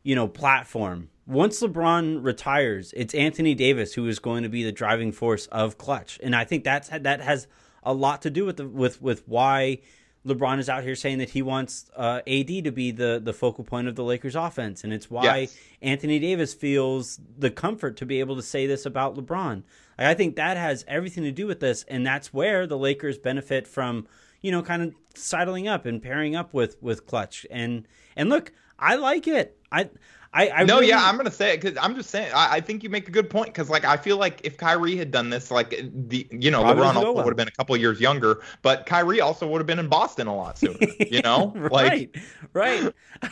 you 0.03 0.15
know, 0.15 0.29
platform. 0.29 1.09
Once 1.29 1.61
LeBron 1.61 2.25
retires, 2.25 2.95
it's 2.97 3.15
Anthony 3.15 3.55
Davis 3.55 3.93
who 3.93 4.09
is 4.09 4.19
going 4.19 4.45
to 4.45 4.49
be 4.49 4.65
the 4.65 4.73
driving 4.73 5.13
force 5.13 5.47
of 5.49 5.77
Klutch, 5.77 6.19
and 6.23 6.35
I 6.35 6.45
think 6.45 6.65
that's 6.65 6.89
that 6.89 7.21
has 7.21 7.47
a 7.83 7.93
lot 7.93 8.23
to 8.23 8.31
do 8.31 8.47
with 8.47 8.57
the, 8.57 8.67
with 8.67 9.03
with 9.03 9.29
why 9.29 9.81
LeBron 10.27 10.59
is 10.59 10.71
out 10.71 10.85
here 10.85 10.95
saying 10.95 11.19
that 11.19 11.29
he 11.29 11.43
wants 11.43 11.91
uh, 11.95 12.23
AD 12.27 12.47
to 12.65 12.71
be 12.71 12.93
the 12.93 13.21
the 13.23 13.35
focal 13.35 13.63
point 13.63 13.89
of 13.89 13.95
the 13.95 14.05
Lakers 14.05 14.37
offense, 14.37 14.85
and 14.85 14.93
it's 14.93 15.11
why 15.11 15.41
yes. 15.41 15.59
Anthony 15.83 16.19
Davis 16.19 16.55
feels 16.55 17.21
the 17.37 17.51
comfort 17.51 17.99
to 17.99 18.07
be 18.07 18.21
able 18.21 18.37
to 18.37 18.43
say 18.43 18.67
this 18.67 18.87
about 18.87 19.15
LeBron. 19.15 19.65
Like, 19.99 20.07
I 20.07 20.15
think 20.15 20.37
that 20.37 20.57
has 20.57 20.83
everything 20.89 21.25
to 21.25 21.33
do 21.33 21.47
with 21.47 21.61
this, 21.61 21.85
and 21.89 22.07
that's 22.07 22.33
where 22.33 22.67
the 22.67 22.79
Lakers 22.79 23.19
benefit 23.19 23.69
from, 23.69 24.09
you 24.41 24.51
know, 24.51 24.63
kind 24.63 24.81
of 24.81 24.95
sidling 25.15 25.69
up 25.69 25.85
and 25.85 26.03
pairing 26.03 26.35
up 26.35 26.55
with 26.55 26.83
with 26.83 27.07
Klutch. 27.07 27.45
And 27.51 27.87
and 28.17 28.31
look, 28.31 28.51
I 28.79 28.95
like 28.95 29.27
it. 29.27 29.59
I 29.71 29.91
I, 30.39 30.51
I 30.61 30.65
no, 30.65 30.77
really... 30.77 30.91
yeah, 30.91 31.05
I'm 31.05 31.17
gonna 31.17 31.33
say 31.33 31.55
it 31.55 31.61
because 31.61 31.77
I'm 31.83 31.97
just 31.97 32.11
saying. 32.11 32.31
I, 32.33 32.57
I, 32.57 32.61
think 32.61 32.85
you 32.85 32.91
make 32.91 33.09
a 33.09 33.11
good 33.11 33.29
point 33.29 33.49
because, 33.49 33.69
like, 33.69 33.85
I 33.85 33.97
feel 33.97 34.19
like 34.19 34.41
if 34.45 34.57
Kyrie 34.57 34.95
had 34.97 35.11
done 35.11 35.31
this, 35.31 35.51
like, 35.51 35.71
the 35.93 36.29
you 36.31 36.53
know, 36.53 36.63
Probably 36.63 36.85
LeBron 36.85 36.95
also 36.95 37.13
would 37.13 37.27
have 37.27 37.37
been 37.37 37.49
a 37.49 37.53
couple 37.53 37.77
years 37.77 38.01
younger, 38.01 38.41
but 38.63 38.87
Kyrie 38.87 39.21
also 39.21 39.49
would 39.49 39.59
have 39.59 39.67
been 39.67 39.81
in 39.81 39.89
Boston 39.89 40.29
a 40.29 40.37
lot 40.37 40.57
sooner. 40.57 40.79
You 41.01 41.23
know, 41.23 41.53
right, 41.57 41.71
like... 41.73 42.19
right. 42.53 42.95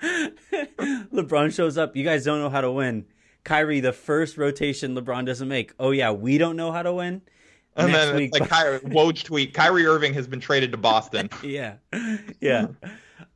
LeBron 1.12 1.52
shows 1.52 1.76
up. 1.76 1.96
You 1.96 2.04
guys 2.04 2.24
don't 2.24 2.38
know 2.38 2.50
how 2.50 2.60
to 2.60 2.70
win. 2.70 3.06
Kyrie, 3.42 3.80
the 3.80 3.92
first 3.92 4.38
rotation 4.38 4.94
LeBron 4.94 5.26
doesn't 5.26 5.48
make. 5.48 5.72
Oh 5.80 5.90
yeah, 5.90 6.12
we 6.12 6.38
don't 6.38 6.54
know 6.54 6.70
how 6.70 6.84
to 6.84 6.92
win. 6.92 7.22
And 7.74 7.90
Next 7.90 8.06
then 8.06 8.16
week, 8.16 8.38
like 8.38 8.48
Kyrie, 8.48 8.78
Woj 8.80 9.24
tweet: 9.24 9.52
Kyrie 9.52 9.86
Irving 9.86 10.14
has 10.14 10.28
been 10.28 10.38
traded 10.38 10.70
to 10.70 10.78
Boston. 10.78 11.28
yeah, 11.42 11.74
yeah. 12.40 12.68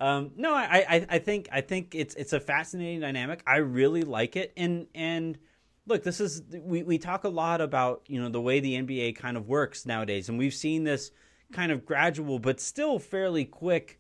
Um, 0.05 0.33
no, 0.37 0.53
I, 0.53 0.85
I, 0.87 1.07
I 1.09 1.19
think 1.19 1.49
I 1.51 1.63
think 1.63 1.95
it's 1.95 2.15
it's 2.15 2.35
a 2.35 2.41
fascinating 2.41 3.01
dynamic. 3.01 3.43
I 3.47 3.57
really 3.57 4.03
like 4.03 4.37
it, 4.37 4.53
and 4.55 4.87
and 4.95 5.39
look, 5.87 6.03
this 6.03 6.21
is 6.21 6.43
we, 6.53 6.83
we 6.83 6.99
talk 6.99 7.25
a 7.25 7.31
lot 7.31 7.63
about 7.63 8.03
you 8.07 8.21
know 8.21 8.29
the 8.29 8.41
way 8.41 8.61
the 8.61 8.75
NBA 8.75 9.17
kind 9.17 9.39
of 9.39 9.49
works 9.49 9.87
nowadays, 9.87 10.29
and 10.29 10.37
we've 10.37 10.53
seen 10.53 10.85
this 10.85 11.11
kind 11.55 11.73
of 11.73 11.87
gradual 11.87 12.39
but 12.39 12.61
still 12.61 12.99
fairly 12.99 13.47
quick 13.47 13.99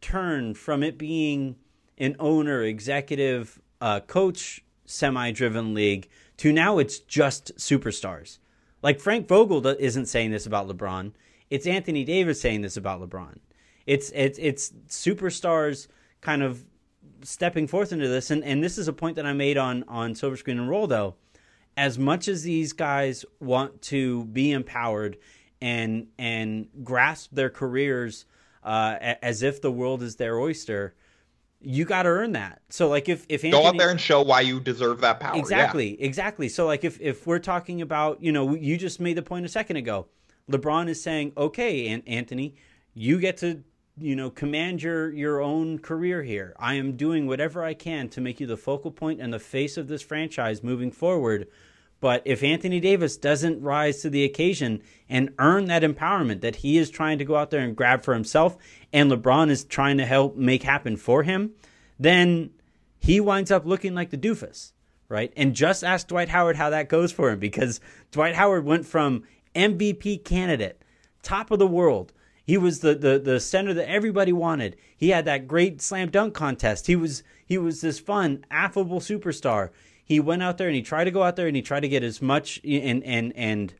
turn 0.00 0.54
from 0.54 0.82
it 0.82 0.98
being 0.98 1.54
an 1.98 2.16
owner, 2.18 2.64
executive, 2.64 3.62
uh, 3.80 4.00
coach, 4.00 4.64
semi-driven 4.86 5.72
league 5.72 6.08
to 6.38 6.52
now 6.52 6.78
it's 6.78 6.98
just 6.98 7.56
superstars. 7.56 8.38
Like 8.82 8.98
Frank 8.98 9.28
Vogel 9.28 9.64
isn't 9.64 10.06
saying 10.06 10.32
this 10.32 10.46
about 10.46 10.66
LeBron; 10.66 11.12
it's 11.48 11.68
Anthony 11.68 12.02
Davis 12.02 12.40
saying 12.40 12.62
this 12.62 12.76
about 12.76 13.00
LeBron. 13.00 13.36
It's 13.86 14.10
it's 14.14 14.38
it's 14.38 14.70
superstars 14.88 15.88
kind 16.20 16.42
of 16.42 16.64
stepping 17.22 17.66
forth 17.66 17.92
into 17.92 18.08
this, 18.08 18.30
and 18.30 18.44
and 18.44 18.62
this 18.62 18.78
is 18.78 18.88
a 18.88 18.92
point 18.92 19.16
that 19.16 19.26
I 19.26 19.32
made 19.32 19.56
on 19.56 19.84
on 19.88 20.14
Silver 20.14 20.36
Screen 20.36 20.58
and 20.58 20.68
Roll 20.68 20.86
though. 20.86 21.14
As 21.76 21.98
much 21.98 22.28
as 22.28 22.44
these 22.44 22.72
guys 22.72 23.24
want 23.40 23.82
to 23.82 24.24
be 24.26 24.52
empowered 24.52 25.18
and 25.60 26.06
and 26.18 26.68
grasp 26.82 27.30
their 27.32 27.50
careers 27.50 28.26
uh, 28.62 28.96
as 29.22 29.42
if 29.42 29.60
the 29.60 29.70
world 29.70 30.02
is 30.02 30.16
their 30.16 30.38
oyster, 30.38 30.94
you 31.60 31.84
got 31.84 32.04
to 32.04 32.10
earn 32.10 32.32
that. 32.32 32.62
So 32.68 32.88
like 32.88 33.08
if 33.08 33.26
if 33.28 33.44
Anthony, 33.44 33.62
go 33.62 33.68
out 33.68 33.78
there 33.78 33.90
and 33.90 34.00
show 34.00 34.22
why 34.22 34.40
you 34.42 34.60
deserve 34.60 35.00
that 35.00 35.20
power. 35.20 35.36
Exactly, 35.36 35.98
yeah. 35.98 36.06
exactly. 36.06 36.48
So 36.48 36.66
like 36.66 36.84
if 36.84 37.00
if 37.00 37.26
we're 37.26 37.38
talking 37.38 37.82
about 37.82 38.22
you 38.22 38.32
know 38.32 38.54
you 38.54 38.76
just 38.76 39.00
made 39.00 39.16
the 39.16 39.22
point 39.22 39.44
a 39.46 39.48
second 39.48 39.76
ago, 39.76 40.06
LeBron 40.50 40.88
is 40.88 41.02
saying 41.02 41.32
okay, 41.36 42.02
Anthony, 42.06 42.54
you 42.94 43.18
get 43.18 43.36
to 43.38 43.62
you 43.98 44.16
know 44.16 44.30
command 44.30 44.82
your 44.82 45.12
your 45.12 45.40
own 45.40 45.78
career 45.78 46.22
here. 46.22 46.54
I 46.58 46.74
am 46.74 46.96
doing 46.96 47.26
whatever 47.26 47.62
i 47.62 47.74
can 47.74 48.08
to 48.10 48.20
make 48.20 48.40
you 48.40 48.46
the 48.46 48.56
focal 48.56 48.90
point 48.90 49.20
and 49.20 49.32
the 49.32 49.38
face 49.38 49.76
of 49.76 49.88
this 49.88 50.02
franchise 50.02 50.62
moving 50.62 50.90
forward. 50.90 51.46
But 52.00 52.22
if 52.24 52.42
anthony 52.42 52.80
davis 52.80 53.16
doesn't 53.16 53.62
rise 53.62 54.02
to 54.02 54.10
the 54.10 54.24
occasion 54.24 54.82
and 55.08 55.32
earn 55.38 55.66
that 55.66 55.82
empowerment 55.82 56.40
that 56.40 56.56
he 56.56 56.76
is 56.76 56.90
trying 56.90 57.18
to 57.18 57.24
go 57.24 57.36
out 57.36 57.50
there 57.50 57.60
and 57.60 57.76
grab 57.76 58.02
for 58.02 58.14
himself 58.14 58.56
and 58.92 59.10
lebron 59.10 59.48
is 59.48 59.64
trying 59.64 59.98
to 59.98 60.06
help 60.06 60.36
make 60.36 60.64
happen 60.64 60.96
for 60.96 61.22
him 61.22 61.52
then 61.98 62.50
he 62.98 63.20
winds 63.20 63.50
up 63.50 63.64
looking 63.64 63.94
like 63.94 64.10
the 64.10 64.18
doofus 64.18 64.72
right? 65.08 65.32
And 65.36 65.54
just 65.54 65.84
ask 65.84 66.08
dwight 66.08 66.28
howard 66.28 66.56
how 66.56 66.70
that 66.70 66.88
goes 66.88 67.12
for 67.12 67.30
him 67.30 67.38
because 67.38 67.80
dwight 68.10 68.34
howard 68.34 68.64
went 68.64 68.84
from 68.84 69.22
mvp 69.54 70.24
candidate 70.24 70.82
top 71.22 71.50
of 71.50 71.58
the 71.58 71.66
world 71.66 72.12
he 72.44 72.58
was 72.58 72.80
the, 72.80 72.94
the, 72.94 73.18
the 73.18 73.40
center 73.40 73.72
that 73.74 73.88
everybody 73.88 74.32
wanted. 74.32 74.76
He 74.96 75.08
had 75.08 75.24
that 75.24 75.48
great 75.48 75.80
slam 75.80 76.10
dunk 76.10 76.34
contest. 76.34 76.86
He 76.86 76.94
was 76.94 77.22
he 77.46 77.58
was 77.58 77.80
this 77.80 77.98
fun, 77.98 78.44
affable 78.50 79.00
superstar. 79.00 79.70
He 80.04 80.20
went 80.20 80.42
out 80.42 80.58
there 80.58 80.68
and 80.68 80.76
he 80.76 80.82
tried 80.82 81.04
to 81.04 81.10
go 81.10 81.22
out 81.22 81.36
there 81.36 81.46
and 81.46 81.56
he 81.56 81.62
tried 81.62 81.80
to 81.80 81.88
get 81.88 82.02
as 82.02 82.20
much 82.20 82.60
and 82.62 83.02
and 83.02 83.32
and 83.34 83.74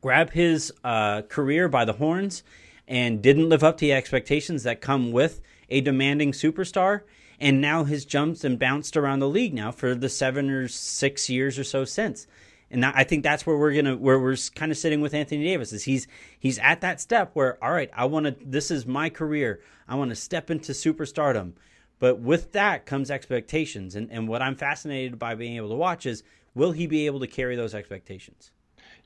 grab 0.00 0.30
his 0.30 0.72
uh, 0.84 1.22
career 1.22 1.68
by 1.68 1.84
the 1.84 1.94
horns 1.94 2.44
and 2.86 3.22
didn't 3.22 3.48
live 3.48 3.64
up 3.64 3.78
to 3.78 3.86
the 3.86 3.92
expectations 3.92 4.62
that 4.62 4.80
come 4.80 5.10
with 5.10 5.40
a 5.68 5.80
demanding 5.80 6.32
superstar. 6.32 7.02
And 7.40 7.60
now 7.60 7.82
has 7.84 8.04
jumped 8.04 8.44
and 8.44 8.58
bounced 8.58 8.96
around 8.96 9.18
the 9.18 9.28
league 9.28 9.52
now 9.52 9.72
for 9.72 9.96
the 9.96 10.08
seven 10.08 10.48
or 10.48 10.68
six 10.68 11.28
years 11.28 11.58
or 11.58 11.64
so 11.64 11.84
since. 11.84 12.28
And 12.74 12.84
I 12.84 13.04
think 13.04 13.22
that's 13.22 13.46
where 13.46 13.56
we're 13.56 13.72
gonna 13.72 13.96
where 13.96 14.18
we're 14.18 14.36
kind 14.56 14.72
of 14.72 14.76
sitting 14.76 15.00
with 15.00 15.14
Anthony 15.14 15.44
Davis 15.44 15.72
is 15.72 15.84
he's 15.84 16.08
he's 16.40 16.58
at 16.58 16.80
that 16.80 17.00
step 17.00 17.30
where 17.32 17.62
all 17.62 17.70
right 17.70 17.88
I 17.94 18.04
want 18.06 18.26
to 18.26 18.36
this 18.44 18.72
is 18.72 18.84
my 18.84 19.08
career. 19.08 19.60
I 19.86 19.94
want 19.94 20.10
to 20.10 20.16
step 20.16 20.50
into 20.50 20.72
superstardom, 20.72 21.52
but 22.00 22.18
with 22.18 22.50
that 22.50 22.84
comes 22.84 23.12
expectations. 23.12 23.94
And 23.94 24.10
and 24.10 24.26
what 24.26 24.42
I'm 24.42 24.56
fascinated 24.56 25.20
by 25.20 25.36
being 25.36 25.56
able 25.56 25.68
to 25.68 25.76
watch 25.76 26.04
is 26.04 26.24
will 26.52 26.72
he 26.72 26.88
be 26.88 27.06
able 27.06 27.20
to 27.20 27.28
carry 27.28 27.54
those 27.54 27.76
expectations? 27.76 28.50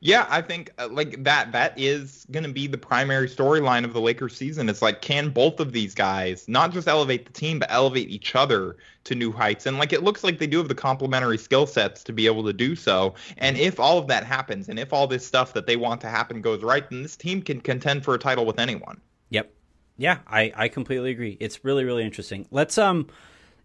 Yeah, 0.01 0.27
I 0.29 0.43
think 0.43 0.71
uh, 0.79 0.89
like 0.91 1.25
that 1.25 1.51
that 1.53 1.77
is 1.77 2.25
going 2.31 2.45
to 2.45 2.53
be 2.53 2.69
the 2.69 2.79
primary 2.79 3.29
storyline 3.29 3.85
of 3.85 3.93
the 3.93 4.01
Lakers 4.01 4.37
season. 4.37 4.69
It's 4.69 4.81
like 4.81 5.03
can 5.03 5.31
both 5.31 5.59
of 5.59 5.73
these 5.73 5.95
guys 5.95 6.47
not 6.47 6.73
just 6.73 6.87
elevate 6.87 7.27
the 7.27 7.33
team 7.33 7.59
but 7.59 7.69
elevate 7.71 8.09
each 8.09 8.37
other 8.37 8.77
to 9.05 9.15
new 9.17 9.33
heights 9.33 9.67
and 9.67 9.77
like 9.77 9.93
it 9.93 10.05
looks 10.05 10.23
like 10.23 10.39
they 10.39 10.47
do 10.47 10.59
have 10.59 10.69
the 10.69 10.75
complementary 10.75 11.39
skill 11.39 11.67
sets 11.67 12.05
to 12.05 12.13
be 12.13 12.27
able 12.27 12.45
to 12.45 12.53
do 12.53 12.77
so. 12.77 13.15
And 13.39 13.57
if 13.57 13.81
all 13.81 13.99
of 13.99 14.07
that 14.07 14.25
happens 14.25 14.69
and 14.69 14.79
if 14.79 14.93
all 14.93 15.09
this 15.09 15.27
stuff 15.27 15.53
that 15.55 15.67
they 15.67 15.77
want 15.77 16.01
to 16.03 16.09
happen 16.09 16.43
goes 16.43 16.63
right, 16.63 16.89
then 16.89 17.03
this 17.03 17.17
team 17.17 17.43
can 17.43 17.61
contend 17.61 18.05
for 18.05 18.15
a 18.15 18.19
title 18.19 18.47
with 18.47 18.61
anyone. 18.61 19.01
Yep. 19.31 19.53
Yeah, 19.97 20.19
I 20.29 20.53
I 20.55 20.69
completely 20.69 21.11
agree. 21.11 21.37
It's 21.41 21.65
really 21.65 21.85
really 21.85 22.05
interesting. 22.05 22.47
Let's 22.53 22.79
um 22.79 23.09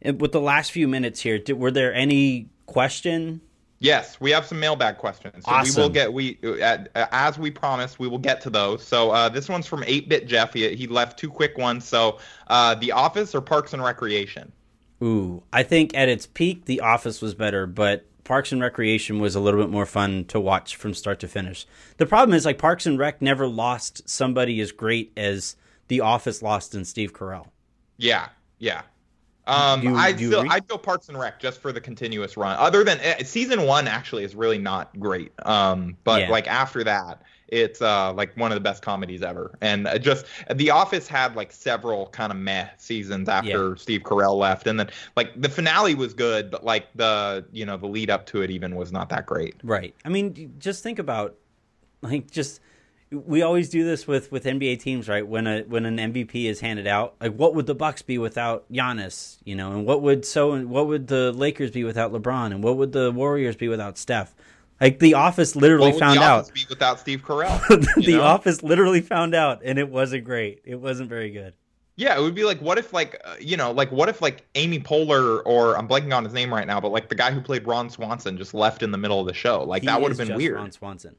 with 0.03 0.31
the 0.31 0.41
last 0.41 0.71
few 0.71 0.87
minutes 0.87 1.21
here, 1.21 1.37
did, 1.37 1.59
were 1.59 1.71
there 1.71 1.93
any 1.93 2.49
question 2.65 3.41
Yes, 3.83 4.17
we 4.21 4.31
have 4.31 4.45
some 4.45 4.61
mailbag 4.61 4.97
questions. 4.97 5.43
So 5.43 5.51
awesome. 5.51 5.75
we 5.75 5.81
will 5.81 5.89
get 5.89 6.13
we 6.13 6.39
as 6.95 7.37
we 7.37 7.51
promised, 7.51 7.99
we 7.99 8.07
will 8.07 8.17
get 8.17 8.39
to 8.41 8.49
those. 8.49 8.81
So 8.81 9.11
uh, 9.11 9.27
this 9.27 9.49
one's 9.49 9.67
from 9.67 9.81
8-bit 9.81 10.25
Jeff. 10.25 10.53
He, 10.53 10.73
he 10.73 10.87
left 10.87 11.19
two 11.19 11.29
quick 11.29 11.57
ones. 11.57 11.83
So 11.83 12.19
uh, 12.47 12.75
The 12.75 12.93
Office 12.93 13.35
or 13.35 13.41
Parks 13.41 13.73
and 13.73 13.83
Recreation? 13.83 14.53
Ooh, 15.03 15.43
I 15.51 15.63
think 15.63 15.93
at 15.97 16.07
its 16.07 16.25
peak, 16.25 16.63
The 16.63 16.79
Office 16.79 17.21
was 17.21 17.35
better, 17.35 17.67
but 17.67 18.05
Parks 18.23 18.53
and 18.53 18.61
Recreation 18.61 19.19
was 19.19 19.35
a 19.35 19.41
little 19.41 19.59
bit 19.59 19.69
more 19.69 19.85
fun 19.85 20.23
to 20.29 20.39
watch 20.39 20.77
from 20.77 20.93
start 20.93 21.19
to 21.19 21.27
finish. 21.27 21.67
The 21.97 22.05
problem 22.05 22.33
is 22.33 22.45
like 22.45 22.57
Parks 22.57 22.85
and 22.85 22.97
Rec 22.97 23.21
never 23.21 23.49
lost 23.49 24.07
somebody 24.07 24.61
as 24.61 24.71
great 24.71 25.11
as 25.17 25.57
The 25.89 25.99
Office 25.99 26.41
lost 26.41 26.73
in 26.73 26.85
Steve 26.85 27.11
Carell. 27.11 27.47
Yeah, 27.97 28.29
yeah. 28.59 28.83
Um, 29.45 29.83
you, 29.83 29.95
I 29.95 30.15
still 30.15 30.45
I 30.49 30.59
go 30.61 30.77
Parks 30.77 31.09
and 31.09 31.19
Rec 31.19 31.39
just 31.39 31.59
for 31.59 31.71
the 31.71 31.81
continuous 31.81 32.37
run. 32.37 32.55
Other 32.57 32.83
than 32.83 32.99
uh, 32.99 33.23
season 33.23 33.63
one, 33.63 33.87
actually 33.87 34.23
is 34.23 34.35
really 34.35 34.57
not 34.57 34.97
great. 34.99 35.33
Um, 35.45 35.97
but 36.03 36.21
yeah. 36.21 36.29
like 36.29 36.47
after 36.47 36.83
that, 36.85 37.21
it's 37.49 37.81
uh 37.81 38.13
like 38.13 38.35
one 38.37 38.51
of 38.51 38.55
the 38.55 38.61
best 38.61 38.81
comedies 38.81 39.21
ever. 39.21 39.57
And 39.59 39.85
uh, 39.87 39.97
just 39.97 40.25
The 40.49 40.69
Office 40.71 41.07
had 41.07 41.35
like 41.35 41.51
several 41.51 42.07
kind 42.07 42.31
of 42.31 42.37
meh 42.37 42.69
seasons 42.77 43.27
after 43.27 43.69
yeah. 43.69 43.75
Steve 43.75 44.03
Carell 44.03 44.37
left, 44.37 44.65
and 44.65 44.79
then 44.79 44.89
like 45.17 45.39
the 45.39 45.49
finale 45.49 45.95
was 45.95 46.13
good, 46.13 46.49
but 46.49 46.63
like 46.63 46.87
the 46.95 47.45
you 47.51 47.65
know 47.65 47.75
the 47.75 47.87
lead 47.87 48.09
up 48.09 48.25
to 48.27 48.41
it 48.41 48.49
even 48.49 48.75
was 48.75 48.91
not 48.91 49.09
that 49.09 49.25
great. 49.25 49.55
Right. 49.63 49.93
I 50.05 50.09
mean, 50.09 50.53
just 50.57 50.83
think 50.83 50.99
about 50.99 51.35
like 52.01 52.31
just 52.31 52.61
we 53.13 53.41
always 53.41 53.69
do 53.69 53.83
this 53.83 54.07
with 54.07 54.31
with 54.31 54.45
NBA 54.45 54.79
teams, 54.79 55.07
right? 55.07 55.25
When 55.25 55.47
a 55.47 55.61
when 55.63 55.85
an 55.85 55.97
MVP 55.97 56.45
is 56.45 56.59
handed 56.59 56.87
out, 56.87 57.15
like 57.21 57.33
what 57.33 57.55
would 57.55 57.65
the 57.65 57.75
Bucks 57.75 58.01
be 58.01 58.17
without 58.17 58.71
Giannis, 58.71 59.37
you 59.43 59.55
know, 59.55 59.71
and 59.71 59.85
what 59.85 60.01
would 60.01 60.25
so 60.25 60.59
what 60.65 60.87
would 60.87 61.07
the 61.07 61.31
Lakers 61.31 61.71
be 61.71 61.83
without 61.83 62.11
LeBron, 62.11 62.47
and 62.47 62.63
what 62.63 62.77
would 62.77 62.91
the 62.91 63.11
Warriors 63.11 63.55
be 63.55 63.67
without 63.67 63.97
Steph? 63.97 64.35
Like 64.81 64.99
the 64.99 65.13
office 65.13 65.55
literally 65.55 65.87
What 65.87 65.95
would 65.95 65.99
found 65.99 66.19
the 66.19 66.23
out. 66.23 66.53
Be 66.53 66.65
without 66.69 66.99
Steve 66.99 67.23
Carell? 67.23 67.59
the 68.05 68.17
know? 68.17 68.23
office 68.23 68.63
literally 68.63 69.01
found 69.01 69.33
out, 69.33 69.61
and 69.63 69.79
it 69.79 69.89
wasn't 69.89 70.25
great. 70.25 70.61
It 70.65 70.75
wasn't 70.75 71.09
very 71.09 71.31
good. 71.31 71.53
Yeah, 71.95 72.17
it 72.17 72.21
would 72.21 72.33
be 72.33 72.43
like, 72.43 72.59
what 72.59 72.79
if, 72.79 72.91
like, 72.91 73.21
uh, 73.23 73.35
you 73.39 73.55
know, 73.55 73.71
like, 73.71 73.91
what 73.91 74.09
if, 74.09 74.19
like, 74.19 74.47
Amy 74.55 74.79
Poehler, 74.79 75.43
or 75.45 75.77
I'm 75.77 75.87
blanking 75.87 76.15
on 76.15 76.23
his 76.23 76.33
name 76.33 76.51
right 76.51 76.65
now, 76.65 76.81
but 76.81 76.91
like 76.91 77.07
the 77.07 77.13
guy 77.13 77.29
who 77.29 77.39
played 77.39 77.67
Ron 77.67 77.87
Swanson 77.87 78.35
just 78.35 78.55
left 78.55 78.81
in 78.81 78.89
the 78.89 78.97
middle 78.97 79.19
of 79.19 79.27
the 79.27 79.33
show. 79.33 79.63
Like 79.63 79.83
He 79.83 79.87
that 79.87 80.01
would 80.01 80.09
have 80.09 80.17
been 80.17 80.29
just 80.29 80.37
weird. 80.37 80.55
Ron 80.55 80.71
Swanson. 80.71 81.15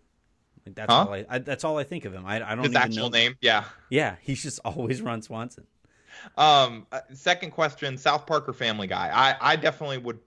Like, 0.66 0.74
that's 0.76 0.92
Huh? 0.92 1.06
all 1.08 1.14
I, 1.14 1.26
I. 1.28 1.38
That's 1.38 1.64
all 1.64 1.78
I 1.78 1.84
think 1.84 2.04
of 2.04 2.12
him. 2.14 2.24
I, 2.26 2.36
I 2.36 2.54
don't 2.54 2.64
His 2.64 2.74
actual 2.74 3.10
know. 3.10 3.18
name, 3.18 3.36
yeah. 3.40 3.64
Yeah, 3.90 4.16
he's 4.20 4.42
just 4.42 4.60
always 4.64 5.02
Ron 5.02 5.20
Swanson. 5.22 5.66
Um, 6.38 6.86
uh, 6.92 7.00
second 7.12 7.50
question: 7.50 7.98
South 7.98 8.26
Park 8.26 8.48
or 8.48 8.52
Family 8.52 8.86
Guy? 8.86 9.10
I, 9.12 9.52
I 9.52 9.56
definitely 9.56 9.98
would. 9.98 10.18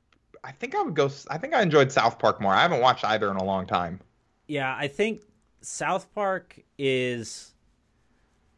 I 0.43 0.51
think 0.51 0.75
I 0.75 0.81
would 0.83 0.93
go. 0.95 1.09
I 1.29 1.37
think 1.37 1.53
I 1.53 1.61
enjoyed 1.61 1.91
South 1.91 2.19
Park 2.19 2.39
more. 2.41 2.53
I 2.53 2.61
haven't 2.61 2.81
watched 2.81 3.03
either 3.03 3.31
in 3.31 3.37
a 3.37 3.43
long 3.43 3.65
time. 3.65 3.99
Yeah, 4.47 4.73
I 4.77 4.87
think 4.87 5.21
South 5.61 6.13
Park 6.13 6.59
is 6.77 7.53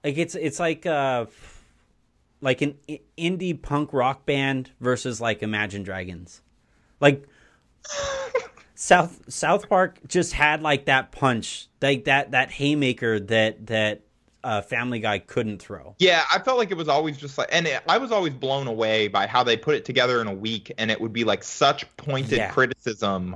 like 0.04 0.18
it's 0.18 0.36
it's 0.36 0.60
like 0.60 0.86
uh 0.86 1.26
like 2.42 2.62
an 2.62 2.76
indie 3.18 3.60
punk 3.60 3.94
rock 3.94 4.26
band 4.26 4.72
versus 4.80 5.20
like 5.22 5.42
Imagine 5.44 5.84
Dragons. 5.84 6.42
Like 7.00 7.28
South 8.82 9.20
South 9.28 9.68
Park 9.68 10.00
just 10.08 10.32
had 10.32 10.62
like 10.62 10.86
that 10.86 11.12
punch, 11.12 11.68
like 11.82 12.06
that 12.06 12.32
that 12.32 12.50
haymaker 12.50 13.20
that 13.20 13.68
that 13.68 14.04
uh, 14.42 14.62
Family 14.62 15.02
Guy 15.02 15.20
couldn't 15.20 15.62
throw. 15.62 15.96
Yeah, 16.00 16.24
I 16.32 16.40
felt 16.40 16.58
like 16.58 16.72
it 16.72 16.78
was 16.78 16.88
always 16.88 17.18
just 17.18 17.38
like, 17.38 17.50
and 17.52 17.68
it, 17.68 17.84
I 17.90 17.98
was 17.98 18.14
always 18.14 18.34
blown 18.34 18.68
away 18.68 19.10
by 19.10 19.28
how 19.28 19.44
they 19.44 19.58
put 19.58 19.76
it 19.76 19.84
together 19.84 20.22
in 20.22 20.28
a 20.28 20.34
week, 20.34 20.72
and 20.78 20.90
it 20.90 21.02
would 21.02 21.12
be 21.12 21.26
like 21.26 21.44
such 21.44 21.86
pointed 21.98 22.38
Yeah. 22.38 22.52
criticism, 22.52 23.36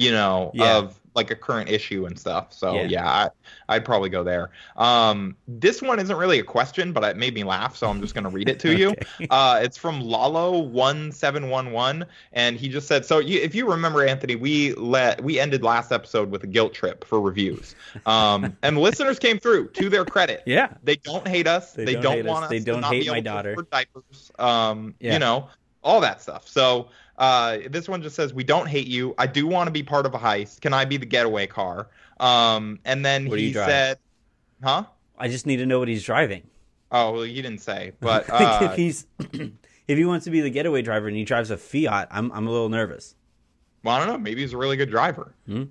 you 0.00 0.10
know, 0.10 0.50
Yeah. 0.54 0.78
of 0.78 0.96
like 1.16 1.30
a 1.30 1.34
current 1.34 1.68
issue 1.68 2.06
and 2.06 2.16
stuff. 2.18 2.52
So 2.52 2.72
Yeah. 2.74 2.82
yeah, 2.84 3.06
I, 3.10 3.28
I'd 3.68 3.84
probably 3.84 4.08
go 4.08 4.22
there. 4.22 4.50
Um, 4.76 5.36
this 5.48 5.82
one 5.82 5.98
isn't 5.98 6.16
really 6.16 6.38
a 6.38 6.42
question, 6.44 6.92
but 6.92 7.02
it 7.04 7.16
made 7.16 7.34
me 7.34 7.42
laugh, 7.44 7.76
so 7.76 7.88
I'm 7.90 8.00
just 8.00 8.14
gonna 8.14 8.30
read 8.30 8.48
it 8.48 8.58
to 8.60 8.74
you. 8.80 8.94
Uh, 9.28 9.58
it's 9.62 9.76
from 9.76 10.00
Lalo 10.00 10.58
one 10.58 11.10
seven 11.12 11.50
one 11.50 11.72
one, 11.72 12.06
and 12.32 12.56
he 12.56 12.68
just 12.68 12.86
said, 12.88 13.04
"So 13.04 13.18
you, 13.18 13.40
if 13.40 13.54
you 13.54 13.68
remember, 13.68 14.06
Anthony, 14.06 14.36
we 14.36 14.72
let 14.74 15.22
we 15.22 15.38
ended 15.38 15.62
last 15.64 15.90
episode 15.92 16.30
with 16.30 16.44
a 16.44 16.46
guilt 16.46 16.72
trip 16.72 17.04
for 17.04 17.20
reviews, 17.20 17.74
um, 18.06 18.56
and 18.62 18.78
listeners 18.78 19.18
came 19.18 19.38
through 19.38 19.68
to 19.70 19.88
their 19.90 20.04
credit. 20.06 20.42
Yeah, 20.46 20.72
They 20.84 20.96
don't 20.96 21.26
hate 21.28 21.46
us. 21.48 21.72
They 21.72 21.84
They, 21.84 21.92
don't 21.94 22.02
don't, 22.04 22.12
hate 22.14 22.26
us. 22.26 22.30
want 22.30 22.44
us. 22.44 22.50
They 22.50 22.60
don't 22.60 22.80
not 22.82 22.92
hate 22.94 23.04
be 23.04 23.10
my 23.10 23.16
to 23.16 23.22
daughter. 23.22 23.56
Diapers. 23.70 24.30
Um, 24.38 24.94
Yeah. 25.00 25.14
you 25.14 25.18
know, 25.18 25.48
all 25.82 26.00
that 26.00 26.22
stuff. 26.22 26.46
So 26.48 26.88
uh, 27.20 27.58
this 27.68 27.88
one 27.88 28.02
just 28.02 28.16
says, 28.16 28.34
"We 28.34 28.42
don't 28.42 28.66
hate 28.66 28.88
you. 28.88 29.14
I 29.18 29.26
do 29.28 29.46
want 29.46 29.68
to 29.68 29.70
be 29.70 29.82
part 29.84 30.06
of 30.06 30.14
a 30.14 30.18
heist. 30.18 30.60
Can 30.62 30.74
I 30.74 30.84
be 30.84 30.96
the 30.96 31.06
getaway 31.06 31.46
car?" 31.46 31.88
Um, 32.18 32.80
and 32.84 33.04
then 33.04 33.28
What 33.28 33.38
he 33.38 33.52
said, 33.52 33.98
"Huh? 34.62 34.84
I 35.18 35.28
just 35.28 35.46
need 35.46 35.58
to 35.58 35.66
know 35.66 35.78
what 35.78 35.88
he's 35.88 36.02
driving. 36.02 36.42
Oh, 36.90 37.12
well, 37.12 37.26
you 37.26 37.42
didn't 37.42 37.60
say, 37.60 37.92
but 38.00 38.28
uh, 38.28 38.70
if 38.70 38.76
he's 38.76 39.06
if 39.32 39.98
he 39.98 40.04
wants 40.04 40.24
to 40.24 40.30
be 40.30 40.40
the 40.40 40.50
getaway 40.50 40.82
driver 40.82 41.06
and 41.08 41.16
he 41.16 41.24
drives 41.24 41.50
a 41.50 41.56
Fiat, 41.56 42.08
I'm 42.10 42.32
I'm 42.32 42.46
a 42.46 42.50
little 42.50 42.68
nervous. 42.70 43.14
well, 43.84 43.94
I 43.94 43.98
don't 44.00 44.08
know. 44.08 44.18
Maybe 44.18 44.40
he's 44.40 44.52
a 44.54 44.58
really 44.58 44.76
good 44.76 44.90
driver." 44.90 45.34
Hmm. 45.46 45.64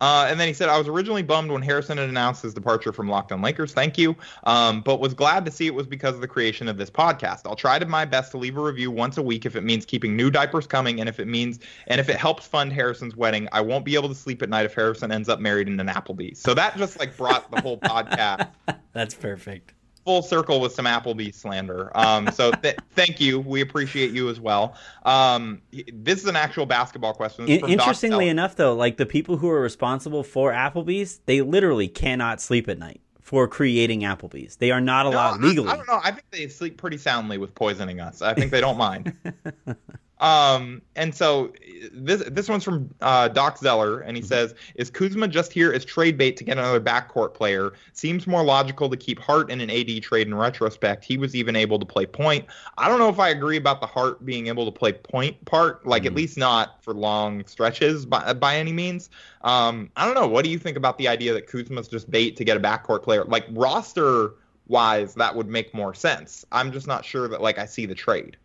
Uh, 0.00 0.26
and 0.28 0.38
then 0.38 0.48
he 0.48 0.54
said, 0.54 0.68
I 0.68 0.78
was 0.78 0.88
originally 0.88 1.22
bummed 1.22 1.50
when 1.50 1.62
Harrison 1.62 1.98
had 1.98 2.08
announced 2.08 2.42
his 2.42 2.54
departure 2.54 2.92
from 2.92 3.08
Locked 3.08 3.32
On 3.32 3.40
Lakers. 3.40 3.72
Thank 3.72 3.96
you. 3.96 4.16
Um, 4.44 4.82
but 4.82 5.00
was 5.00 5.14
glad 5.14 5.44
to 5.46 5.50
see 5.50 5.66
it 5.66 5.74
was 5.74 5.86
because 5.86 6.14
of 6.14 6.20
the 6.20 6.28
creation 6.28 6.68
of 6.68 6.76
this 6.76 6.90
podcast. 6.90 7.42
I'll 7.46 7.56
try 7.56 7.78
to 7.78 7.86
my 7.86 8.04
best 8.04 8.30
to 8.32 8.38
leave 8.38 8.56
a 8.56 8.62
review 8.62 8.90
once 8.90 9.16
a 9.16 9.22
week 9.22 9.46
if 9.46 9.56
it 9.56 9.62
means 9.62 9.86
keeping 9.86 10.16
new 10.16 10.30
diapers 10.30 10.66
coming 10.66 11.00
and 11.00 11.08
if 11.08 11.20
it 11.20 11.26
means 11.26 11.60
and 11.86 12.00
if 12.00 12.08
it 12.08 12.16
helps 12.16 12.46
fund 12.46 12.72
Harrison's 12.72 13.16
wedding. 13.16 13.48
I 13.52 13.60
won't 13.60 13.84
be 13.84 13.94
able 13.94 14.08
to 14.08 14.14
sleep 14.14 14.42
at 14.42 14.48
night 14.48 14.66
if 14.66 14.74
Harrison 14.74 15.10
ends 15.12 15.28
up 15.28 15.40
married 15.40 15.68
in 15.68 15.78
an 15.80 15.88
Applebee's. 15.88 16.38
So 16.38 16.54
that 16.54 16.76
just 16.76 16.98
like 16.98 17.16
brought 17.16 17.50
the 17.50 17.60
whole 17.60 17.78
podcast 17.80 18.48
That's 18.92 19.14
perfect. 19.14 19.74
Full 20.06 20.22
circle 20.22 20.60
with 20.60 20.72
some 20.72 20.84
Applebee's 20.86 21.34
slander. 21.36 21.90
Um, 21.96 22.30
so 22.32 22.52
th- 22.52 22.76
thank 22.94 23.20
you. 23.20 23.40
We 23.40 23.60
appreciate 23.60 24.12
you 24.12 24.30
as 24.30 24.38
well. 24.40 24.74
Um, 25.04 25.60
this 25.92 26.20
is 26.20 26.26
an 26.26 26.36
actual 26.36 26.64
basketball 26.64 27.12
question. 27.12 27.46
In- 27.48 27.68
interestingly 27.68 28.28
enough, 28.28 28.54
though, 28.54 28.74
like 28.74 28.96
the 28.96 29.04
people 29.04 29.36
who 29.36 29.50
are 29.50 29.60
responsible 29.60 30.22
for 30.22 30.52
Applebee's, 30.52 31.18
they 31.26 31.42
literally 31.42 31.88
cannot 31.88 32.40
sleep 32.40 32.68
at 32.68 32.78
night 32.78 33.00
for 33.20 33.48
creating 33.48 34.02
Applebee's. 34.02 34.56
They 34.56 34.70
are 34.70 34.80
not 34.80 35.02
No, 35.02 35.10
allowed 35.10 35.40
I- 35.42 35.46
legally. 35.48 35.68
I, 35.68 35.76
don't 35.76 35.88
know. 35.88 36.00
I 36.02 36.12
think 36.12 36.24
they 36.30 36.46
sleep 36.46 36.78
pretty 36.78 36.98
soundly 36.98 37.36
with 37.36 37.52
poisoning 37.56 37.98
us. 38.00 38.22
I 38.22 38.32
think 38.32 38.52
they 38.52 38.60
don't 38.60 38.78
mind. 38.78 39.12
um, 40.18 40.80
and 40.94 41.14
so 41.14 41.52
this 41.92 42.22
this 42.28 42.48
one's 42.48 42.64
from 42.64 42.88
uh, 43.02 43.28
Doc 43.28 43.58
Zeller, 43.58 44.00
and 44.00 44.16
he 44.16 44.22
Mm-hmm. 44.22 44.28
says, 44.28 44.54
"Is 44.76 44.90
Kuzma 44.90 45.28
just 45.28 45.52
here 45.52 45.72
as 45.72 45.84
trade 45.84 46.16
bait 46.16 46.36
to 46.38 46.44
get 46.44 46.56
another 46.56 46.80
backcourt 46.80 47.34
player? 47.34 47.72
Seems 47.92 48.26
more 48.26 48.42
logical 48.42 48.88
to 48.88 48.96
keep 48.96 49.18
Hart 49.18 49.50
in 49.50 49.60
an 49.60 49.70
AD 49.70 50.02
trade. 50.02 50.26
In 50.26 50.34
retrospect, 50.34 51.04
he 51.04 51.18
was 51.18 51.34
even 51.34 51.54
able 51.54 51.78
to 51.78 51.84
play 51.86 52.06
point. 52.06 52.46
I 52.78 52.88
don't 52.88 52.98
know 52.98 53.10
if 53.10 53.18
I 53.18 53.28
agree 53.28 53.58
about 53.58 53.80
the 53.80 53.86
Hart 53.86 54.24
being 54.24 54.46
able 54.46 54.64
to 54.64 54.72
play 54.72 54.92
point 54.92 55.44
part, 55.44 55.84
like 55.86 56.06
at 56.06 56.12
Mhm. 56.12 56.16
least 56.16 56.38
not 56.38 56.82
for 56.82 56.94
long 56.94 57.44
stretches 57.46 58.06
by 58.06 58.32
by 58.32 58.56
any 58.56 58.72
means. 58.72 59.10
Um, 59.42 59.90
I 59.96 60.06
don't 60.06 60.14
know. 60.14 60.26
What 60.26 60.44
do 60.44 60.50
you 60.50 60.58
think 60.58 60.76
about 60.76 60.98
the 60.98 61.08
idea 61.08 61.32
that 61.34 61.46
Kuzma's 61.46 61.88
just 61.88 62.10
bait 62.10 62.36
to 62.36 62.44
get 62.44 62.56
a 62.56 62.60
backcourt 62.60 63.02
player? 63.02 63.24
Like 63.24 63.46
roster 63.50 64.34
wise, 64.66 65.14
that 65.14 65.34
would 65.36 65.48
make 65.48 65.74
more 65.74 65.94
sense. 65.94 66.44
I'm 66.52 66.72
just 66.72 66.86
not 66.86 67.04
sure 67.04 67.28
that 67.28 67.40
like 67.42 67.58
I 67.58 67.66
see 67.66 67.86
the 67.86 67.94
trade. 67.94 68.36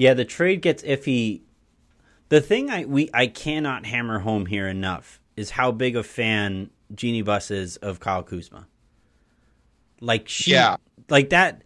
Yeah, 0.00 0.14
the 0.14 0.24
trade 0.24 0.62
gets 0.62 0.82
iffy. 0.82 1.42
The 2.30 2.40
thing 2.40 2.70
I 2.70 2.86
we 2.86 3.10
I 3.12 3.26
cannot 3.26 3.84
hammer 3.84 4.20
home 4.20 4.46
here 4.46 4.66
enough 4.66 5.20
is 5.36 5.50
how 5.50 5.72
big 5.72 5.94
a 5.94 6.02
fan 6.02 6.70
Jeanie 6.94 7.20
Buss 7.20 7.50
is 7.50 7.76
of 7.76 8.00
Kyle 8.00 8.22
Kuzma. 8.22 8.66
Like 10.00 10.26
she, 10.26 10.52
Yeah. 10.52 10.76
like 11.10 11.28
that. 11.28 11.60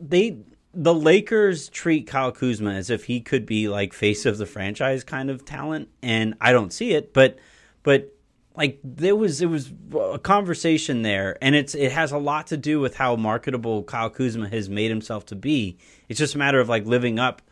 They 0.00 0.38
the 0.74 0.92
Lakers 0.92 1.68
treat 1.68 2.08
Kyle 2.08 2.32
Kuzma 2.32 2.72
as 2.72 2.90
if 2.90 3.04
he 3.04 3.20
could 3.20 3.46
be 3.46 3.68
like 3.68 3.92
face 3.92 4.26
of 4.26 4.36
the 4.38 4.46
franchise 4.46 5.04
kind 5.04 5.30
of 5.30 5.44
talent, 5.44 5.90
and 6.02 6.34
I 6.40 6.50
don't 6.50 6.72
see 6.72 6.92
it. 6.92 7.14
But 7.14 7.38
but 7.84 8.11
like 8.56 8.78
there 8.84 9.16
was 9.16 9.38
there 9.38 9.48
was 9.48 9.72
a 10.12 10.18
conversation 10.18 11.02
there, 11.02 11.38
and 11.40 11.54
it's 11.54 11.74
it 11.74 11.92
has 11.92 12.12
a 12.12 12.18
lot 12.18 12.48
to 12.48 12.56
do 12.56 12.80
with 12.80 12.96
how 12.96 13.16
marketable 13.16 13.82
Kyle 13.82 14.10
Kuzma 14.10 14.48
has 14.48 14.68
made 14.68 14.90
himself 14.90 15.26
to 15.26 15.36
be. 15.36 15.78
It's 16.08 16.18
just 16.18 16.34
a 16.34 16.38
matter 16.38 16.60
of 16.60 16.68
like 16.68 16.84
living 16.84 17.18
up 17.18 17.42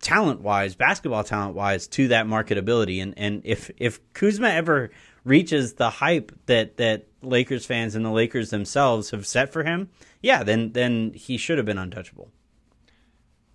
talent 0.00 0.42
wise, 0.42 0.74
basketball 0.74 1.24
talent 1.24 1.54
wise, 1.54 1.86
to 1.88 2.08
that 2.08 2.26
marketability. 2.26 3.02
And 3.02 3.14
and 3.16 3.40
if 3.44 3.70
if 3.78 4.00
Kuzma 4.12 4.48
ever 4.48 4.90
reaches 5.24 5.74
the 5.74 5.90
hype 5.90 6.32
that 6.46 6.76
that 6.76 7.06
Lakers 7.22 7.64
fans 7.64 7.94
and 7.94 8.04
the 8.04 8.10
Lakers 8.10 8.50
themselves 8.50 9.10
have 9.10 9.26
set 9.26 9.52
for 9.52 9.64
him, 9.64 9.88
yeah, 10.20 10.42
then 10.42 10.72
then 10.72 11.12
he 11.14 11.36
should 11.38 11.56
have 11.56 11.66
been 11.66 11.78
untouchable. 11.78 12.30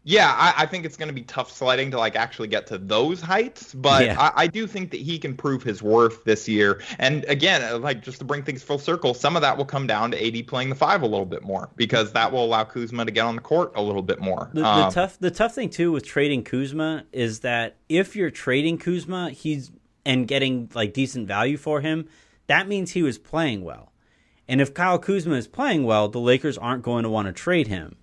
Yeah, 0.03 0.33
I, 0.35 0.63
I 0.63 0.65
think 0.65 0.85
it's 0.85 0.95
going 0.95 1.09
to 1.09 1.13
be 1.13 1.23
tough 1.23 1.51
sledding 1.51 1.91
to 1.91 1.97
like 1.97 2.15
actually 2.15 2.47
get 2.47 2.67
to 2.67 2.77
those 2.77 3.21
heights, 3.21 3.73
but 3.73 4.05
Yeah. 4.05 4.19
I, 4.19 4.43
I 4.43 4.47
do 4.47 4.65
think 4.65 4.91
that 4.91 5.01
he 5.01 5.19
can 5.19 5.35
prove 5.35 5.61
his 5.61 5.83
worth 5.83 6.23
this 6.23 6.47
year. 6.47 6.81
And 6.97 7.25
again, 7.25 7.61
uh, 7.61 7.77
like 7.77 8.01
just 8.01 8.19
to 8.19 8.25
bring 8.25 8.43
things 8.43 8.63
full 8.63 8.79
circle, 8.79 9.13
some 9.13 9.35
of 9.35 9.41
that 9.41 9.57
will 9.57 9.65
come 9.65 9.87
down 9.87 10.11
to 10.11 10.25
AD 10.25 10.47
playing 10.47 10.69
the 10.69 10.75
five 10.75 11.01
a 11.01 11.05
little 11.05 11.25
bit 11.25 11.43
more 11.43 11.69
because 11.75 12.13
that 12.13 12.31
will 12.31 12.45
allow 12.45 12.63
Kuzma 12.63 13.05
to 13.05 13.11
get 13.11 13.25
on 13.25 13.35
the 13.35 13.41
court 13.41 13.73
a 13.75 13.81
little 13.81 14.01
bit 14.01 14.19
more. 14.19 14.49
The, 14.53 14.61
the 14.61 14.67
Um, 14.67 14.91
tough 14.91 15.19
the 15.19 15.31
tough 15.31 15.53
thing 15.53 15.69
too 15.69 15.91
with 15.91 16.05
trading 16.05 16.43
Kuzma 16.43 17.03
is 17.11 17.41
that 17.41 17.75
if 17.89 18.15
you're 18.15 18.31
trading 18.31 18.77
Kuzma, 18.77 19.31
he's 19.31 19.71
and 20.05 20.27
getting 20.27 20.71
like 20.73 20.93
decent 20.93 21.27
value 21.27 21.57
for 21.57 21.81
him, 21.81 22.07
that 22.47 22.67
means 22.67 22.91
he 22.91 23.03
was 23.03 23.17
playing 23.17 23.63
well. 23.63 23.91
And 24.47 24.61
if 24.61 24.73
Kyle 24.73 24.97
Kuzma 24.97 25.35
is 25.35 25.47
playing 25.47 25.83
well, 25.83 26.07
the 26.07 26.19
Lakers 26.19 26.57
aren't 26.57 26.83
going 26.83 27.03
to 27.03 27.09
want 27.09 27.27
to 27.27 27.33
trade 27.33 27.67
him. 27.67 27.97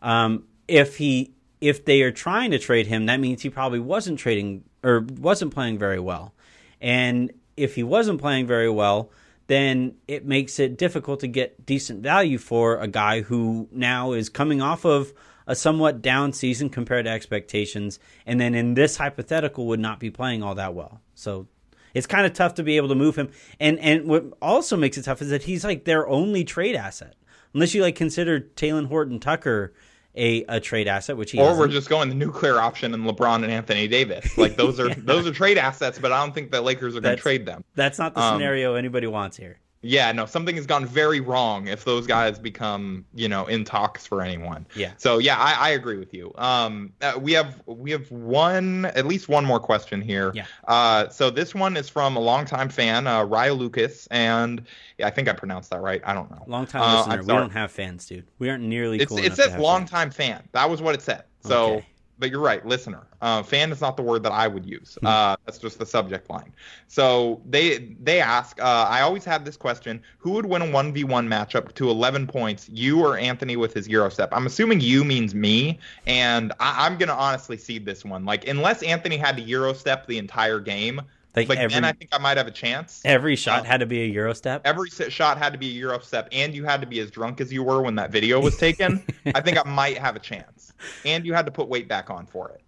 Um, 0.00 0.44
if 0.66 0.96
he 0.96 1.34
if 1.60 1.84
they 1.84 2.02
are 2.02 2.12
trying 2.12 2.50
to 2.52 2.58
trade 2.58 2.86
him, 2.86 3.06
that 3.06 3.20
means 3.20 3.42
he 3.42 3.50
probably 3.50 3.80
wasn't 3.80 4.18
trading 4.18 4.64
or 4.82 5.00
wasn't 5.18 5.52
playing 5.52 5.78
very 5.78 6.00
well. 6.00 6.34
And 6.80 7.32
if 7.56 7.74
he 7.74 7.82
wasn't 7.82 8.20
playing 8.20 8.46
very 8.46 8.70
well, 8.70 9.10
then 9.46 9.96
it 10.06 10.24
makes 10.24 10.58
it 10.58 10.78
difficult 10.78 11.20
to 11.20 11.26
get 11.26 11.66
decent 11.66 12.02
value 12.02 12.38
for 12.38 12.78
a 12.78 12.86
guy 12.86 13.20
who 13.20 13.68
now 13.72 14.12
is 14.12 14.28
coming 14.28 14.62
off 14.62 14.84
of 14.84 15.12
a 15.46 15.56
somewhat 15.56 16.00
down 16.00 16.32
season 16.32 16.68
compared 16.68 17.06
to 17.06 17.10
expectations, 17.10 17.98
and 18.24 18.40
then 18.40 18.54
in 18.54 18.74
this 18.74 18.96
hypothetical 18.96 19.66
would 19.66 19.80
not 19.80 19.98
be 19.98 20.08
playing 20.08 20.44
all 20.44 20.54
that 20.54 20.74
well. 20.74 21.00
So 21.14 21.48
it's 21.92 22.06
kind 22.06 22.24
of 22.24 22.32
tough 22.32 22.54
to 22.54 22.62
be 22.62 22.76
able 22.76 22.88
to 22.88 22.94
move 22.94 23.16
him. 23.16 23.30
And 23.58 23.80
and 23.80 24.06
what 24.06 24.26
also 24.40 24.76
makes 24.76 24.96
it 24.96 25.02
tough 25.02 25.20
is 25.20 25.30
that 25.30 25.42
he's 25.42 25.64
like 25.64 25.84
their 25.84 26.06
only 26.06 26.44
trade 26.44 26.76
asset, 26.76 27.16
unless 27.52 27.74
you 27.74 27.82
like 27.82 27.96
consider 27.96 28.38
Talen 28.38 28.86
Horton 28.86 29.18
Tucker 29.18 29.74
a, 30.16 30.44
a 30.48 30.60
trade 30.60 30.88
asset, 30.88 31.16
which 31.16 31.30
he 31.32 31.38
or 31.38 31.46
isn't. 31.50 31.58
we're 31.58 31.68
just 31.68 31.88
going 31.88 32.08
the 32.08 32.14
nuclear 32.14 32.58
option 32.58 32.92
and 32.94 33.04
LeBron 33.04 33.36
and 33.44 33.50
Anthony 33.52 33.86
Davis. 33.88 34.26
Like 34.38 34.56
those 34.56 34.80
are 34.80 34.88
Yeah. 34.88 34.94
those 34.98 35.26
are 35.26 35.32
trade 35.32 35.58
assets, 35.58 35.98
but 35.98 36.12
I 36.12 36.20
don't 36.24 36.34
think 36.34 36.50
the 36.50 36.60
Lakers 36.60 36.96
are 36.96 37.00
going 37.00 37.16
to 37.16 37.22
trade 37.22 37.46
them. 37.46 37.64
That's 37.74 37.98
not 37.98 38.14
the 38.14 38.20
Um, 38.20 38.34
scenario 38.36 38.74
anybody 38.74 39.06
wants 39.06 39.36
here. 39.36 39.58
Yeah, 39.82 40.12
no, 40.12 40.26
something 40.26 40.56
has 40.56 40.66
gone 40.66 40.84
very 40.84 41.20
wrong 41.20 41.66
if 41.66 41.84
those 41.84 42.06
guys 42.06 42.38
become, 42.38 43.06
you 43.14 43.28
know, 43.28 43.46
in 43.46 43.64
talks 43.64 44.06
for 44.06 44.20
anyone. 44.20 44.66
Yeah. 44.74 44.92
So 44.98 45.18
yeah, 45.18 45.38
I, 45.38 45.54
I 45.54 45.68
agree 45.70 45.96
with 45.96 46.12
you. 46.12 46.32
Um, 46.36 46.92
uh, 47.00 47.14
we 47.18 47.32
have 47.32 47.62
we 47.66 47.90
have 47.92 48.10
one 48.10 48.84
at 48.86 49.06
least 49.06 49.28
one 49.28 49.44
more 49.44 49.58
question 49.58 50.02
here. 50.02 50.32
Yeah. 50.34 50.44
Uh, 50.68 51.08
so 51.08 51.30
this 51.30 51.54
one 51.54 51.78
is 51.78 51.88
from 51.88 52.16
a 52.16 52.20
longtime 52.20 52.68
fan, 52.68 53.06
uh, 53.06 53.24
Raya 53.24 53.56
Lucas, 53.56 54.06
and 54.08 54.66
yeah, 54.98 55.06
I 55.06 55.10
think 55.10 55.28
I 55.28 55.32
pronounced 55.32 55.70
that 55.70 55.80
right. 55.80 56.02
I 56.04 56.12
don't 56.12 56.30
know. 56.30 56.44
Long 56.46 56.66
time 56.66 56.82
Uh, 56.82 56.96
listener. 56.96 57.22
We 57.22 57.40
don't 57.40 57.50
have 57.50 57.72
fans, 57.72 58.06
dude. 58.06 58.26
We 58.38 58.50
aren't 58.50 58.64
nearly 58.64 59.04
cool 59.06 59.18
it 59.18 59.34
says 59.34 59.52
have 59.52 59.60
long 59.60 59.80
fans. 59.80 59.90
time 59.90 60.10
fan. 60.10 60.48
That 60.52 60.68
was 60.68 60.82
what 60.82 60.94
it 60.94 61.00
said. 61.00 61.24
So, 61.42 61.76
Okay. 61.76 61.86
But 62.20 62.30
you're 62.30 62.40
right, 62.40 62.64
listener. 62.64 63.06
Uh, 63.22 63.42
fan 63.42 63.72
is 63.72 63.80
not 63.80 63.96
the 63.96 64.02
word 64.02 64.22
that 64.22 64.32
I 64.32 64.46
would 64.46 64.64
use. 64.64 64.98
Hmm. 65.00 65.06
Uh, 65.06 65.36
that's 65.46 65.58
just 65.58 65.78
the 65.78 65.86
subject 65.86 66.28
line. 66.30 66.52
So 66.86 67.40
they 67.48 67.96
they 68.02 68.20
ask. 68.20 68.60
Uh, 68.60 68.86
I 68.88 69.00
always 69.00 69.24
have 69.24 69.44
this 69.44 69.56
question: 69.56 70.00
Who 70.18 70.32
would 70.32 70.46
win 70.46 70.62
a 70.62 70.70
one 70.70 70.92
v 70.92 71.02
one 71.04 71.28
matchup 71.28 71.72
to 71.74 71.90
11 71.90 72.26
points? 72.26 72.68
You 72.68 73.00
or 73.00 73.16
Anthony 73.16 73.56
with 73.56 73.72
his 73.72 73.88
Euro 73.88 74.10
step? 74.10 74.28
I'm 74.32 74.46
assuming 74.46 74.80
you 74.80 75.02
means 75.02 75.34
me, 75.34 75.78
and 76.06 76.52
I, 76.60 76.86
I'm 76.86 76.98
gonna 76.98 77.14
honestly 77.14 77.56
seed 77.56 77.86
this 77.86 78.04
one. 78.04 78.24
Like 78.24 78.46
unless 78.46 78.82
Anthony 78.82 79.16
had 79.16 79.36
to 79.38 79.42
Euro 79.42 79.72
step 79.72 80.06
the 80.06 80.18
entire 80.18 80.60
game, 80.60 81.00
Like, 81.36 81.48
like 81.48 81.58
every 81.58 81.74
then 81.74 81.84
I 81.84 81.92
think 81.92 82.10
I 82.12 82.18
might 82.18 82.36
have 82.36 82.46
a 82.48 82.50
chance. 82.52 83.02
every 83.04 83.36
shot 83.36 83.60
uh, 83.60 83.64
had 83.64 83.80
to 83.80 83.86
be 83.86 84.02
a 84.02 84.06
Euro 84.06 84.32
step. 84.34 84.62
Every 84.64 84.90
shot 84.90 85.38
had 85.38 85.52
to 85.52 85.58
be 85.58 85.68
a 85.68 85.72
Euro 85.72 85.98
step, 86.00 86.28
and 86.32 86.54
you 86.54 86.64
had 86.64 86.80
to 86.80 86.86
be 86.86 86.98
as 87.00 87.10
drunk 87.10 87.40
as 87.40 87.52
you 87.52 87.62
were 87.62 87.80
when 87.82 87.94
that 87.96 88.10
video 88.10 88.40
was 88.40 88.56
taken. 88.56 89.02
I 89.34 89.40
think 89.40 89.56
I 89.58 89.68
might 89.68 89.98
have 89.98 90.16
a 90.16 90.18
chance. 90.18 90.72
And 91.04 91.24
you 91.24 91.32
had 91.34 91.46
to 91.46 91.52
put 91.52 91.68
weight 91.68 91.88
back 91.88 92.10
on 92.10 92.26
for 92.26 92.48
it. 92.50 92.62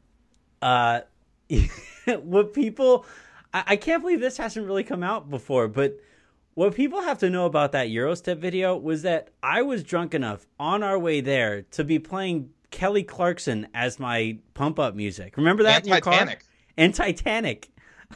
uh 0.63 1.01
what 2.23 2.53
people 2.55 3.05
I, 3.53 3.65
I 3.69 3.77
can't 3.77 4.03
believe 4.03 4.21
this 4.21 4.37
hasn't 4.37 4.67
really 4.67 4.85
come 4.85 5.03
out 5.03 5.29
before 5.29 5.69
but 5.69 5.99
what 6.55 6.75
people 6.75 7.03
have 7.03 7.19
to 7.19 7.29
know 7.31 7.47
about 7.47 7.73
that 7.73 7.89
eurostep 7.89 8.39
video 8.39 8.77
was 8.77 9.03
that 9.03 9.29
i 9.43 9.61
was 9.63 9.83
drunk 9.83 10.15
enough 10.15 10.47
on 10.59 10.83
our 10.83 10.99
way 10.99 11.21
there 11.21 11.63
to 11.73 11.85
be 11.85 11.99
playing 11.99 12.51
kelly 12.71 13.03
clarkson 13.03 13.67
as 13.75 13.99
my 13.99 14.39
pump 14.55 14.79
up 14.79 14.95
music 14.95 15.37
remember 15.37 15.65
that 15.65 15.79
And 15.79 15.87
in 15.89 15.93
your 15.93 16.01
car 16.01 16.13
Titanic. 16.15 16.45
and 16.79 16.95
titanic 16.95 17.69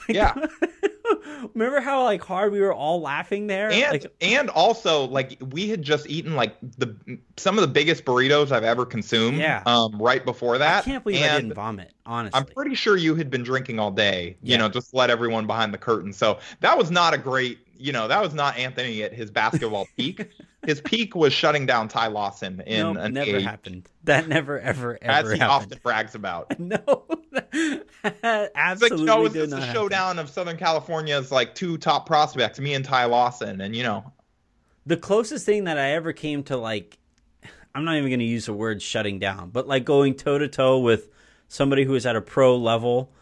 Yeah. 0.08 0.34
remember 1.54 1.80
how 1.80 2.02
like 2.02 2.22
hard 2.22 2.52
we 2.52 2.60
were 2.60 2.72
all 2.74 3.00
laughing 3.00 3.46
there 3.46 3.70
And 3.70 3.92
like 3.92 4.12
and 4.20 4.50
also 4.50 5.04
like 5.06 5.40
we 5.50 5.68
had 5.68 5.82
just 5.82 6.08
eaten 6.08 6.34
like 6.34 6.56
the 6.78 6.96
some 7.36 7.56
of 7.56 7.62
the 7.62 7.68
biggest 7.68 8.04
burritos 8.04 8.50
I've 8.50 8.64
ever 8.64 8.84
consumed. 8.84 9.38
Yeah. 9.38 9.62
Um, 9.66 10.00
right 10.00 10.24
before 10.24 10.58
that. 10.58 10.82
i 10.82 10.84
can't 10.84 11.04
believe 11.04 11.22
i 11.22 11.36
didn't 11.36 11.54
vomit 11.54 11.92
honestly 12.04 12.38
I'm 12.38 12.46
pretty 12.46 12.74
sure 12.74 12.96
you 12.96 13.14
had 13.14 13.30
been 13.30 13.42
drinking 13.42 13.78
all 13.78 13.90
day. 13.90 14.36
You 14.42 14.52
Yeah. 14.52 14.56
know, 14.58 14.68
just 14.68 14.94
let 14.94 15.10
everyone 15.10 15.46
behind 15.46 15.72
the 15.72 15.78
curtain. 15.78 16.12
So 16.12 16.38
that 16.60 16.76
was 16.76 16.90
not 16.90 17.14
a 17.14 17.18
great. 17.18 17.58
You 17.78 17.92
know, 17.92 18.08
that 18.08 18.22
was 18.22 18.34
not 18.34 18.56
Anthony 18.56 19.02
at 19.02 19.12
his 19.12 19.30
basketball 19.30 19.86
peak. 19.96 20.30
His 20.64 20.80
peak 20.80 21.14
was 21.14 21.32
shutting 21.32 21.66
down 21.66 21.88
Ty 21.88 22.08
Lawson 22.08 22.60
in 22.66 22.94
no 22.94 23.00
an 23.00 23.14
never 23.14 23.40
happened 23.40 23.88
that 24.04 24.28
never 24.28 24.58
ever 24.58 24.98
as 25.02 25.24
ever 25.24 25.32
he 25.34 25.38
happened 25.38 25.72
often 25.72 25.80
brags 25.82 26.14
about. 26.14 26.58
no 26.58 27.06
It's 27.42 27.84
like, 28.32 28.50
absolutely 28.54 29.04
know, 29.04 29.24
it's 29.26 29.34
just 29.34 29.52
a 29.52 29.56
happen. 29.56 29.74
showdown 29.74 30.18
of 30.18 30.28
Southern 30.28 30.56
California's 30.56 31.30
like 31.30 31.54
two 31.54 31.78
top 31.78 32.06
prospects, 32.06 32.58
me 32.58 32.74
and 32.74 32.84
Ty 32.84 33.06
Lawson, 33.06 33.60
and 33.60 33.76
you 33.76 33.82
know, 33.82 34.12
the 34.84 34.96
closest 34.96 35.46
thing 35.46 35.64
that 35.64 35.78
I 35.78 35.92
ever 35.92 36.12
came 36.12 36.42
to 36.44 36.56
like 36.56 36.98
I'm 37.74 37.84
not 37.84 37.96
even 37.96 38.08
going 38.08 38.20
to 38.20 38.24
use 38.24 38.46
the 38.46 38.54
word 38.54 38.80
shutting 38.80 39.18
down, 39.18 39.50
but 39.50 39.68
like 39.68 39.84
going 39.84 40.14
toe 40.14 40.38
to 40.38 40.48
toe 40.48 40.78
with 40.78 41.10
somebody 41.48 41.84
who 41.84 41.94
is 41.94 42.06
at 42.06 42.16
a 42.16 42.22
pro 42.22 42.56
level 42.56 43.12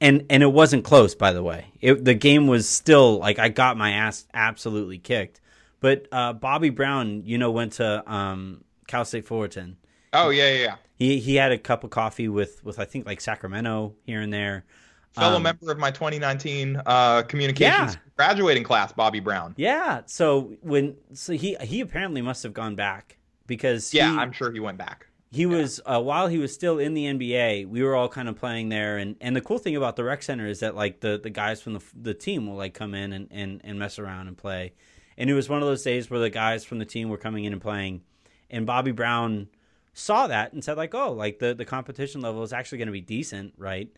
and 0.00 0.24
and 0.30 0.42
it 0.42 0.52
wasn't 0.52 0.84
close 0.84 1.14
by 1.14 1.32
the 1.32 1.42
way. 1.42 1.72
It, 1.80 2.04
the 2.04 2.14
game 2.14 2.46
was 2.46 2.68
still 2.68 3.18
like 3.18 3.38
I 3.38 3.48
got 3.48 3.76
my 3.76 3.92
ass 3.92 4.26
absolutely 4.34 4.98
kicked. 4.98 5.40
But 5.80 6.06
uh, 6.12 6.34
Bobby 6.34 6.68
Brown, 6.70 7.22
you 7.24 7.38
know, 7.38 7.50
went 7.50 7.74
to 7.74 8.10
um, 8.12 8.64
Cal 8.86 9.04
State 9.04 9.26
Fullerton. 9.26 9.78
oh 10.12 10.30
yeah, 10.30 10.50
yeah, 10.52 10.62
yeah. 10.64 10.76
He 10.96 11.18
he 11.20 11.36
had 11.36 11.52
a 11.52 11.58
cup 11.58 11.84
of 11.84 11.90
coffee 11.90 12.28
with 12.28 12.62
with 12.64 12.78
I 12.78 12.84
think 12.84 13.06
like 13.06 13.20
Sacramento 13.20 13.94
here 14.04 14.20
and 14.20 14.32
there. 14.32 14.64
fellow 15.12 15.36
Um, 15.36 15.42
member 15.44 15.70
of 15.72 15.78
my 15.78 15.90
2019 15.90 16.82
uh, 16.84 17.22
communications 17.22 17.94
Yeah. 17.94 18.00
graduating 18.16 18.64
class, 18.64 18.92
Bobby 18.92 19.20
Brown. 19.20 19.54
Yeah, 19.56 20.02
so 20.06 20.52
when 20.60 20.96
so 21.14 21.32
he 21.32 21.56
he 21.62 21.80
apparently 21.80 22.20
must 22.22 22.42
have 22.42 22.52
gone 22.52 22.74
back 22.74 23.16
because 23.46 23.94
Yeah, 23.94 24.10
he, 24.12 24.18
I'm 24.18 24.32
sure 24.32 24.52
he 24.52 24.60
went 24.60 24.76
back. 24.78 25.06
He 25.32 25.46
was 25.46 25.80
uh, 25.86 26.00
while 26.00 26.26
he 26.26 26.38
was 26.38 26.52
still 26.52 26.78
in 26.78 26.94
the 26.94 27.04
NBA, 27.04 27.68
we 27.68 27.82
were 27.82 27.94
all 27.94 28.08
kind 28.08 28.28
of 28.28 28.36
playing 28.36 28.68
there, 28.68 28.98
and, 28.98 29.14
and 29.20 29.36
the 29.36 29.40
cool 29.40 29.58
thing 29.58 29.76
about 29.76 29.94
the 29.94 30.02
rec 30.02 30.22
center 30.22 30.46
is 30.46 30.60
that 30.60 30.74
like 30.74 31.00
the, 31.00 31.20
the 31.22 31.30
guys 31.30 31.62
from 31.62 31.74
the 31.74 31.82
the 31.94 32.14
team 32.14 32.46
will 32.46 32.56
like 32.56 32.74
come 32.74 32.94
in 32.94 33.12
and, 33.12 33.28
and, 33.30 33.60
and 33.62 33.78
mess 33.78 33.98
around 33.98 34.26
and 34.26 34.36
play, 34.36 34.72
and 35.16 35.30
it 35.30 35.34
was 35.34 35.48
one 35.48 35.62
of 35.62 35.68
those 35.68 35.84
days 35.84 36.10
where 36.10 36.20
the 36.20 36.30
guys 36.30 36.64
from 36.64 36.78
the 36.78 36.84
team 36.84 37.08
were 37.08 37.16
coming 37.16 37.44
in 37.44 37.52
and 37.52 37.62
playing, 37.62 38.02
and 38.50 38.66
Bobby 38.66 38.90
Brown 38.90 39.48
saw 39.92 40.26
that 40.26 40.52
and 40.52 40.64
said 40.64 40.76
like, 40.76 40.94
oh, 40.96 41.12
like 41.12 41.38
the 41.38 41.54
the 41.54 41.64
competition 41.64 42.20
level 42.20 42.42
is 42.42 42.52
actually 42.52 42.78
going 42.78 42.88
to 42.88 42.92
be 42.92 43.00
decent, 43.00 43.54
right? 43.56 43.88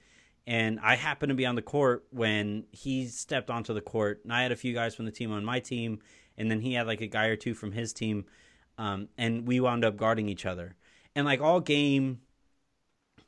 And 0.46 0.80
I 0.80 0.96
happened 0.96 1.30
to 1.30 1.34
be 1.34 1.46
on 1.46 1.54
the 1.54 1.62
court 1.62 2.04
when 2.10 2.64
he 2.72 3.06
stepped 3.06 3.48
onto 3.48 3.72
the 3.72 3.80
court, 3.80 4.20
and 4.24 4.34
I 4.34 4.42
had 4.42 4.52
a 4.52 4.56
few 4.56 4.74
guys 4.74 4.94
from 4.94 5.06
the 5.06 5.12
team 5.12 5.32
on 5.32 5.46
my 5.46 5.60
team, 5.60 6.00
and 6.36 6.50
then 6.50 6.60
he 6.60 6.74
had 6.74 6.86
like 6.86 7.00
a 7.00 7.06
guy 7.06 7.26
or 7.26 7.36
two 7.36 7.54
from 7.54 7.72
his 7.72 7.94
team, 7.94 8.26
um, 8.76 9.08
and 9.16 9.46
we 9.46 9.60
wound 9.60 9.82
up 9.82 9.96
guarding 9.96 10.28
each 10.28 10.44
other. 10.44 10.76
And 11.14 11.26
like 11.26 11.40
all 11.40 11.60
game, 11.60 12.20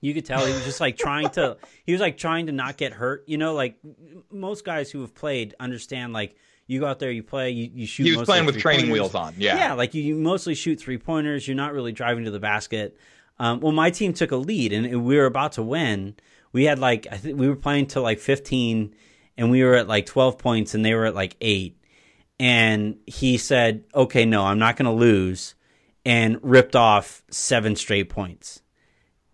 you 0.00 0.14
could 0.14 0.24
tell 0.24 0.44
he 0.44 0.52
was 0.52 0.64
just 0.64 0.80
like 0.80 0.96
trying 0.96 1.30
to. 1.30 1.56
He 1.84 1.92
was 1.92 2.00
like 2.00 2.16
trying 2.16 2.46
to 2.46 2.52
not 2.52 2.76
get 2.76 2.92
hurt. 2.92 3.24
You 3.26 3.38
know, 3.38 3.54
like 3.54 3.78
most 4.30 4.64
guys 4.64 4.90
who 4.90 5.00
have 5.00 5.14
played 5.14 5.54
understand. 5.58 6.12
Like 6.12 6.36
you 6.66 6.80
go 6.80 6.86
out 6.86 6.98
there, 6.98 7.10
you 7.10 7.22
play, 7.22 7.50
you, 7.50 7.70
you 7.72 7.86
shoot. 7.86 8.04
He 8.04 8.16
was 8.16 8.26
playing 8.26 8.46
with 8.46 8.58
training 8.58 8.90
wheels 8.90 9.14
on. 9.14 9.34
Yeah. 9.36 9.56
Yeah, 9.56 9.72
like 9.74 9.94
you, 9.94 10.02
you 10.02 10.14
mostly 10.14 10.54
shoot 10.54 10.80
three 10.80 10.98
pointers. 10.98 11.46
You're 11.46 11.56
not 11.56 11.72
really 11.72 11.92
driving 11.92 12.24
to 12.24 12.30
the 12.30 12.40
basket. 12.40 12.98
Um, 13.38 13.60
well, 13.60 13.72
my 13.72 13.90
team 13.90 14.12
took 14.12 14.30
a 14.30 14.36
lead, 14.36 14.72
and 14.72 15.04
we 15.04 15.16
were 15.16 15.26
about 15.26 15.52
to 15.52 15.62
win. 15.62 16.14
We 16.52 16.64
had 16.64 16.78
like 16.78 17.06
I 17.10 17.16
think 17.16 17.38
we 17.38 17.48
were 17.48 17.56
playing 17.56 17.88
to 17.88 18.00
like 18.00 18.20
15, 18.20 18.94
and 19.36 19.50
we 19.50 19.62
were 19.64 19.74
at 19.74 19.88
like 19.88 20.06
12 20.06 20.38
points, 20.38 20.74
and 20.74 20.84
they 20.84 20.94
were 20.94 21.06
at 21.06 21.14
like 21.14 21.36
eight. 21.40 21.78
And 22.38 22.98
he 23.06 23.38
said, 23.38 23.84
"Okay, 23.94 24.24
no, 24.24 24.44
I'm 24.44 24.58
not 24.58 24.76
going 24.76 24.86
to 24.86 24.92
lose," 24.92 25.54
and 26.04 26.38
ripped 26.42 26.76
off 26.76 27.22
seven 27.30 27.76
straight 27.76 28.08
points. 28.08 28.60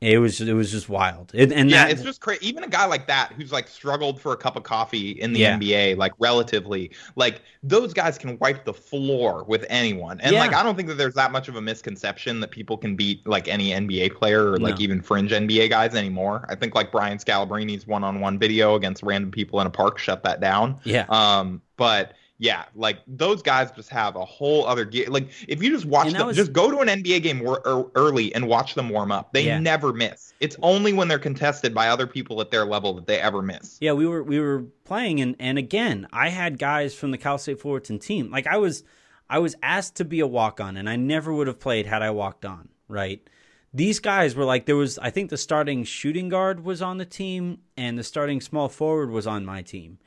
It 0.00 0.16
was 0.16 0.40
it 0.40 0.54
was 0.54 0.70
just 0.70 0.88
wild. 0.88 1.30
It, 1.34 1.52
and 1.52 1.68
yeah, 1.68 1.84
that, 1.84 1.92
it's 1.92 2.02
just 2.02 2.22
crazy. 2.22 2.48
Even 2.48 2.64
a 2.64 2.68
guy 2.68 2.86
like 2.86 3.06
that 3.08 3.32
who's 3.36 3.52
like 3.52 3.68
struggled 3.68 4.18
for 4.18 4.32
a 4.32 4.36
cup 4.38 4.56
of 4.56 4.62
coffee 4.62 5.10
in 5.10 5.34
the 5.34 5.40
Yeah. 5.40 5.58
NBA, 5.58 5.98
like 5.98 6.12
relatively, 6.18 6.92
like 7.16 7.42
those 7.62 7.92
guys 7.92 8.16
can 8.16 8.38
wipe 8.38 8.64
the 8.64 8.72
floor 8.72 9.44
with 9.46 9.66
anyone. 9.68 10.18
And 10.22 10.32
Yeah. 10.32 10.38
like, 10.40 10.54
I 10.54 10.62
don't 10.62 10.74
think 10.74 10.88
that 10.88 10.94
there's 10.96 11.12
that 11.16 11.32
much 11.32 11.48
of 11.48 11.56
a 11.56 11.60
misconception 11.60 12.40
that 12.40 12.50
people 12.50 12.78
can 12.78 12.96
beat 12.96 13.26
like 13.28 13.46
any 13.46 13.72
NBA 13.74 14.14
player 14.16 14.50
or 14.52 14.56
like 14.56 14.78
No. 14.78 14.82
even 14.84 15.02
fringe 15.02 15.32
NBA 15.32 15.68
guys 15.68 15.94
anymore. 15.94 16.46
I 16.48 16.54
think 16.54 16.74
like 16.74 16.90
Brian 16.90 17.18
Scalabrine's 17.18 17.86
one-on-one 17.86 18.38
video 18.38 18.76
against 18.76 19.02
random 19.02 19.30
people 19.30 19.60
in 19.60 19.66
a 19.66 19.70
park 19.70 19.98
shut 19.98 20.22
that 20.22 20.40
down. 20.40 20.80
yeah. 20.84 21.04
Um, 21.10 21.60
but 21.76 22.14
yeah, 22.42 22.64
like 22.74 22.98
those 23.06 23.42
guys 23.42 23.70
just 23.70 23.90
have 23.90 24.16
a 24.16 24.24
whole 24.24 24.66
other 24.66 24.86
gear. 24.86 25.06
Like 25.08 25.28
if 25.46 25.62
you 25.62 25.68
just 25.70 25.84
watch 25.84 26.06
And 26.06 26.16
them, 26.16 26.26
was- 26.26 26.36
just 26.36 26.52
go 26.54 26.70
to 26.70 26.78
an 26.78 26.88
NBA 26.88 27.22
game 27.22 27.40
wor- 27.40 27.60
er- 27.66 27.84
early 27.94 28.34
and 28.34 28.48
watch 28.48 28.74
them 28.74 28.88
warm 28.88 29.12
up. 29.12 29.32
They 29.34 29.44
Yeah. 29.44 29.60
never 29.60 29.92
miss. 29.92 30.32
It's 30.40 30.56
only 30.62 30.94
when 30.94 31.06
they're 31.06 31.18
contested 31.18 31.74
by 31.74 31.88
other 31.88 32.06
people 32.06 32.40
at 32.40 32.50
their 32.50 32.64
level 32.64 32.94
that 32.94 33.06
they 33.06 33.20
ever 33.20 33.42
miss. 33.42 33.76
Yeah, 33.82 33.92
we 33.92 34.06
were 34.06 34.22
we 34.22 34.40
were 34.40 34.64
playing 34.84 35.20
and 35.20 35.36
and 35.38 35.58
again, 35.58 36.08
I 36.14 36.30
had 36.30 36.58
guys 36.58 36.94
from 36.94 37.10
the 37.10 37.18
Cal 37.18 37.36
State 37.36 37.60
Fullerton 37.60 37.98
team. 37.98 38.30
Like 38.30 38.46
I 38.46 38.56
was 38.56 38.84
I 39.28 39.38
was 39.38 39.54
asked 39.62 39.96
to 39.96 40.04
be 40.06 40.20
a 40.20 40.26
walk 40.26 40.60
on 40.60 40.78
and 40.78 40.88
I 40.88 40.96
never 40.96 41.32
would 41.34 41.46
have 41.46 41.60
played 41.60 41.84
had 41.86 42.00
I 42.02 42.10
walked 42.10 42.46
on, 42.46 42.70
right? 42.88 43.20
These 43.74 44.00
guys 44.00 44.34
were 44.34 44.46
like 44.46 44.64
there 44.64 44.76
was 44.76 44.98
I 44.98 45.10
think 45.10 45.28
the 45.28 45.36
starting 45.36 45.84
shooting 45.84 46.30
guard 46.30 46.64
was 46.64 46.80
on 46.80 46.96
the 46.96 47.04
team 47.04 47.58
and 47.76 47.98
the 47.98 48.02
starting 48.02 48.40
small 48.40 48.68
forward 48.70 49.10
was 49.10 49.26
on 49.26 49.44
my 49.44 49.60
team. 49.60 49.98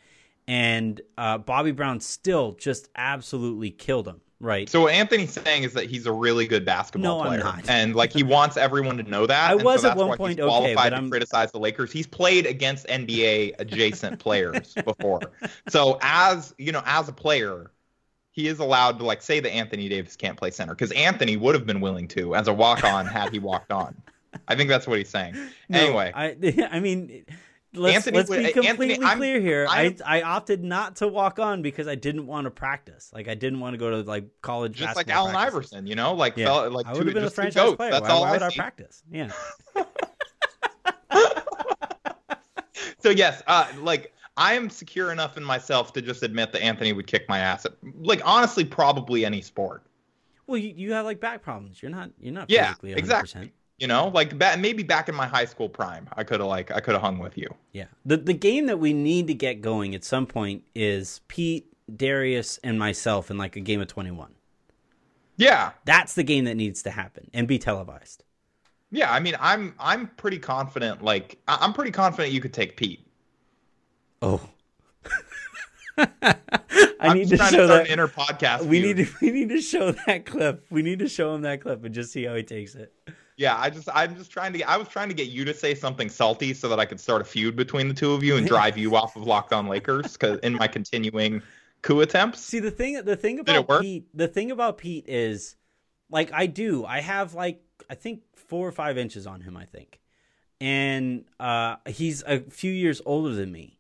And 0.47 0.99
uh, 1.17 1.37
Bobby 1.37 1.71
Brown 1.71 1.99
still 1.99 2.51
just 2.53 2.89
absolutely 2.95 3.71
killed 3.71 4.07
him, 4.07 4.19
right? 4.41 4.67
So 4.67 4.81
what 4.81 4.93
Anthony's 4.93 5.31
saying 5.31 5.63
is 5.63 5.71
that 5.73 5.89
he's 5.89 6.05
a 6.05 6.11
really 6.11 6.47
good 6.47 6.65
basketball 6.65 7.19
No, 7.19 7.21
I'm 7.23 7.27
player, 7.39 7.43
not. 7.43 7.69
and 7.69 7.95
like 7.95 8.11
he 8.11 8.23
wants 8.23 8.57
everyone 8.57 8.97
to 8.97 9.03
know 9.03 9.25
that. 9.25 9.49
I 9.49 9.53
and 9.53 9.61
so 9.61 9.65
was 9.65 9.85
at 9.85 9.95
one 9.95 10.17
point 10.17 10.31
he's 10.31 10.39
okay, 10.39 10.47
qualified 10.49 10.75
but 10.75 10.89
to 10.89 10.95
I'm- 10.95 11.09
criticize 11.09 11.51
the 11.53 11.59
Lakers. 11.59 11.91
He's 11.93 12.07
played 12.07 12.45
against 12.45 12.85
NBA 12.87 13.53
adjacent 13.59 14.19
players 14.19 14.73
before, 14.85 15.21
so 15.69 15.97
as 16.01 16.53
you 16.57 16.73
know, 16.73 16.83
as 16.85 17.07
a 17.07 17.13
player, 17.13 17.71
he 18.31 18.47
is 18.47 18.59
allowed 18.59 18.97
to 18.99 19.05
like 19.05 19.21
say 19.21 19.39
that 19.39 19.49
Anthony 19.49 19.87
Davis 19.87 20.17
can't 20.17 20.35
play 20.37 20.51
center 20.51 20.73
because 20.75 20.91
Anthony 20.91 21.37
would 21.37 21.55
have 21.55 21.65
been 21.65 21.79
willing 21.79 22.07
to 22.09 22.35
as 22.35 22.49
a 22.49 22.53
walk 22.53 22.83
on 22.83 23.05
had 23.05 23.31
he 23.31 23.39
walked 23.39 23.71
on. 23.71 23.95
I 24.47 24.55
think 24.55 24.67
that's 24.67 24.87
what 24.87 24.97
he's 24.97 25.09
saying. 25.09 25.35
No, 25.69 25.79
anyway, 25.79 26.11
I 26.13 26.67
I 26.71 26.79
mean 26.81 27.25
let's 27.75 27.95
Anthony 27.95 28.17
let's 28.17 28.29
be 28.29 28.35
Anthony, 28.45 28.67
completely 28.67 29.05
I'm- 29.05 29.17
clear 29.17 29.39
here. 29.41 29.65
I, 29.69 29.83
I'm- 29.83 29.97
I 30.05 30.21
opted 30.21 30.63
not 30.63 30.97
to 30.97 31.07
walk 31.07 31.39
on 31.39 31.61
because 31.61 31.87
I 31.87 31.95
didn't 31.95 32.25
want 32.27 32.45
to 32.45 32.51
practice. 32.51 33.09
Like 33.13 33.27
I 33.27 33.35
didn't 33.35 33.59
want 33.59 33.73
to 33.73 33.77
go 33.77 33.89
to 33.89 33.97
like 34.09 34.25
college 34.41 34.73
just 34.77 34.95
like 34.95 35.09
Allen 35.09 35.31
practices. 35.33 35.55
Iverson, 35.73 35.87
you 35.87 35.95
know, 35.95 36.13
like 36.13 36.37
Yeah. 36.37 36.45
fella, 36.45 36.69
like 36.69 36.85
I 36.85 36.93
would 36.93 37.05
have 37.05 37.13
been 37.13 37.23
a 37.23 37.29
franchise 37.29 37.73
player. 37.75 37.91
That's 37.91 38.03
why, 38.03 38.09
all 38.09 38.21
why 38.21 38.29
I 38.29 38.31
would 38.33 38.41
I 38.43 38.49
practice? 38.51 39.03
Yeah. 39.11 39.31
So 42.99 43.09
yes, 43.09 43.43
uh, 43.47 43.67
like 43.81 44.13
I 44.37 44.53
am 44.53 44.69
secure 44.69 45.11
enough 45.11 45.35
in 45.35 45.43
myself 45.43 45.91
to 45.91 46.01
just 46.01 46.23
admit 46.23 46.53
that 46.53 46.63
Anthony 46.63 46.93
would 46.93 47.05
kick 47.05 47.27
my 47.27 47.39
ass. 47.39 47.65
At, 47.65 47.73
like 47.99 48.21
honestly, 48.23 48.63
probably 48.63 49.25
any 49.25 49.41
sport. 49.41 49.83
Well, 50.47 50.57
you, 50.57 50.73
you 50.73 50.93
have 50.93 51.03
like 51.03 51.19
back 51.19 51.41
problems. 51.41 51.81
You're 51.81 51.91
not 51.91 52.11
you're 52.17 52.33
not 52.33 52.49
Yeah, 52.49 52.67
physically 52.67 52.93
100%. 52.93 52.97
exactly. 52.97 53.53
You 53.83 53.87
know, 53.89 54.07
like 54.07 54.39
ba- 54.39 54.55
maybe 54.57 54.81
back 54.81 55.09
in 55.09 55.15
my 55.15 55.27
high 55.27 55.43
school 55.43 55.67
prime, 55.67 56.07
I 56.15 56.23
could 56.23 56.39
have 56.39 56.47
like 56.47 56.71
I 56.71 56.79
could 56.79 56.93
have 56.93 57.01
hung 57.01 57.19
with 57.19 57.37
you. 57.37 57.53
Yeah. 57.73 57.87
The 58.05 58.15
the 58.15 58.33
game 58.33 58.67
that 58.67 58.79
we 58.79 58.93
need 58.93 59.27
to 59.27 59.33
get 59.33 59.59
going 59.61 59.93
at 59.93 60.05
some 60.05 60.25
point 60.25 60.63
is 60.73 61.19
Pete, 61.27 61.67
Darius, 61.93 62.59
and 62.63 62.79
myself 62.79 63.29
in 63.29 63.37
like 63.37 63.57
a 63.57 63.59
game 63.59 63.81
of 63.81 63.89
21. 63.89 64.35
Yeah, 65.35 65.71
That's 65.83 66.13
the 66.13 66.23
game 66.23 66.45
that 66.45 66.55
needs 66.55 66.81
to 66.83 66.91
happen 66.91 67.29
and 67.33 67.45
be 67.45 67.59
televised. 67.59 68.23
yeah. 68.89 69.11
I 69.11 69.19
mean, 69.19 69.35
I'm 69.37 69.75
I'm 69.77 70.07
pretty 70.15 70.39
confident. 70.39 71.01
Like 71.03 71.39
I'm 71.49 71.73
pretty 71.73 71.91
confident 71.91 72.31
you 72.33 72.39
could 72.39 72.53
take 72.53 72.77
Pete. 72.77 73.05
Oh. 74.21 74.49
I 75.97 76.37
I'm 77.01 77.17
need 77.17 77.27
to 77.31 77.37
show 77.37 77.61
to 77.63 77.67
that. 77.67 77.89
inner 77.89 78.07
podcast. 78.07 78.63
we 78.65 78.79
feud. 78.81 78.97
need 78.97 79.05
to 79.07 79.13
we 79.21 79.31
need 79.31 79.49
to 79.49 79.59
show 79.61 79.91
that 79.91 80.25
clip. 80.25 80.65
We 80.69 80.81
need 80.83 80.99
to 80.99 81.09
show 81.09 81.35
him 81.35 81.41
that 81.41 81.59
clip 81.59 81.83
and 81.83 81.93
just 81.93 82.13
see 82.13 82.23
how 82.23 82.35
he 82.35 82.43
takes 82.43 82.75
it. 82.75 82.93
Yeah, 83.37 83.57
I 83.57 83.69
just 83.69 83.89
I'm 83.93 84.15
just 84.15 84.31
trying 84.31 84.51
to 84.53 84.59
get 84.59 84.69
I 84.69 84.77
was 84.77 84.87
trying 84.87 85.09
to 85.09 85.15
get 85.15 85.27
you 85.29 85.43
to 85.45 85.53
say 85.53 85.73
something 85.73 86.09
salty 86.09 86.53
so 86.53 86.69
that 86.69 86.79
I 86.79 86.85
could 86.85 86.99
start 86.99 87.21
a 87.21 87.25
feud 87.25 87.55
between 87.55 87.87
the 87.87 87.93
two 87.93 88.13
of 88.13 88.23
you 88.23 88.37
and 88.37 88.45
drive 88.47 88.77
you 88.77 88.95
off 88.95 89.15
of 89.15 89.23
Locked 89.23 89.53
On 89.53 89.67
Lakers 89.67 90.15
cuz 90.17 90.39
in 90.39 90.53
my 90.53 90.67
continuing 90.67 91.41
coup 91.81 92.01
attempts. 92.01 92.39
See 92.41 92.59
the 92.59 92.71
thing 92.71 93.03
the 93.03 93.15
thing 93.15 93.39
about? 93.39 93.81
Pete 93.81 94.07
the 94.13 94.27
thing 94.27 94.51
about 94.51 94.77
Pete 94.77 95.05
is 95.07 95.55
like 96.09 96.31
I 96.31 96.45
do 96.45 96.85
I 96.85 97.01
have 97.01 97.33
like 97.33 97.61
I 97.89 97.95
think 97.95 98.21
four 98.35 98.67
or 98.67 98.71
five 98.71 98.97
inches 98.97 99.25
on 99.25 99.41
him 99.41 99.57
I 99.57 99.65
think, 99.65 99.99
and 100.61 101.25
uh, 101.39 101.77
he's 101.87 102.23
a 102.23 102.39
few 102.41 102.71
years 102.71 103.01
older 103.05 103.33
than 103.33 103.51
me, 103.51 103.79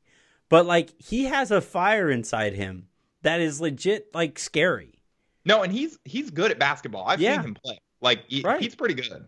but 0.49 0.65
like 0.65 0.99
he 1.01 1.25
has 1.25 1.51
a 1.51 1.61
fire 1.61 2.09
inside 2.09 2.53
him 2.55 2.87
that 3.21 3.39
is 3.39 3.61
legit 3.61 4.13
like 4.13 4.39
scary. 4.39 4.99
No, 5.45 5.61
and 5.61 5.71
he's 5.71 5.99
he's 6.05 6.29
good 6.31 6.51
at 6.51 6.59
basketball. 6.59 7.05
I've 7.07 7.19
Yeah. 7.21 7.37
seen 7.37 7.49
him 7.49 7.53
play. 7.63 7.79
Like 8.01 8.23
he, 8.27 8.41
Right. 8.41 8.59
he's 8.61 8.75
pretty 8.75 8.95
good. 8.95 9.25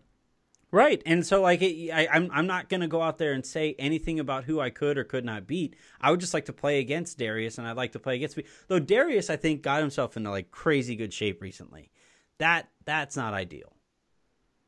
Right, 0.76 1.02
and 1.06 1.26
so 1.26 1.42
like 1.42 1.62
it, 1.62 1.90
I, 1.90 2.06
I'm 2.12 2.30
I'm 2.34 2.48
not 2.48 2.68
gonna 2.68 2.90
go 2.90 3.02
out 3.02 3.18
there 3.18 3.32
and 3.32 3.46
say 3.46 3.76
anything 3.80 4.20
about 4.20 4.44
who 4.44 4.60
I 4.60 4.70
could 4.72 4.98
or 4.98 5.06
could 5.06 5.24
not 5.24 5.48
beat. 5.48 5.78
I 6.02 6.12
would 6.12 6.20
just 6.20 6.34
like 6.34 6.48
to 6.48 6.54
play 6.54 6.80
against 6.80 7.18
Darius, 7.18 7.58
and 7.58 7.66
I'd 7.66 7.78
like 7.78 7.94
to 7.94 8.00
play 8.00 8.16
against 8.16 8.36
me. 8.36 8.44
Though 8.68 8.80
Darius, 8.80 9.30
I 9.30 9.38
think, 9.38 9.62
got 9.62 9.80
himself 9.80 10.18
into 10.18 10.30
like 10.32 10.52
crazy 10.52 10.98
good 10.98 11.14
shape 11.14 11.42
recently. 11.42 11.92
That 12.40 12.68
that's 12.84 13.16
not 13.16 13.34
ideal. 13.34 13.72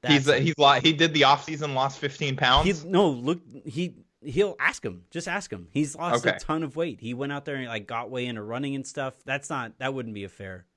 he's 0.08 0.24
That's- 0.24 0.46
he's 0.46 0.58
li- 0.58 0.80
he 0.82 0.94
did 0.94 1.14
the 1.14 1.24
offseason 1.24 1.74
lost 1.74 2.00
15 2.00 2.38
pounds. 2.38 2.66
He's 2.66 2.86
no 2.86 3.10
look. 3.10 3.42
He 3.66 3.96
he'll 4.24 4.56
ask 4.62 4.86
him. 4.86 5.04
Just 5.12 5.28
ask 5.28 5.52
him. 5.52 5.68
He's 5.72 5.94
lost 5.94 6.26
Okay. 6.26 6.38
a 6.38 6.40
ton 6.40 6.64
of 6.64 6.78
weight. 6.78 7.02
He 7.02 7.14
went 7.14 7.34
out 7.34 7.44
there 7.44 7.56
and 7.58 7.68
like 7.68 7.86
got 7.86 8.10
way 8.10 8.28
into 8.28 8.42
running 8.44 8.76
and 8.76 8.88
stuff. 8.88 9.14
That's 9.26 9.50
not. 9.50 9.74
That 9.80 9.94
wouldn't 9.94 10.16
be 10.16 10.24
a 10.24 10.30
fair. 10.30 10.68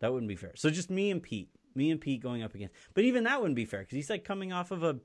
That 0.00 0.12
wouldn't 0.12 0.28
be 0.28 0.36
fair. 0.36 0.52
So 0.56 0.68
just 0.68 0.90
me 0.90 1.10
and 1.10 1.22
Pete. 1.22 1.48
Me 1.74 1.90
and 1.90 2.00
Pete 2.00 2.22
going 2.22 2.42
up 2.42 2.54
against. 2.54 2.74
But 2.94 3.04
even 3.04 3.24
that 3.24 3.40
wouldn't 3.40 3.56
be 3.56 3.64
fair 3.64 3.80
because 3.80 3.94
he's 3.96 4.10
like 4.10 4.24
coming 4.24 4.52
off 4.52 4.70
of 4.70 4.82
a 4.82 4.96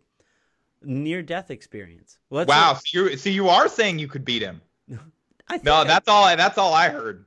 near 0.83 1.21
death 1.21 1.51
experience. 1.51 2.17
Well, 2.29 2.45
wow, 2.45 2.73
like- 2.73 2.81
so 2.85 2.99
you 3.09 3.17
so 3.17 3.29
you 3.29 3.49
are 3.49 3.67
saying 3.67 3.99
you 3.99 4.07
could 4.07 4.25
beat 4.25 4.41
him. 4.41 4.61
I 5.47 5.53
think 5.53 5.63
No, 5.63 5.75
I- 5.75 5.83
that's 5.83 6.07
all 6.07 6.23
I 6.23 6.35
that's 6.35 6.57
all 6.57 6.73
I 6.73 6.89
heard. 6.89 7.25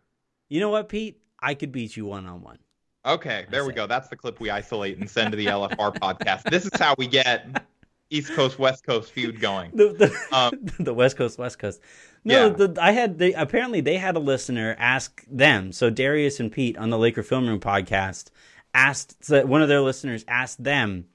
you 0.49 0.61
know 0.61 0.71
what, 0.71 0.89
Pete. 0.89 1.21
I 1.41 1.55
could 1.55 1.71
beat 1.73 1.97
you 1.97 2.05
one 2.07 2.27
on 2.27 2.43
one. 2.43 2.59
Okay, 3.07 3.47
there 3.51 3.65
we 3.65 3.71
see. 3.71 3.77
go. 3.77 3.87
That's 3.87 4.09
the 4.09 4.17
clip 4.17 4.41
we 4.41 4.51
isolate 4.51 4.99
and 4.99 5.09
send 5.09 5.31
to 5.31 5.37
the 5.37 5.47
LFR 5.47 5.95
podcast. 6.01 6.43
This 6.51 6.65
is 6.67 6.73
how 6.79 6.95
we 6.99 7.07
get 7.07 7.65
East 8.11 8.33
Coast 8.33 8.59
West 8.59 8.85
Coast 8.85 9.13
feud 9.13 9.41
going. 9.41 9.71
The 9.73 9.93
the, 9.93 10.37
Um, 10.37 10.53
the 10.85 10.93
West 10.93 11.17
Coast, 11.17 11.39
West 11.39 11.59
Coast. 11.61 11.81
No, 12.25 12.49
Yeah. 12.49 12.67
the, 12.67 12.77
I 12.83 12.91
had 12.91 13.19
they 13.19 13.33
apparently 13.35 13.81
they 13.81 13.97
had 13.99 14.17
a 14.17 14.19
listener 14.19 14.75
ask 14.79 15.25
them. 15.31 15.71
So 15.73 15.91
Darius 15.91 16.41
and 16.41 16.51
Pete 16.51 16.77
on 16.77 16.91
the 16.91 16.99
Laker 16.99 17.23
Film 17.23 17.47
Room 17.49 17.61
podcast 17.61 18.31
asked 18.75 19.25
so 19.25 19.45
one 19.47 19.63
of 19.63 19.69
their 19.69 19.81
listeners 19.81 20.25
asked 20.29 20.63
them 20.63 21.07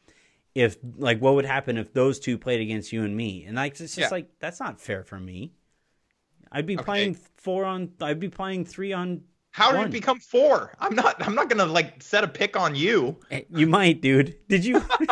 if 0.55 0.77
like 0.97 1.19
what 1.19 1.35
would 1.35 1.45
happen 1.45 1.77
if 1.77 1.93
those 1.93 2.19
two 2.19 2.37
played 2.37 2.61
against 2.61 2.91
you 2.93 3.03
and 3.03 3.15
me, 3.15 3.45
and 3.45 3.55
like 3.55 3.71
it's 3.73 3.79
just 3.79 3.97
Yeah. 3.97 4.09
like 4.09 4.27
that's 4.39 4.59
not 4.59 4.79
fair 4.81 5.03
for 5.03 5.19
me. 5.19 5.53
I'd 6.51 6.65
be 6.67 6.75
Okay. 6.75 6.83
playing 6.85 7.13
four 7.37 7.65
on. 7.65 7.91
I'd 8.01 8.19
be 8.19 8.29
playing 8.29 8.65
three 8.65 8.93
on. 8.93 9.21
How 9.51 9.71
did 9.71 9.77
One. 9.79 9.87
it 9.87 9.91
become 9.91 10.19
four? 10.19 10.73
I'm 10.79 10.95
not 10.95 11.25
I'm 11.25 11.33
not 11.35 11.49
gonna 11.49 11.65
like 11.65 12.01
set 12.03 12.23
a 12.23 12.27
pick 12.27 12.55
on 12.57 12.75
you. 12.75 13.19
Eh, 13.31 13.41
You 13.49 13.67
might, 13.67 14.01
dude. 14.01 14.35
Did 14.47 14.63
you? 14.65 14.77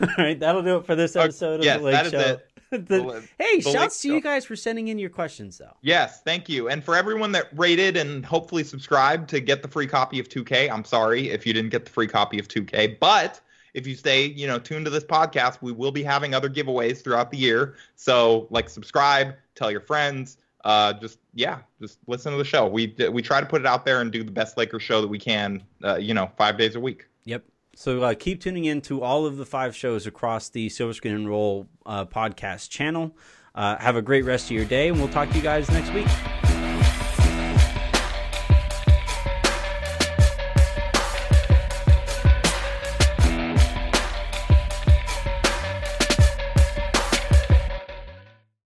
All 0.00 0.08
right, 0.16 0.38
that'll 0.38 0.62
do 0.62 0.76
it 0.76 0.86
for 0.86 0.94
this 0.94 1.16
episode 1.16 1.60
of 1.60 1.64
yes, 1.64 1.78
the 1.78 1.84
Lake 1.84 2.06
Show. 2.06 2.38
The- 2.88 3.26
hey, 3.38 3.60
the 3.60 3.70
shouts 3.70 4.02
to 4.02 4.08
you 4.12 4.20
guys 4.20 4.44
for 4.44 4.54
sending 4.54 4.88
in 4.88 4.98
your 4.98 5.10
questions, 5.10 5.56
though. 5.58 5.74
Yes, 5.80 6.20
thank 6.22 6.48
you. 6.48 6.68
And 6.68 6.84
for 6.84 6.94
everyone 6.96 7.32
that 7.32 7.48
rated 7.56 7.96
and 7.96 8.24
hopefully 8.26 8.62
subscribed 8.62 9.28
to 9.30 9.40
get 9.40 9.62
the 9.62 9.68
free 9.68 9.86
copy 9.86 10.18
of 10.18 10.28
2K, 10.28 10.70
I'm 10.70 10.84
sorry 10.84 11.30
if 11.30 11.46
you 11.46 11.52
didn't 11.54 11.70
get 11.70 11.86
the 11.86 11.90
free 11.90 12.06
copy 12.06 12.38
of 12.38 12.46
2K, 12.48 12.98
but 13.00 13.40
if 13.74 13.86
you 13.86 13.94
stay, 13.94 14.26
you 14.26 14.46
know, 14.46 14.58
tuned 14.58 14.84
to 14.86 14.90
this 14.90 15.04
podcast, 15.04 15.62
we 15.62 15.72
will 15.72 15.92
be 15.92 16.02
having 16.02 16.34
other 16.34 16.48
giveaways 16.50 17.02
throughout 17.02 17.30
the 17.30 17.38
year. 17.38 17.76
So, 17.96 18.46
like 18.50 18.68
subscribe, 18.68 19.34
tell 19.54 19.70
your 19.70 19.80
friends, 19.80 20.38
uh 20.64 20.92
just 20.94 21.18
yeah, 21.34 21.60
just 21.80 21.98
listen 22.06 22.32
to 22.32 22.38
the 22.38 22.44
show. 22.44 22.66
We 22.66 22.94
we 23.10 23.22
try 23.22 23.40
to 23.40 23.46
put 23.46 23.60
it 23.62 23.66
out 23.66 23.84
there 23.86 24.00
and 24.00 24.10
do 24.12 24.24
the 24.24 24.32
best 24.32 24.56
Lakers 24.58 24.82
show 24.82 25.00
that 25.00 25.08
we 25.08 25.18
can, 25.18 25.62
uh, 25.84 25.96
you 25.96 26.12
know, 26.12 26.30
5 26.36 26.58
days 26.58 26.74
a 26.74 26.80
week. 26.80 27.06
So 27.78 28.02
uh, 28.02 28.14
keep 28.14 28.40
tuning 28.40 28.64
in 28.64 28.80
to 28.82 29.02
all 29.02 29.24
of 29.24 29.36
the 29.36 29.46
five 29.46 29.76
shows 29.76 30.04
across 30.04 30.48
the 30.48 30.68
Silver 30.68 30.92
Screen 30.92 31.14
and 31.14 31.28
Roll 31.28 31.68
uh, 31.86 32.06
podcast 32.06 32.70
channel. 32.70 33.16
Uh, 33.54 33.76
have 33.76 33.94
a 33.94 34.02
great 34.02 34.24
rest 34.24 34.46
of 34.46 34.50
your 34.50 34.64
day, 34.64 34.88
and 34.88 34.98
we'll 34.98 35.08
talk 35.08 35.30
to 35.30 35.36
you 35.36 35.42
guys 35.42 35.70
next 35.70 35.92
week. 35.94 36.37